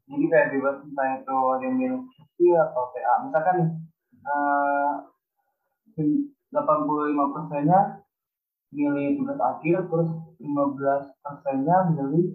Jadi 0.09 0.25
kayak 0.25 0.49
bebas 0.55 0.77
entah 0.81 1.07
itu 1.21 1.37
yang 1.61 1.73
milih 1.77 2.01
kecil 2.17 2.53
atau 2.57 2.83
TA 2.95 3.13
misalkan 3.27 3.57
eh, 4.25 4.93
85 5.99 7.35
persennya 7.35 8.01
milih 8.73 9.21
tugas 9.21 9.39
akhir 9.41 9.89
terus 9.89 10.09
15 10.41 11.25
persennya 11.25 11.77
milih 11.93 12.25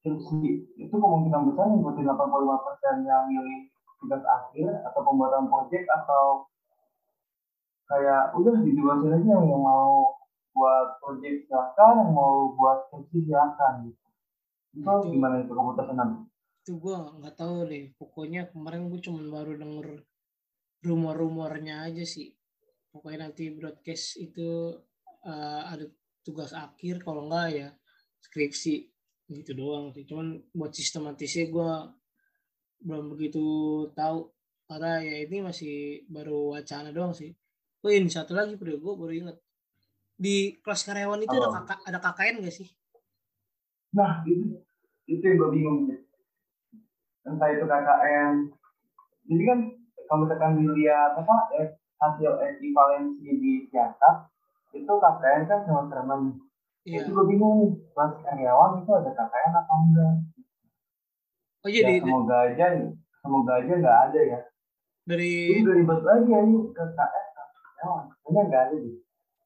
skripsi 0.00 0.40
itu 0.80 0.94
kemungkinan 0.96 1.52
besar 1.52 1.68
ngikutin 1.68 2.06
85 2.08 2.66
persen 2.66 2.94
yang 3.04 3.24
milih 3.28 3.68
tugas 4.00 4.24
akhir 4.24 4.68
atau 4.88 5.00
pembuatan 5.04 5.46
proyek 5.52 5.84
atau 5.86 6.48
kayak 7.86 8.32
udah 8.38 8.54
dibebasin 8.64 9.12
aja 9.20 9.28
yang 9.36 9.60
mau 9.60 10.16
buat 10.50 10.98
proyek 11.04 11.46
silakan 11.46 11.94
yang 12.06 12.12
mau 12.16 12.54
buat 12.56 12.88
skripsi 12.90 13.28
silakan 13.28 13.72
gitu. 13.90 14.06
itu 14.70 14.86
Itu- 14.86 15.10
gimana 15.12 15.42
itu 15.42 15.52
keputusan 15.52 16.30
itu 16.60 16.76
gue 16.76 16.92
nggak 16.94 17.34
tahu 17.40 17.66
deh. 17.66 17.88
Pokoknya 17.96 18.52
kemarin 18.52 18.92
gue 18.92 19.00
cuma 19.00 19.24
baru 19.26 19.56
denger 19.56 20.04
rumor-rumornya 20.84 21.88
aja 21.88 22.04
sih. 22.04 22.36
Pokoknya 22.92 23.26
nanti 23.32 23.48
broadcast 23.50 24.20
itu 24.20 24.76
eh, 25.24 25.62
ada 25.72 25.88
tugas 26.20 26.52
akhir 26.52 27.00
kalau 27.00 27.26
enggak 27.26 27.48
ya 27.56 27.68
skripsi. 28.22 28.92
Gitu 29.32 29.56
doang 29.56 29.90
sih. 29.96 30.04
Cuman 30.04 30.36
buat 30.52 30.70
sistematisnya 30.76 31.48
gue 31.48 31.70
belum 32.80 33.12
begitu 33.16 33.44
tahu. 33.94 34.28
Karena 34.70 35.02
ya 35.02 35.26
ini 35.26 35.42
masih 35.42 36.06
baru 36.06 36.54
wacana 36.54 36.94
doang 36.94 37.10
sih. 37.14 37.34
Oh 37.82 37.90
ini 37.90 38.10
satu 38.12 38.36
lagi 38.36 38.54
bro. 38.54 38.78
Gue 38.78 38.94
baru 38.94 39.12
inget 39.12 39.36
di 40.20 40.60
kelas 40.60 40.84
karyawan 40.84 41.24
itu 41.24 41.32
ada 41.32 41.48
Apa? 41.48 41.64
kakak 41.64 41.78
ada 41.88 41.98
KKN 41.98 42.44
gak 42.44 42.54
sih? 42.54 42.68
Nah 43.96 44.20
itu 44.28 44.60
itu 45.10 45.22
yang 45.26 45.36
gue 45.42 45.50
bingung 45.50 45.78
entah 47.26 47.48
itu 47.50 47.64
KKN 47.66 48.34
jadi 49.26 49.42
kan 49.44 49.58
kalau 50.06 50.26
misalkan 50.26 50.52
dilihat 50.58 51.18
apa 51.18 51.34
eh, 51.58 51.68
hasil 52.00 52.32
ekivalensi 52.38 53.28
di 53.38 53.52
siasat 53.68 54.30
itu 54.72 54.86
KKN 54.88 55.42
kan 55.50 55.60
semester 55.66 55.98
enam 56.06 56.38
iya. 56.86 57.02
Itu 57.02 57.10
gue 57.12 57.26
bingung 57.26 57.54
nih 57.60 57.72
kelas 57.92 58.12
karyawan 58.22 58.86
itu 58.86 58.90
ada 58.94 59.10
KKN 59.12 59.52
atau 59.58 59.76
enggak 59.82 60.14
oh 61.64 61.68
iya 61.68 61.82
ya 61.84 61.90
di, 61.92 61.98
semoga 62.02 62.36
aja 62.48 62.66
semoga 63.20 63.52
aja 63.60 63.72
nggak 63.76 63.98
ada 64.08 64.20
ya. 64.20 64.40
Dari 65.04 65.32
ini 65.56 65.60
udah 65.64 65.74
ribet 65.76 66.00
lagi 66.06 66.28
ya 66.28 66.40
ini 66.44 66.58
KKN 66.72 67.26
sama 67.34 67.52
karyawan 67.56 68.04
kayaknya 68.10 68.42
nggak 68.48 68.62
ada 68.68 68.76
deh 68.78 68.96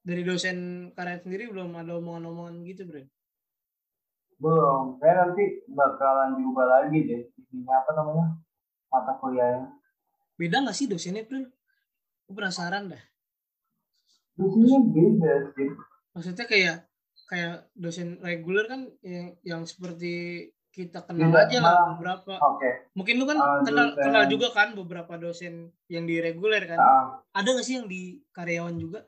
dari 0.05 0.21
dosen 0.21 0.57
karya 0.93 1.17
sendiri 1.17 1.49
belum 1.49 1.73
ada 1.73 1.97
omongan-omongan 1.97 2.61
gitu 2.69 2.85
bro 2.85 3.01
belum. 4.35 4.99
Saya 4.99 5.13
nanti 5.25 5.63
bakalan 5.71 6.35
diubah 6.35 6.67
lagi 6.67 7.07
deh 7.07 7.21
isinya 7.39 7.79
apa 7.79 7.91
namanya 7.95 8.35
mata 8.91 9.15
kuliahnya. 9.17 9.71
Beda 10.35 10.59
nggak 10.61 10.75
sih 10.75 10.85
dosennya 10.91 11.23
bro 11.25 11.41
aku 12.27 12.31
penasaran 12.35 12.91
dah. 12.91 13.03
Isinya 14.37 14.79
beda 14.91 15.33
sih. 15.55 15.69
Maksudnya 16.13 16.45
kayak 16.45 16.77
kayak 17.25 17.71
dosen 17.73 18.21
reguler 18.21 18.69
kan 18.69 18.91
yang 19.01 19.33
yang 19.41 19.61
seperti 19.65 20.51
kita 20.75 20.99
kenal 21.07 21.31
Beda, 21.31 21.47
aja 21.47 21.57
lah 21.63 21.75
beberapa. 21.95 22.33
Oke. 22.35 22.91
Mungkin 22.99 23.15
lu 23.15 23.23
kan 23.23 23.37
Ah, 23.39 23.63
kenal 23.63 23.95
dosen. 23.95 24.03
kenal 24.03 24.23
juga 24.27 24.47
kan 24.51 24.75
beberapa 24.75 25.13
dosen 25.15 25.71
yang 25.87 26.03
di 26.03 26.19
reguler 26.19 26.67
kan? 26.67 26.75
Nah, 26.75 27.03
ada 27.31 27.47
nggak 27.47 27.63
sih 27.63 27.79
yang 27.79 27.87
di 27.87 28.19
karyawan 28.35 28.75
juga? 28.75 29.07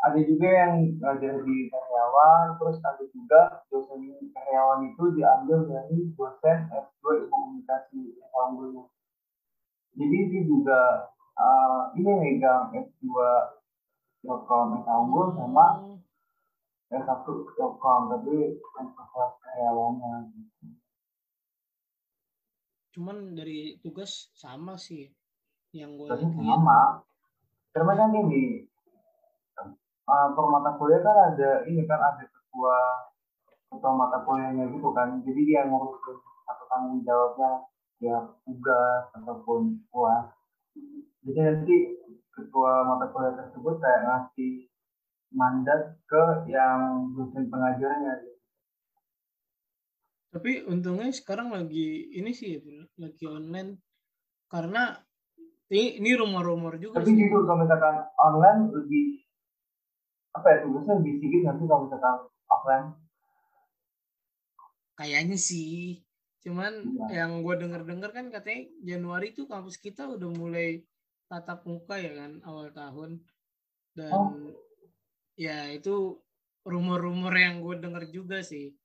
Ada 0.00 0.20
juga 0.24 0.48
yang 0.48 0.96
ngajar 0.96 1.34
di 1.44 1.68
karyawan 1.68 2.46
terus 2.56 2.78
ada 2.80 3.04
juga 3.10 3.40
dosen 3.68 4.00
karyawan 4.32 4.86
itu 4.86 5.04
diambil 5.18 5.58
dari 5.66 5.98
dosen 6.14 6.58
S2 6.70 7.04
ilmu 7.26 7.28
komunikasi 7.28 8.20
jadi 10.00 10.16
dia 10.32 10.42
juga 10.48 10.80
uh, 11.36 11.92
ini 11.92 12.08
megang 12.08 12.72
S2 12.72 13.04
Ilkom 14.24 14.80
S 14.80 14.86
unggul 14.88 15.36
sama 15.36 15.89
Oh, 16.90 16.98
S1 16.98 17.22
Ilkom 17.54 18.02
tapi 18.10 18.58
kelas 18.74 19.32
karyawannya 19.38 20.14
gitu. 20.34 20.66
cuman 22.90 23.38
dari 23.38 23.78
tugas 23.78 24.34
sama 24.34 24.74
sih 24.74 25.06
yang 25.70 25.94
gue 25.94 26.10
Tapi 26.10 26.26
lihat. 26.26 26.58
sama. 26.58 26.80
Karena 27.70 27.92
kan 27.94 28.10
ini. 28.10 28.66
Uh, 30.10 30.34
mata 30.50 30.74
kuliah 30.74 30.98
kan 31.06 31.14
ada 31.30 31.62
ini 31.70 31.86
kan 31.86 32.02
ada 32.02 32.26
ketua 32.26 32.74
ketua 33.70 33.94
mata 33.94 34.26
kuliahnya 34.26 34.66
gitu 34.74 34.90
kan. 34.90 35.22
Jadi 35.22 35.40
dia 35.46 35.70
ngurusin 35.70 36.18
atau 36.50 36.64
tanggung 36.66 37.06
jawabnya 37.06 37.70
ya 38.02 38.18
tugas 38.42 39.06
ataupun 39.14 39.86
puas. 39.94 40.26
Jadi 41.22 41.38
nanti 41.38 41.76
ketua 42.34 42.82
mata 42.82 43.06
kuliah 43.14 43.38
tersebut 43.38 43.78
kayak 43.78 44.02
ngasih 44.02 44.69
mandat 45.30 45.98
ke 46.04 46.22
yang 46.50 47.10
dosen 47.14 47.46
pengajarnya 47.46 48.12
gitu. 48.22 48.38
tapi 50.30 50.50
untungnya 50.66 51.10
sekarang 51.10 51.50
lagi 51.50 52.10
ini 52.14 52.30
sih 52.30 52.58
lagi 52.98 53.24
online 53.26 53.78
karena 54.50 54.98
ini, 55.70 56.02
ini 56.02 56.10
rumor-rumor 56.18 56.78
juga 56.78 56.98
tapi 56.98 57.14
jujur 57.14 57.46
kalau 57.46 57.62
misalkan 57.62 57.96
online 58.18 58.74
lebih 58.74 59.22
apa 60.30 60.46
ya 60.46 60.56
tugasnya 60.62 60.94
lebih 61.02 61.12
sedikit 61.18 61.40
nanti 61.46 61.64
kalau 61.66 61.82
misalkan 61.86 62.16
offline 62.46 62.86
kayaknya 64.94 65.38
sih 65.38 66.02
cuman 66.40 66.72
Iya. 67.10 67.24
yang 67.24 67.44
gue 67.44 67.54
denger-denger 67.54 68.10
kan 68.10 68.26
katanya 68.32 68.60
Januari 68.80 69.36
itu 69.36 69.44
kampus 69.44 69.76
kita 69.76 70.08
udah 70.08 70.30
mulai 70.32 70.82
tatap 71.28 71.62
muka 71.68 72.00
ya 72.00 72.16
kan 72.16 72.40
awal 72.42 72.72
tahun 72.72 73.20
dan 73.94 74.10
Oh 74.10 74.69
ya 75.40 75.72
itu 75.72 76.20
rumor-rumor 76.68 77.32
yang 77.32 77.64
gue 77.64 77.80
denger 77.80 78.04
juga 78.12 78.44
sih. 78.44 78.76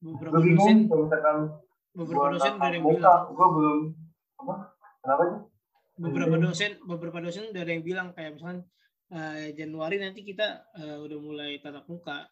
Beberapa 0.00 0.40
Lebih 0.40 0.56
dosen 0.56 0.78
beberapa 1.94 2.26
dosen 2.32 2.54
dari 2.56 2.80
yang 2.80 2.88
bilang. 2.88 3.28
gue 3.28 3.48
belum 3.52 3.78
apa? 4.40 4.54
Kenapa 5.04 5.22
sih? 5.28 5.40
Beberapa 5.94 6.34
iya. 6.40 6.42
dosen 6.48 6.72
beberapa 6.88 7.18
dosen 7.20 7.44
dari 7.52 7.76
yang 7.76 7.84
bilang 7.84 8.08
kayak 8.16 8.40
misalkan 8.40 8.64
uh, 9.12 9.46
Januari 9.52 10.00
nanti 10.00 10.24
kita 10.24 10.64
uh, 10.80 11.04
udah 11.04 11.18
mulai 11.20 11.60
tatap 11.60 11.84
muka. 11.84 12.24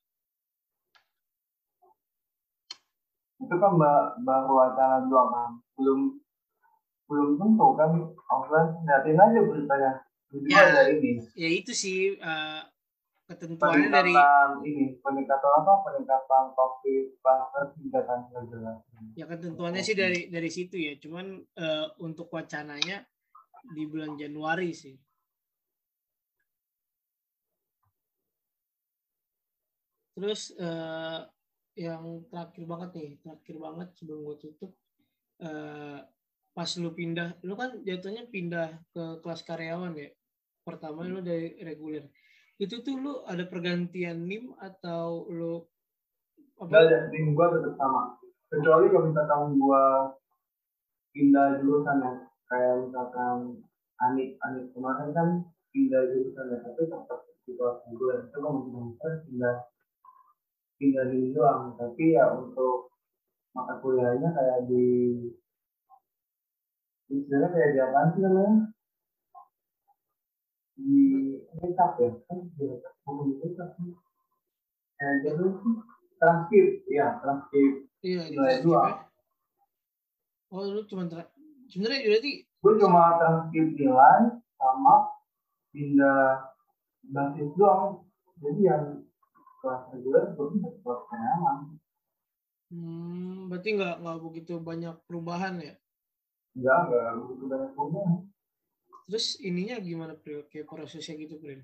Itu 3.45 3.55
kan 3.61 3.73
baru 4.25 4.53
wacana 4.57 5.05
doang 5.05 5.61
belum 5.77 6.01
belum 7.13 7.29
tentu 7.37 7.67
kan 7.77 7.91
offline. 8.33 8.71
Liatin 8.89 9.21
aja 9.21 9.41
beritanya. 9.45 9.93
Ya. 10.33 10.89
ini. 10.89 11.21
Ya 11.37 11.49
itu 11.53 11.77
sih 11.77 12.17
eh, 12.17 12.63
ketentuannya 13.29 13.93
dari 13.93 14.17
ini 14.65 14.97
peningkatan 15.05 15.53
apa? 15.61 15.73
Peningkatan 15.85 16.57
covid 16.57 17.05
kluster 17.21 18.03
kan 18.09 18.21
jelas. 18.49 18.79
Ya 19.13 19.29
ketentuannya 19.29 19.85
sih 19.85 19.93
dari 19.93 20.33
dari 20.33 20.49
situ 20.49 20.81
ya. 20.81 20.97
Cuman 20.97 21.37
eh, 21.37 21.87
untuk 22.01 22.33
wacananya 22.33 23.05
di 23.77 23.85
bulan 23.85 24.17
Januari 24.17 24.73
sih. 24.73 24.97
Terus 30.17 30.57
eh, 30.57 31.21
yang 31.77 32.25
terakhir 32.29 32.65
banget 32.69 32.91
nih 32.97 33.11
terakhir 33.25 33.57
banget 33.57 33.89
sebelum 33.97 34.29
gue 34.29 34.37
tutup 34.45 34.73
eh, 35.41 36.01
pas 36.53 36.71
lu 36.77 36.93
pindah 36.93 37.41
lu 37.49 37.57
kan 37.57 37.81
jatuhnya 37.81 38.29
pindah 38.29 38.77
ke 38.93 39.25
kelas 39.25 39.41
karyawan 39.41 39.97
ya 39.97 40.13
pertama 40.63 41.05
lu 41.07 41.21
dari 41.21 41.59
reguler 41.63 42.07
itu 42.63 42.79
tuh 42.83 42.95
lu 42.95 43.13
ada 43.27 43.43
pergantian 43.51 44.23
nim 44.23 44.55
atau 44.59 45.27
lu 45.27 45.67
Gak 46.63 46.79
ada, 46.79 47.11
tim 47.11 47.35
gua 47.35 47.51
tetap 47.59 47.75
sama. 47.75 48.15
Kecuali 48.47 48.87
kalau 48.87 49.11
misalkan 49.11 49.59
gua 49.59 50.15
pindah 51.11 51.59
jurusan 51.59 51.99
ya, 51.99 52.13
kayak 52.47 52.75
misalkan 52.87 53.67
Anik, 53.99 54.39
Anik 54.47 54.71
kemarin 54.71 55.11
kan 55.11 55.29
pindah 55.75 56.07
jurusan 56.07 56.55
ya, 56.55 56.59
tapi 56.63 56.87
tetap 56.87 57.21
di 57.43 57.53
kelas 57.59 57.83
gue. 57.91 58.15
Itu 58.31 58.37
kan 58.39 58.53
mungkin 58.55 58.95
pindah 59.27 59.57
pindah 60.79 61.05
di 61.11 61.35
doang, 61.35 61.75
tapi 61.75 62.15
ya 62.15 62.31
untuk 62.31 62.95
mata 63.55 63.79
kuliahnya 63.83 64.31
kayak 64.35 64.59
di 64.67 64.87
istilahnya 67.13 67.49
kayak 67.53 67.71
di 67.75 67.79
apa 67.79 67.99
sih 68.15 68.21
namanya? 68.23 68.72
Di 70.77 71.03
ya, 71.51 72.11
kan? 72.27 72.39
Jadi 75.23 75.45
transkrip, 76.23 76.69
ya 76.87 77.07
transkrip. 77.19 77.73
Iya 78.03 78.23
di 78.31 78.37
transkrip 78.39 78.63
dua. 78.63 78.83
ya. 78.87 78.95
oh 80.53 80.69
lu 80.69 80.83
cuma 80.85 81.09
tra- 81.09 81.33
sebenarnya 81.73 82.07
berarti 82.07 82.33
gue 82.45 82.73
cuma 82.79 83.03
transkrip 83.19 83.69
nilai 83.75 84.23
sama 84.61 84.95
pindah 85.75 86.55
basis 87.11 87.51
doang. 87.59 88.07
Jadi 88.43 88.61
yang 88.63 88.85
kelas 89.63 89.83
reguler 89.95 90.35
gue 90.35 90.47
bisa 90.59 90.71
kelas 90.83 91.01
karyawan 91.07 91.59
hmm, 92.75 93.47
berarti 93.47 93.69
nggak 93.79 93.97
nggak 94.03 94.19
begitu 94.19 94.53
banyak 94.59 94.95
perubahan 95.07 95.55
ya? 95.63 95.75
Enggak 96.59 96.79
enggak 96.89 97.11
begitu 97.23 97.45
banyak 97.47 97.71
punya 97.79 98.05
terus 99.07 99.37
ininya 99.43 99.77
gimana 99.83 100.15
Pril 100.15 100.47
kayak 100.49 100.69
prosesnya 100.69 101.19
gitu 101.19 101.37
Pril 101.39 101.63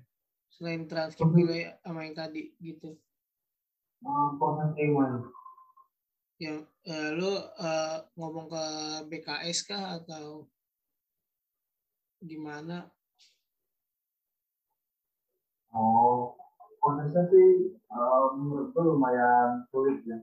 selain 0.59 0.83
transkrip 0.89 1.31
nilai 1.31 1.77
sama 1.85 2.03
yang 2.03 2.17
tadi 2.17 2.51
gitu. 2.59 2.97
Proses 4.35 4.75
gimana? 4.75 5.23
Yang 6.39 6.67
eh, 6.87 7.09
lu 7.15 7.31
eh, 7.39 7.97
ngomong 8.15 8.47
ke 8.51 8.65
BKS 9.07 9.59
kah 9.67 9.99
atau 9.99 10.47
gimana? 12.23 12.87
Oh 15.71 16.35
prosesnya 16.79 17.23
sih 17.31 17.75
eh, 17.75 18.25
menurut 18.35 18.75
gue 18.75 18.83
lumayan 18.83 19.63
sulit 19.71 20.03
ya. 20.03 20.19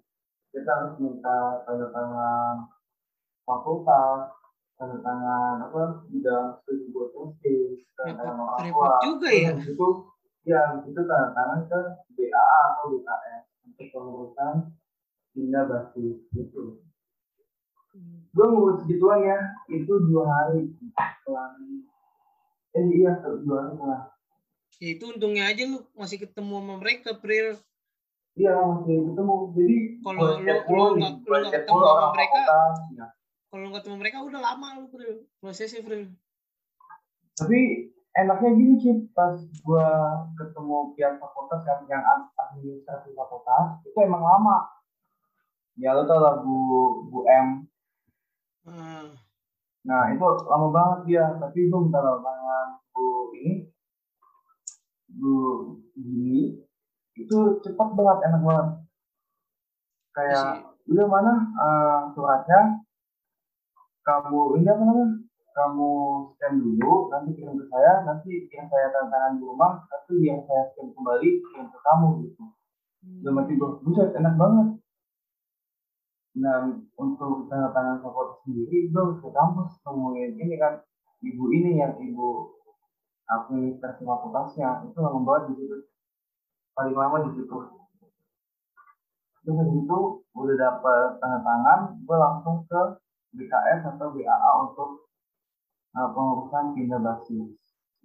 Kita 0.53 0.73
harus 0.73 0.95
minta 1.01 1.65
tanda 1.69 1.93
tangan 1.93 2.57
fakultas 3.45 4.33
tanda 4.77 4.97
tangan 5.01 5.57
apa 5.63 5.83
bidang 6.07 6.61
studi 6.61 6.85
buat 6.91 7.09
tesis 7.41 7.81
tanda 7.95 8.21
tangan 8.23 8.61
repot 8.61 8.85
orang 8.85 8.93
tua. 8.93 8.99
juga 9.03 9.29
ya. 9.31 9.51
Itu 9.57 9.89
ya 10.45 10.61
itu 10.83 11.01
tanda 11.01 11.33
tangan 11.33 11.61
ke 11.65 11.81
BAA 12.13 12.59
atau 12.67 12.85
BKS 12.93 13.45
untuk 13.65 13.87
pengurusan 13.91 14.55
pindah 15.33 15.65
basis 15.65 16.17
gitu. 16.31 16.85
Hmm. 17.91 18.29
Gue 18.31 18.47
ngurus 18.47 18.85
gituan 18.85 19.21
ya 19.23 19.39
itu 19.67 19.93
dua 20.05 20.25
hari. 20.27 20.69
Setelah 20.93 21.57
eh 22.73 22.85
iya 22.93 23.13
dua 23.41 23.57
hari 23.59 23.73
setelah 23.73 24.01
ya 24.77 24.89
itu 24.93 25.05
untungnya 25.09 25.49
aja 25.49 25.63
lu 25.65 25.81
masih 25.93 26.21
ketemu 26.21 26.53
sama 26.55 26.75
mereka 26.77 27.17
Pril. 27.17 27.57
Iya 28.37 28.53
masih 28.53 29.09
ketemu. 29.09 29.35
Jadi 29.57 29.77
Kalau 29.99 30.21
lu- 30.21 30.37
lu 30.37 30.85
nggak- 31.01 31.49
ketemu 31.49 31.81
sama 31.81 32.07
mereka, 32.13 32.41
ya. 32.93 33.07
Kalau 33.57 33.73
ketemu 33.73 33.97
mereka 33.97 34.19
udah 34.21 34.41
lama 34.45 34.69
lu 34.77 34.93
Pril 34.93 35.25
prosesnya 35.41 35.81
Pril 35.81 36.13
tapi 37.37 37.89
enaknya 38.17 38.51
gini 38.57 38.75
sih 38.81 38.97
pas 39.13 39.37
gua 39.61 39.89
ketemu 40.41 40.97
pihak 40.97 41.21
fakultas 41.21 41.61
kan 41.69 41.85
yang 41.85 42.01
ad- 42.01 42.33
administrasi 42.49 43.13
fakultas 43.13 43.85
itu 43.85 43.99
emang 44.01 44.25
lama. 44.25 44.65
Ya 45.77 45.93
lo 45.93 46.09
tau 46.09 46.25
lah 46.25 46.41
bu 46.41 46.57
bu 47.13 47.29
M. 47.29 47.49
Ah, 48.65 49.13
Nah 49.85 50.03
itu 50.17 50.25
lama 50.49 50.69
banget 50.73 51.01
dia, 51.05 51.25
tapi 51.37 51.69
gue 51.69 51.79
minta 51.79 52.01
tangan 52.01 52.69
bu 52.97 53.37
ini, 53.37 53.69
bu 55.13 55.33
gini, 55.95 56.65
itu 57.15 57.37
cepat 57.61 57.93
banget, 57.93 58.19
enak 58.27 58.43
banget. 58.43 58.69
Kayak 60.17 60.73
udah 60.89 61.07
mana 61.07 61.35
eh, 61.53 62.01
suratnya, 62.17 62.61
kamu 64.07 64.63
ini 64.63 64.69
apa 64.71 64.83
namanya? 64.87 65.19
Kamu 65.57 65.91
scan 66.37 66.61
dulu, 66.61 67.09
nanti 67.09 67.33
kirim 67.33 67.57
ke 67.57 67.65
saya, 67.73 68.05
nanti 68.05 68.45
yang 68.53 68.69
saya 68.69 68.93
tanda 68.93 69.09
tangan 69.09 69.41
di 69.41 69.43
rumah, 69.43 69.83
nanti 69.89 70.15
yang 70.23 70.45
saya 70.47 70.69
scan 70.71 70.93
kembali 70.95 71.29
kirim 71.43 71.67
ke 71.73 71.79
kamu 71.81 72.09
gitu. 72.29 72.43
Udah 73.25 73.33
mati 73.35 73.53
gue, 73.59 73.71
buset 73.83 74.13
enak 74.15 74.37
banget. 74.37 74.69
Nah, 76.37 76.77
untuk 77.01 77.49
tanda 77.49 77.73
tangan 77.73 78.05
fakultas 78.05 78.45
sendiri, 78.45 78.93
gue 78.93 79.03
ke 79.19 79.29
kampus 79.33 79.81
nemuin 79.83 80.33
ini 80.39 80.55
kan, 80.61 80.85
ibu 81.25 81.45
ini 81.51 81.81
yang 81.81 81.97
ibu 81.99 82.53
administrasi 83.27 84.05
fakultasnya, 84.05 84.87
itu 84.87 84.99
lama 85.01 85.25
banget 85.25 85.43
di 85.51 85.65
situ. 85.65 85.77
Paling 86.77 86.95
lama 86.95 87.17
di 87.27 87.31
situ. 87.33 87.57
Terus 89.41 89.69
itu 89.73 89.99
udah 90.37 90.57
dapet 90.61 91.17
tanda 91.17 91.41
tangan, 91.41 91.81
gue 92.05 92.17
langsung 92.21 92.69
ke 92.69 93.06
BKS 93.37 93.81
atau 93.87 94.09
BAA 94.11 94.51
untuk 94.65 95.07
uh, 95.93 96.09
pengurusan 96.11 96.73
pindah 96.73 96.99
basis. 96.99 97.53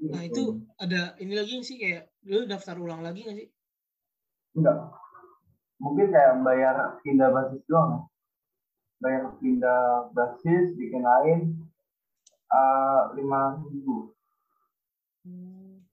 nah 0.02 0.26
itu 0.26 0.58
ada 0.76 1.14
ini 1.18 1.38
lagi 1.38 1.62
sih 1.62 1.78
kayak 1.78 2.10
lu 2.26 2.44
daftar 2.44 2.74
ulang 2.76 3.02
lagi 3.02 3.22
nggak 3.22 3.38
sih 3.38 3.50
Enggak. 4.52 4.92
Mungkin 5.78 6.12
kayak 6.12 6.44
bayar 6.44 6.76
pindah 7.00 7.32
basis 7.32 7.64
doang 7.66 7.90
ya. 7.90 8.02
Bayar 9.00 9.24
pindah 9.40 9.82
basis, 10.12 10.76
bikin 10.76 11.02
lain 11.02 11.40
lima 13.16 13.64
ribu. 13.64 14.12
Hmm. 15.24 15.88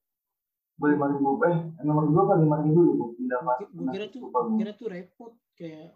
Lima 0.78 1.06
ribu, 1.06 1.38
eh 1.46 1.56
enam 1.78 2.02
ribu 2.02 2.18
apa 2.18 2.34
lima 2.36 2.56
ribu 2.62 2.80
gitu 2.90 3.04
pindah 3.14 3.40
basis. 3.46 3.68
ki- 3.70 3.78
gua 3.78 3.92
kira 3.94 4.06
tuh 4.08 4.20
Lupa 4.26 4.30
gua 4.34 4.42
gua. 4.42 4.58
kira 4.58 4.72
tuh 4.74 4.88
repot 4.90 5.32
kayak 5.54 5.88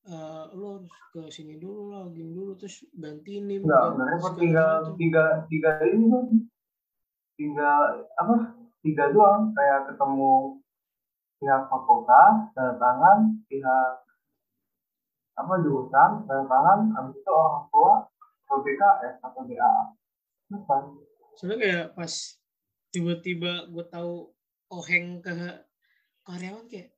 eh 0.00 0.44
lo 0.56 0.80
harus 0.80 0.94
ke 1.12 1.20
sini 1.28 1.60
dulu 1.60 1.92
login 1.92 2.32
dulu 2.32 2.56
terus 2.56 2.88
ganti 2.96 3.44
nim 3.44 3.60
Enggak, 3.60 3.84
segala 3.92 4.36
tinggal 4.40 4.70
macam. 4.80 4.96
tiga 4.96 5.24
tiga 5.46 5.70
ini 5.84 6.04
tuh. 6.08 6.24
Tinggal 7.36 7.80
apa? 8.16 8.34
Tiga 8.80 9.04
doang 9.12 9.52
kayak 9.52 9.92
ketemu 9.92 10.56
pihak 11.36 11.62
fakultas, 11.68 12.52
tanda 12.52 12.76
tangan, 12.76 13.18
pihak 13.44 13.92
apa 15.36 15.54
jurusan, 15.60 16.10
tanda 16.24 16.44
tangan, 16.48 16.78
habis 16.96 17.16
itu 17.16 17.32
orang 17.32 17.64
tua, 17.68 17.92
ke 18.44 18.54
BKS 18.60 19.14
atau 19.20 19.42
BAA. 19.44 19.84
Selesai. 20.50 20.82
soalnya 21.38 21.56
kayak 21.62 21.86
pas 21.94 22.12
tiba-tiba 22.90 23.70
gue 23.70 23.84
tahu 23.86 24.34
oheng 24.68 25.22
ke 25.22 25.30
karyawan 26.26 26.66
kayak 26.66 26.90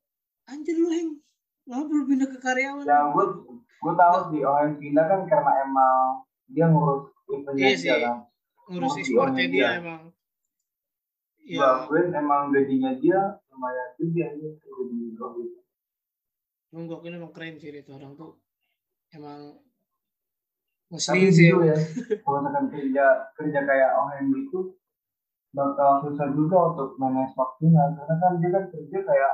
anjir 0.49 0.73
lu 0.73 0.89
heng 0.89 1.21
ngapa 1.63 1.91
lu 1.91 2.03
pindah 2.05 2.27
ke 2.27 2.37
karyawan 2.39 2.83
Ya 2.83 2.97
gue 3.07 3.25
gue 3.53 3.93
tahu 3.95 4.17
sih 4.31 4.41
orang 4.43 4.63
yang 4.67 4.77
pindah 4.79 5.05
kan 5.07 5.19
karena 5.27 5.51
emang 5.63 5.97
dia 6.51 6.65
ngurus 6.67 7.11
eventnya 7.27 7.63
Iya 7.63 7.71
dia 7.71 7.79
sih. 7.79 8.01
kan. 8.03 8.17
ngurus 8.63 8.95
ekspornya 8.99 9.43
iya. 9.43 9.51
dia 9.51 9.69
emang 9.79 10.01
Gue 11.43 11.59
ya 11.59 11.67
akuin 11.83 12.07
emang 12.11 12.41
gajinya 12.51 12.91
dia 12.97 13.19
lumayan 13.51 13.87
gede 13.99 14.21
aja 14.23 14.47
gaji 14.55 14.95
gitu. 15.11 15.23
Emang 16.71 16.83
gue 16.87 16.95
akuin 16.95 17.15
emang 17.15 17.31
keren 17.35 17.59
sih 17.59 17.67
itu 17.69 17.91
orang 17.91 18.15
tuh 18.15 18.39
emang 19.11 19.59
ngeselin 20.87 21.27
sih 21.27 21.51
emang. 21.51 21.67
ya 21.67 21.77
kalau 22.23 22.39
misalkan 22.39 22.65
kerja 22.71 23.05
kerja 23.35 23.59
kayak 23.63 23.91
OHM 23.99 24.31
itu 24.39 24.59
bakal 25.51 26.01
susah 26.01 26.27
juga 26.33 26.73
untuk 26.73 26.95
manage 26.97 27.35
waktunya 27.35 27.83
karena 27.93 28.15
kan 28.17 28.31
dia 28.41 28.49
kan 28.49 28.63
kerja 28.71 28.97
kayak 29.03 29.33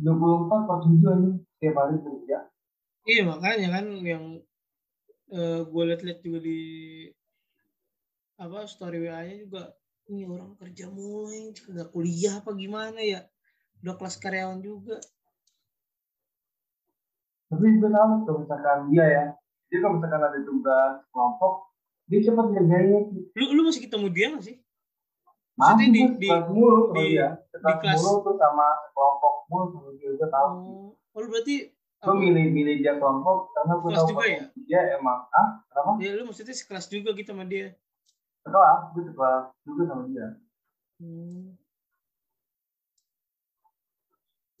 24 0.00 0.66
per 0.66 0.78
7 0.82 0.90
ini 0.90 1.30
setiap 1.50 1.74
hari 1.76 1.96
kerja 1.98 2.38
Iya 3.02 3.22
makanya 3.24 3.68
kan 3.70 3.86
yang 3.98 4.24
eh, 5.30 5.60
gue 5.62 5.82
liat-liat 5.84 6.20
juga 6.20 6.38
di 6.38 6.60
apa 8.36 8.64
story 8.64 8.98
WA-nya 9.00 9.36
juga 9.38 9.62
ini 10.06 10.24
orang 10.24 10.52
kerja 10.54 10.88
mulai 10.88 11.48
nggak 11.50 11.88
kuliah 11.88 12.34
apa 12.36 12.50
gimana 12.52 12.98
ya. 12.98 13.20
Udah 13.78 13.94
kelas 13.94 14.16
karyawan 14.16 14.60
juga. 14.60 14.98
Tapi 17.46 17.66
gue 17.74 17.88
tahu 17.88 18.10
kalau 18.24 18.38
misalkan 18.40 18.78
dia 18.90 19.04
ya 19.06 19.24
dia 19.66 19.78
kalau 19.78 19.96
misalkan 19.96 20.20
ada 20.20 20.40
tugas 20.40 20.92
kelompok 21.08 21.52
dia 22.04 22.20
cepat 22.20 22.46
ngerjainnya. 22.48 23.00
Lu 23.32 23.44
lu 23.52 23.60
masih 23.64 23.82
ketemu 23.84 24.06
dia 24.10 24.26
nggak 24.30 24.44
sih? 24.44 24.56
Masih 25.54 25.86
Maksudnya 25.88 25.88
di- 26.10 26.18
di- 26.18 26.44
mulu 26.48 26.80
di- 26.90 27.00
dia. 27.12 27.28
kelas 27.54 27.78
kelas- 27.80 28.02
mulu 28.02 28.18
tuh 28.24 28.34
sama 28.34 28.66
kelompok 28.90 29.34
mulu 29.50 29.66
sama 29.74 29.90
dia 29.98 30.10
gue 30.14 30.28
tahu 30.30 30.54
oh, 30.94 31.18
oh 31.18 31.26
berarti 31.26 31.74
gue 32.00 32.16
milih 32.16 32.46
milih 32.54 32.74
dia 32.80 32.96
kelompok 32.96 33.52
karena 33.52 33.74
gue 33.76 33.90
tahu 33.92 34.08
juga 34.14 34.24
ya? 34.24 34.44
dia 34.64 34.80
emang 34.96 35.28
ah 35.34 35.60
kenapa? 35.68 35.90
Ya 36.00 36.10
lu 36.16 36.24
maksudnya 36.24 36.56
sekelas 36.56 36.88
juga 36.88 37.12
gitu 37.12 37.28
sama 37.34 37.44
dia? 37.44 37.76
Sekelas 38.46 38.80
gue 38.96 39.02
sekelas 39.12 39.44
juga 39.68 39.82
sama 39.84 40.02
dia. 40.08 40.26
Hmm. 40.96 41.60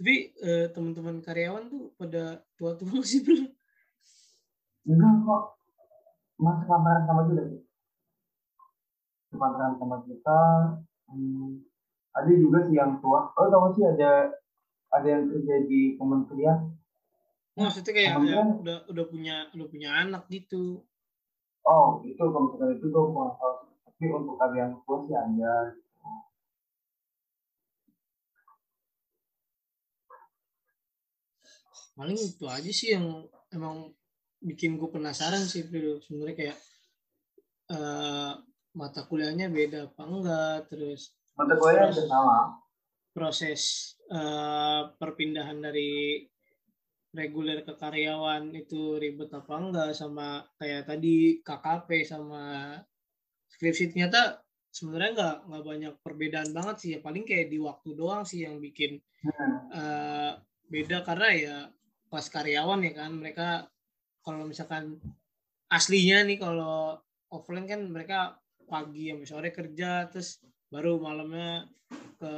Tapi 0.00 0.32
eh, 0.36 0.66
teman-teman 0.72 1.24
karyawan 1.24 1.64
tuh 1.72 1.92
pada 1.96 2.44
tua-tua 2.60 2.92
masih 3.00 3.24
bro. 3.24 3.40
enggak 4.84 5.14
kok. 5.24 5.44
Masih 6.40 6.64
pantaran 6.68 7.04
sama 7.08 7.22
sih 7.28 7.60
pantaran 9.40 9.78
sama 9.78 9.96
kita. 10.04 10.40
Hmm, 11.08 11.62
ada 12.12 12.32
juga 12.34 12.66
sih 12.66 12.76
yang 12.76 12.98
tua. 12.98 13.30
Oh 13.38 13.46
tau 13.48 13.70
sih 13.72 13.84
ada 13.86 14.34
ada 14.90 15.06
yang 15.06 15.24
kerja 15.30 15.54
di 15.70 15.94
kementerian? 15.94 16.58
Maksudnya 17.54 17.92
kayak 17.92 18.12
ya, 18.26 18.42
udah 18.42 18.78
udah 18.90 19.04
punya 19.10 19.36
udah 19.54 19.66
punya 19.68 19.90
anak 19.92 20.26
gitu. 20.30 20.82
oh 21.60 22.00
itu 22.02 22.18
misalkan 22.18 22.78
itu 22.78 22.86
gue 22.88 23.04
kurang 23.12 23.36
tahu. 23.36 23.54
Tapi 23.84 24.04
untuk 24.10 24.36
kalian 24.40 24.80
tua 24.82 24.96
sih 25.06 25.16
ada. 25.16 25.54
Paling 31.94 32.16
itu 32.16 32.44
aja 32.48 32.70
sih 32.72 32.96
yang 32.96 33.28
emang 33.52 33.92
bikin 34.40 34.80
gue 34.80 34.88
penasaran 34.88 35.44
sih 35.44 35.68
bro. 35.68 36.00
Sebenarnya 36.00 36.36
kayak 36.38 36.58
eh, 37.76 38.32
mata 38.72 39.04
kuliahnya 39.04 39.52
beda 39.52 39.92
apa 39.92 40.02
enggak, 40.08 40.58
terus 40.72 41.12
mata 41.36 41.54
gue 41.60 41.70
ya 41.76 41.92
ada 41.92 42.04
sama 42.08 42.59
proses 43.10 43.94
eh, 44.10 44.82
perpindahan 44.96 45.58
dari 45.58 46.24
reguler 47.10 47.66
ke 47.66 47.74
karyawan 47.74 48.54
itu 48.54 48.94
ribet 49.02 49.34
apa 49.34 49.54
enggak 49.58 49.90
sama 49.98 50.46
kayak 50.62 50.86
tadi 50.86 51.42
KKP 51.42 52.06
sama 52.06 52.78
skripsi 53.50 53.90
ternyata 53.90 54.38
sebenarnya 54.70 55.10
nggak 55.18 55.36
nggak 55.50 55.64
banyak 55.66 55.94
perbedaan 56.06 56.50
banget 56.54 56.76
sih. 56.78 56.90
Ya 56.94 57.00
paling 57.02 57.26
kayak 57.26 57.50
di 57.50 57.58
waktu 57.58 57.98
doang 57.98 58.22
sih 58.22 58.46
yang 58.46 58.62
bikin 58.62 59.02
eh, 59.74 60.32
beda. 60.70 61.02
Karena 61.02 61.28
ya 61.34 61.56
pas 62.10 62.26
karyawan 62.26 62.86
ya 62.86 62.92
kan 62.94 63.10
mereka 63.14 63.66
kalau 64.22 64.46
misalkan 64.46 64.98
aslinya 65.70 66.26
nih 66.26 66.38
kalau 66.38 66.98
offline 67.30 67.66
kan 67.66 67.80
mereka 67.86 68.38
pagi 68.66 69.10
sampai 69.10 69.26
sore 69.26 69.50
kerja 69.54 70.06
terus 70.10 70.42
baru 70.70 71.02
malamnya 71.02 71.66
ke 72.20 72.32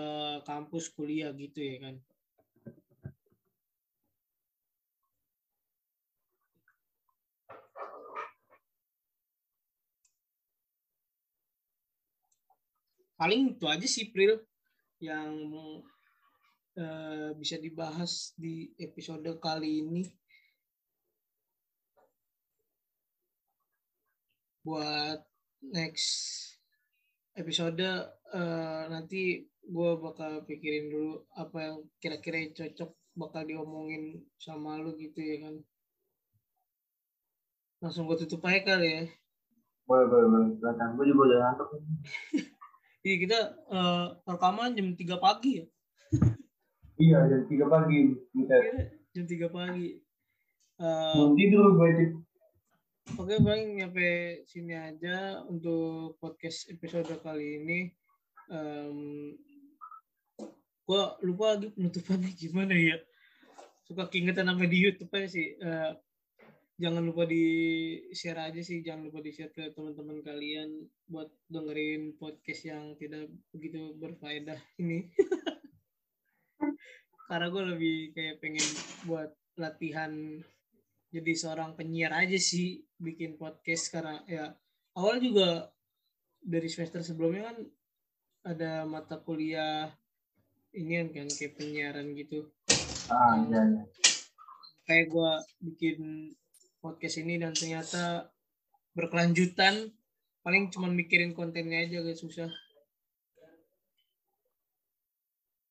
kampus 0.48 0.88
kuliah 0.96 1.30
gitu 1.36 1.60
ya 1.60 1.76
kan. 1.84 1.94
Paling 13.20 13.54
itu 13.54 13.66
aja 13.70 13.86
sih 13.86 14.10
Pril 14.10 14.34
yang 14.98 15.30
eh, 16.74 17.30
bisa 17.38 17.54
dibahas 17.60 18.34
di 18.34 18.72
episode 18.80 19.28
kali 19.38 19.84
ini. 19.84 20.02
Buat 24.66 25.22
next 25.62 26.51
episode 27.32 27.80
eh, 28.34 28.82
nanti 28.92 29.46
gue 29.62 29.90
bakal 30.02 30.42
pikirin 30.44 30.90
dulu 30.90 31.22
apa 31.38 31.56
yang 31.62 31.76
kira-kira 32.02 32.50
cocok 32.52 32.90
bakal 33.14 33.44
diomongin 33.44 34.24
sama 34.40 34.80
lu 34.80 34.96
gitu 34.98 35.20
ya 35.20 35.48
kan. 35.48 35.54
Langsung 37.82 38.06
gue 38.06 38.18
tutup 38.24 38.44
aja 38.46 38.60
kali 38.62 38.88
ya. 38.88 39.02
Boleh 39.86 40.06
boleh 40.08 40.26
boleh. 40.28 40.48
Silakan. 40.58 40.88
Gue 40.98 41.06
juga 41.10 41.22
udah 41.28 41.38
ngantuk. 41.40 41.68
Iya 43.02 43.16
kita 43.18 43.38
eh, 43.66 44.06
rekaman 44.30 44.78
jam 44.78 44.94
3 44.94 45.18
pagi 45.18 45.58
ya. 45.58 45.66
Iya 47.02 47.18
jam 47.34 47.42
tiga 47.50 47.66
pagi. 47.66 48.14
Kira 48.30 48.86
jam 49.10 49.24
3 49.26 49.50
pagi. 49.50 49.88
Eh, 50.78 51.14
mau 51.18 51.34
tidur 51.34 51.74
gue 51.74 52.21
Oke 53.02 53.34
paling 53.42 53.82
nyampe 53.82 54.06
sini 54.46 54.78
aja 54.78 55.42
untuk 55.50 56.22
podcast 56.22 56.70
episode 56.70 57.10
kali 57.18 57.58
ini. 57.58 57.90
Um, 58.46 59.34
gua 60.86 61.18
lupa 61.26 61.58
lagi 61.58 61.74
penutupannya 61.74 62.30
gimana 62.46 62.70
ya. 62.70 63.02
Suka 63.90 64.06
keingetan 64.06 64.46
sampai 64.46 64.70
di 64.70 64.78
YouTube 64.78 65.10
aja 65.18 65.34
sih. 65.34 65.58
Eh, 65.58 65.92
jangan 66.78 67.02
lupa 67.02 67.26
di 67.26 67.42
share 68.14 68.38
aja 68.38 68.62
sih, 68.62 68.86
jangan 68.86 69.10
lupa 69.10 69.18
di 69.18 69.34
share 69.34 69.50
ke 69.50 69.74
teman-teman 69.74 70.22
kalian 70.22 70.86
buat 71.10 71.26
dengerin 71.50 72.14
podcast 72.22 72.70
yang 72.70 72.94
tidak 73.02 73.26
begitu 73.50 73.98
berfaedah 73.98 74.62
ini. 74.78 75.10
Karena 77.26 77.50
gue 77.50 77.62
lebih 77.66 77.96
kayak 78.14 78.38
pengen 78.38 78.68
buat 79.10 79.34
latihan 79.58 80.38
jadi 81.12 81.32
seorang 81.36 81.76
penyiar 81.76 82.16
aja 82.16 82.40
sih 82.40 82.80
bikin 82.96 83.36
podcast 83.36 83.92
karena 83.92 84.24
ya 84.24 84.56
awal 84.96 85.20
juga 85.20 85.68
dari 86.40 86.72
semester 86.72 87.04
sebelumnya 87.04 87.52
kan 87.52 87.58
ada 88.48 88.72
mata 88.88 89.20
kuliah 89.20 89.92
ini 90.72 91.04
kan 91.12 91.28
kayak 91.28 91.54
penyiaran 91.60 92.16
gitu. 92.16 92.48
Ah 93.12 93.36
iya 93.44 93.60
iya. 93.60 93.84
Kayak 94.88 95.06
gue 95.12 95.32
bikin 95.68 95.98
podcast 96.80 97.20
ini 97.20 97.36
dan 97.36 97.52
ternyata 97.52 98.32
berkelanjutan. 98.96 99.92
Paling 100.42 100.74
cuma 100.74 100.90
mikirin 100.90 101.36
kontennya 101.36 101.86
aja 101.86 102.02
agak 102.02 102.18
susah. 102.18 102.50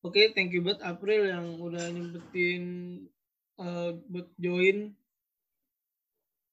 Oke 0.05 0.31
thank 0.31 0.53
you 0.53 0.61
buat 0.63 0.79
April 0.85 1.27
yang 1.27 1.59
udah 1.59 1.91
nyempetin 1.91 2.63
uh, 3.57 3.93
buat 4.09 4.31
join 4.37 5.00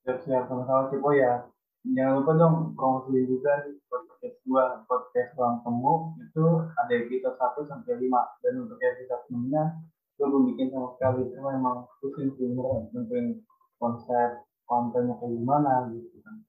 siap 0.08 0.24
siap 0.24 0.48
sama-sama. 0.48 0.88
Oh 1.04 1.12
ya 1.12 1.44
jangan 1.84 2.24
lupa 2.24 2.32
dong 2.40 2.72
promosi 2.72 3.28
juga 3.28 3.60
nih 3.68 3.76
podcast 3.92 4.36
gua 4.48 4.80
podcast 4.88 5.36
ruang 5.36 5.60
temu 5.60 6.16
itu 6.24 6.44
ada 6.80 6.92
episode 6.96 7.36
satu 7.36 7.60
sampai 7.68 8.00
lima. 8.00 8.24
Dan 8.40 8.64
untuk 8.64 8.80
episode 8.80 9.20
enamnya 9.28 9.84
gue 10.16 10.24
belum 10.24 10.48
bikin 10.48 10.72
sama 10.72 10.96
sekali. 10.96 11.28
Cuma 11.36 11.52
emang 11.52 11.84
pusing 12.00 12.32
sih 12.40 12.56
nentuin 12.96 13.44
konsep 13.76 14.48
kontennya 14.64 15.12
kayak 15.20 15.28
gimana 15.28 15.92
gitu 15.92 16.16
kan. 16.24 16.40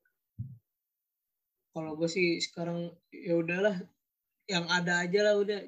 Kalau 1.76 2.00
gue 2.00 2.08
sih 2.08 2.40
sekarang 2.40 2.96
ya 3.12 3.36
udahlah 3.36 3.76
yang 4.48 4.72
ada 4.72 5.04
aja 5.04 5.20
lah 5.28 5.36
udah. 5.36 5.60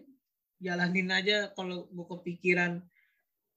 Jalanin 0.62 1.10
aja 1.10 1.50
kalau 1.58 1.90
gue 1.90 2.06
kepikiran 2.06 2.86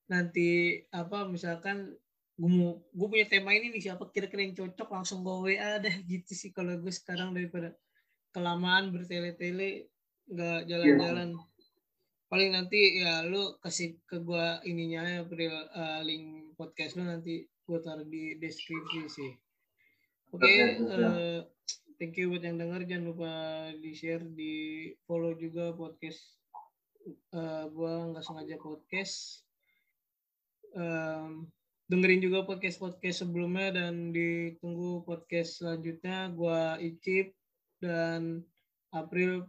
nanti 0.08 0.80
apa 0.88 1.28
misalkan 1.28 2.00
gue 2.34 2.50
mau 2.50 2.82
gue 2.90 3.06
punya 3.06 3.26
tema 3.30 3.54
ini 3.54 3.70
nih 3.70 3.90
siapa 3.90 4.10
kira-kira 4.10 4.42
yang 4.42 4.58
cocok 4.58 4.88
langsung 4.90 5.22
gue 5.22 5.54
WA 5.54 5.78
deh 5.78 6.02
gitu 6.02 6.34
sih 6.34 6.50
kalau 6.50 6.74
gue 6.82 6.90
sekarang 6.90 7.30
daripada 7.30 7.70
kelamaan 8.34 8.90
bertele-tele 8.90 9.94
nggak 10.26 10.66
jalan-jalan. 10.66 11.38
Paling 12.26 12.50
nanti 12.50 12.98
ya 12.98 13.22
lu 13.22 13.54
kasih 13.62 14.02
ke 14.10 14.18
gue 14.18 14.46
ininya 14.66 15.06
ya 15.06 15.22
uh, 15.22 16.00
link 16.02 16.58
podcast 16.58 16.98
lu 16.98 17.06
nanti 17.06 17.46
gue 17.46 17.78
taruh 17.78 18.02
di 18.02 18.34
deskripsi 18.42 19.00
sih. 19.06 19.32
Oke 20.34 20.50
eh, 20.50 21.38
thank 21.94 22.18
you 22.18 22.34
buat 22.34 22.42
yang 22.42 22.58
denger 22.58 22.90
jangan 22.90 23.04
lupa 23.14 23.32
di 23.78 23.94
share 23.94 24.26
di 24.26 24.90
follow 25.06 25.38
juga 25.38 25.70
podcast 25.70 26.34
uh, 27.30 27.70
gue 27.70 27.92
nggak 28.10 28.24
sengaja 28.26 28.58
podcast. 28.58 29.46
Um, 30.74 31.46
dengerin 31.88 32.24
juga 32.24 32.48
podcast 32.48 32.80
podcast 32.80 33.24
sebelumnya 33.24 33.76
dan 33.76 34.10
ditunggu 34.10 35.04
podcast 35.04 35.60
selanjutnya. 35.60 36.32
Gua 36.32 36.80
Icip 36.80 37.36
dan 37.80 38.44
April 38.90 39.48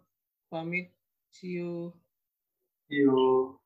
pamit. 0.51 0.91
See 1.31 1.59
you. 1.59 1.95
See 2.87 3.03
you 3.03 3.64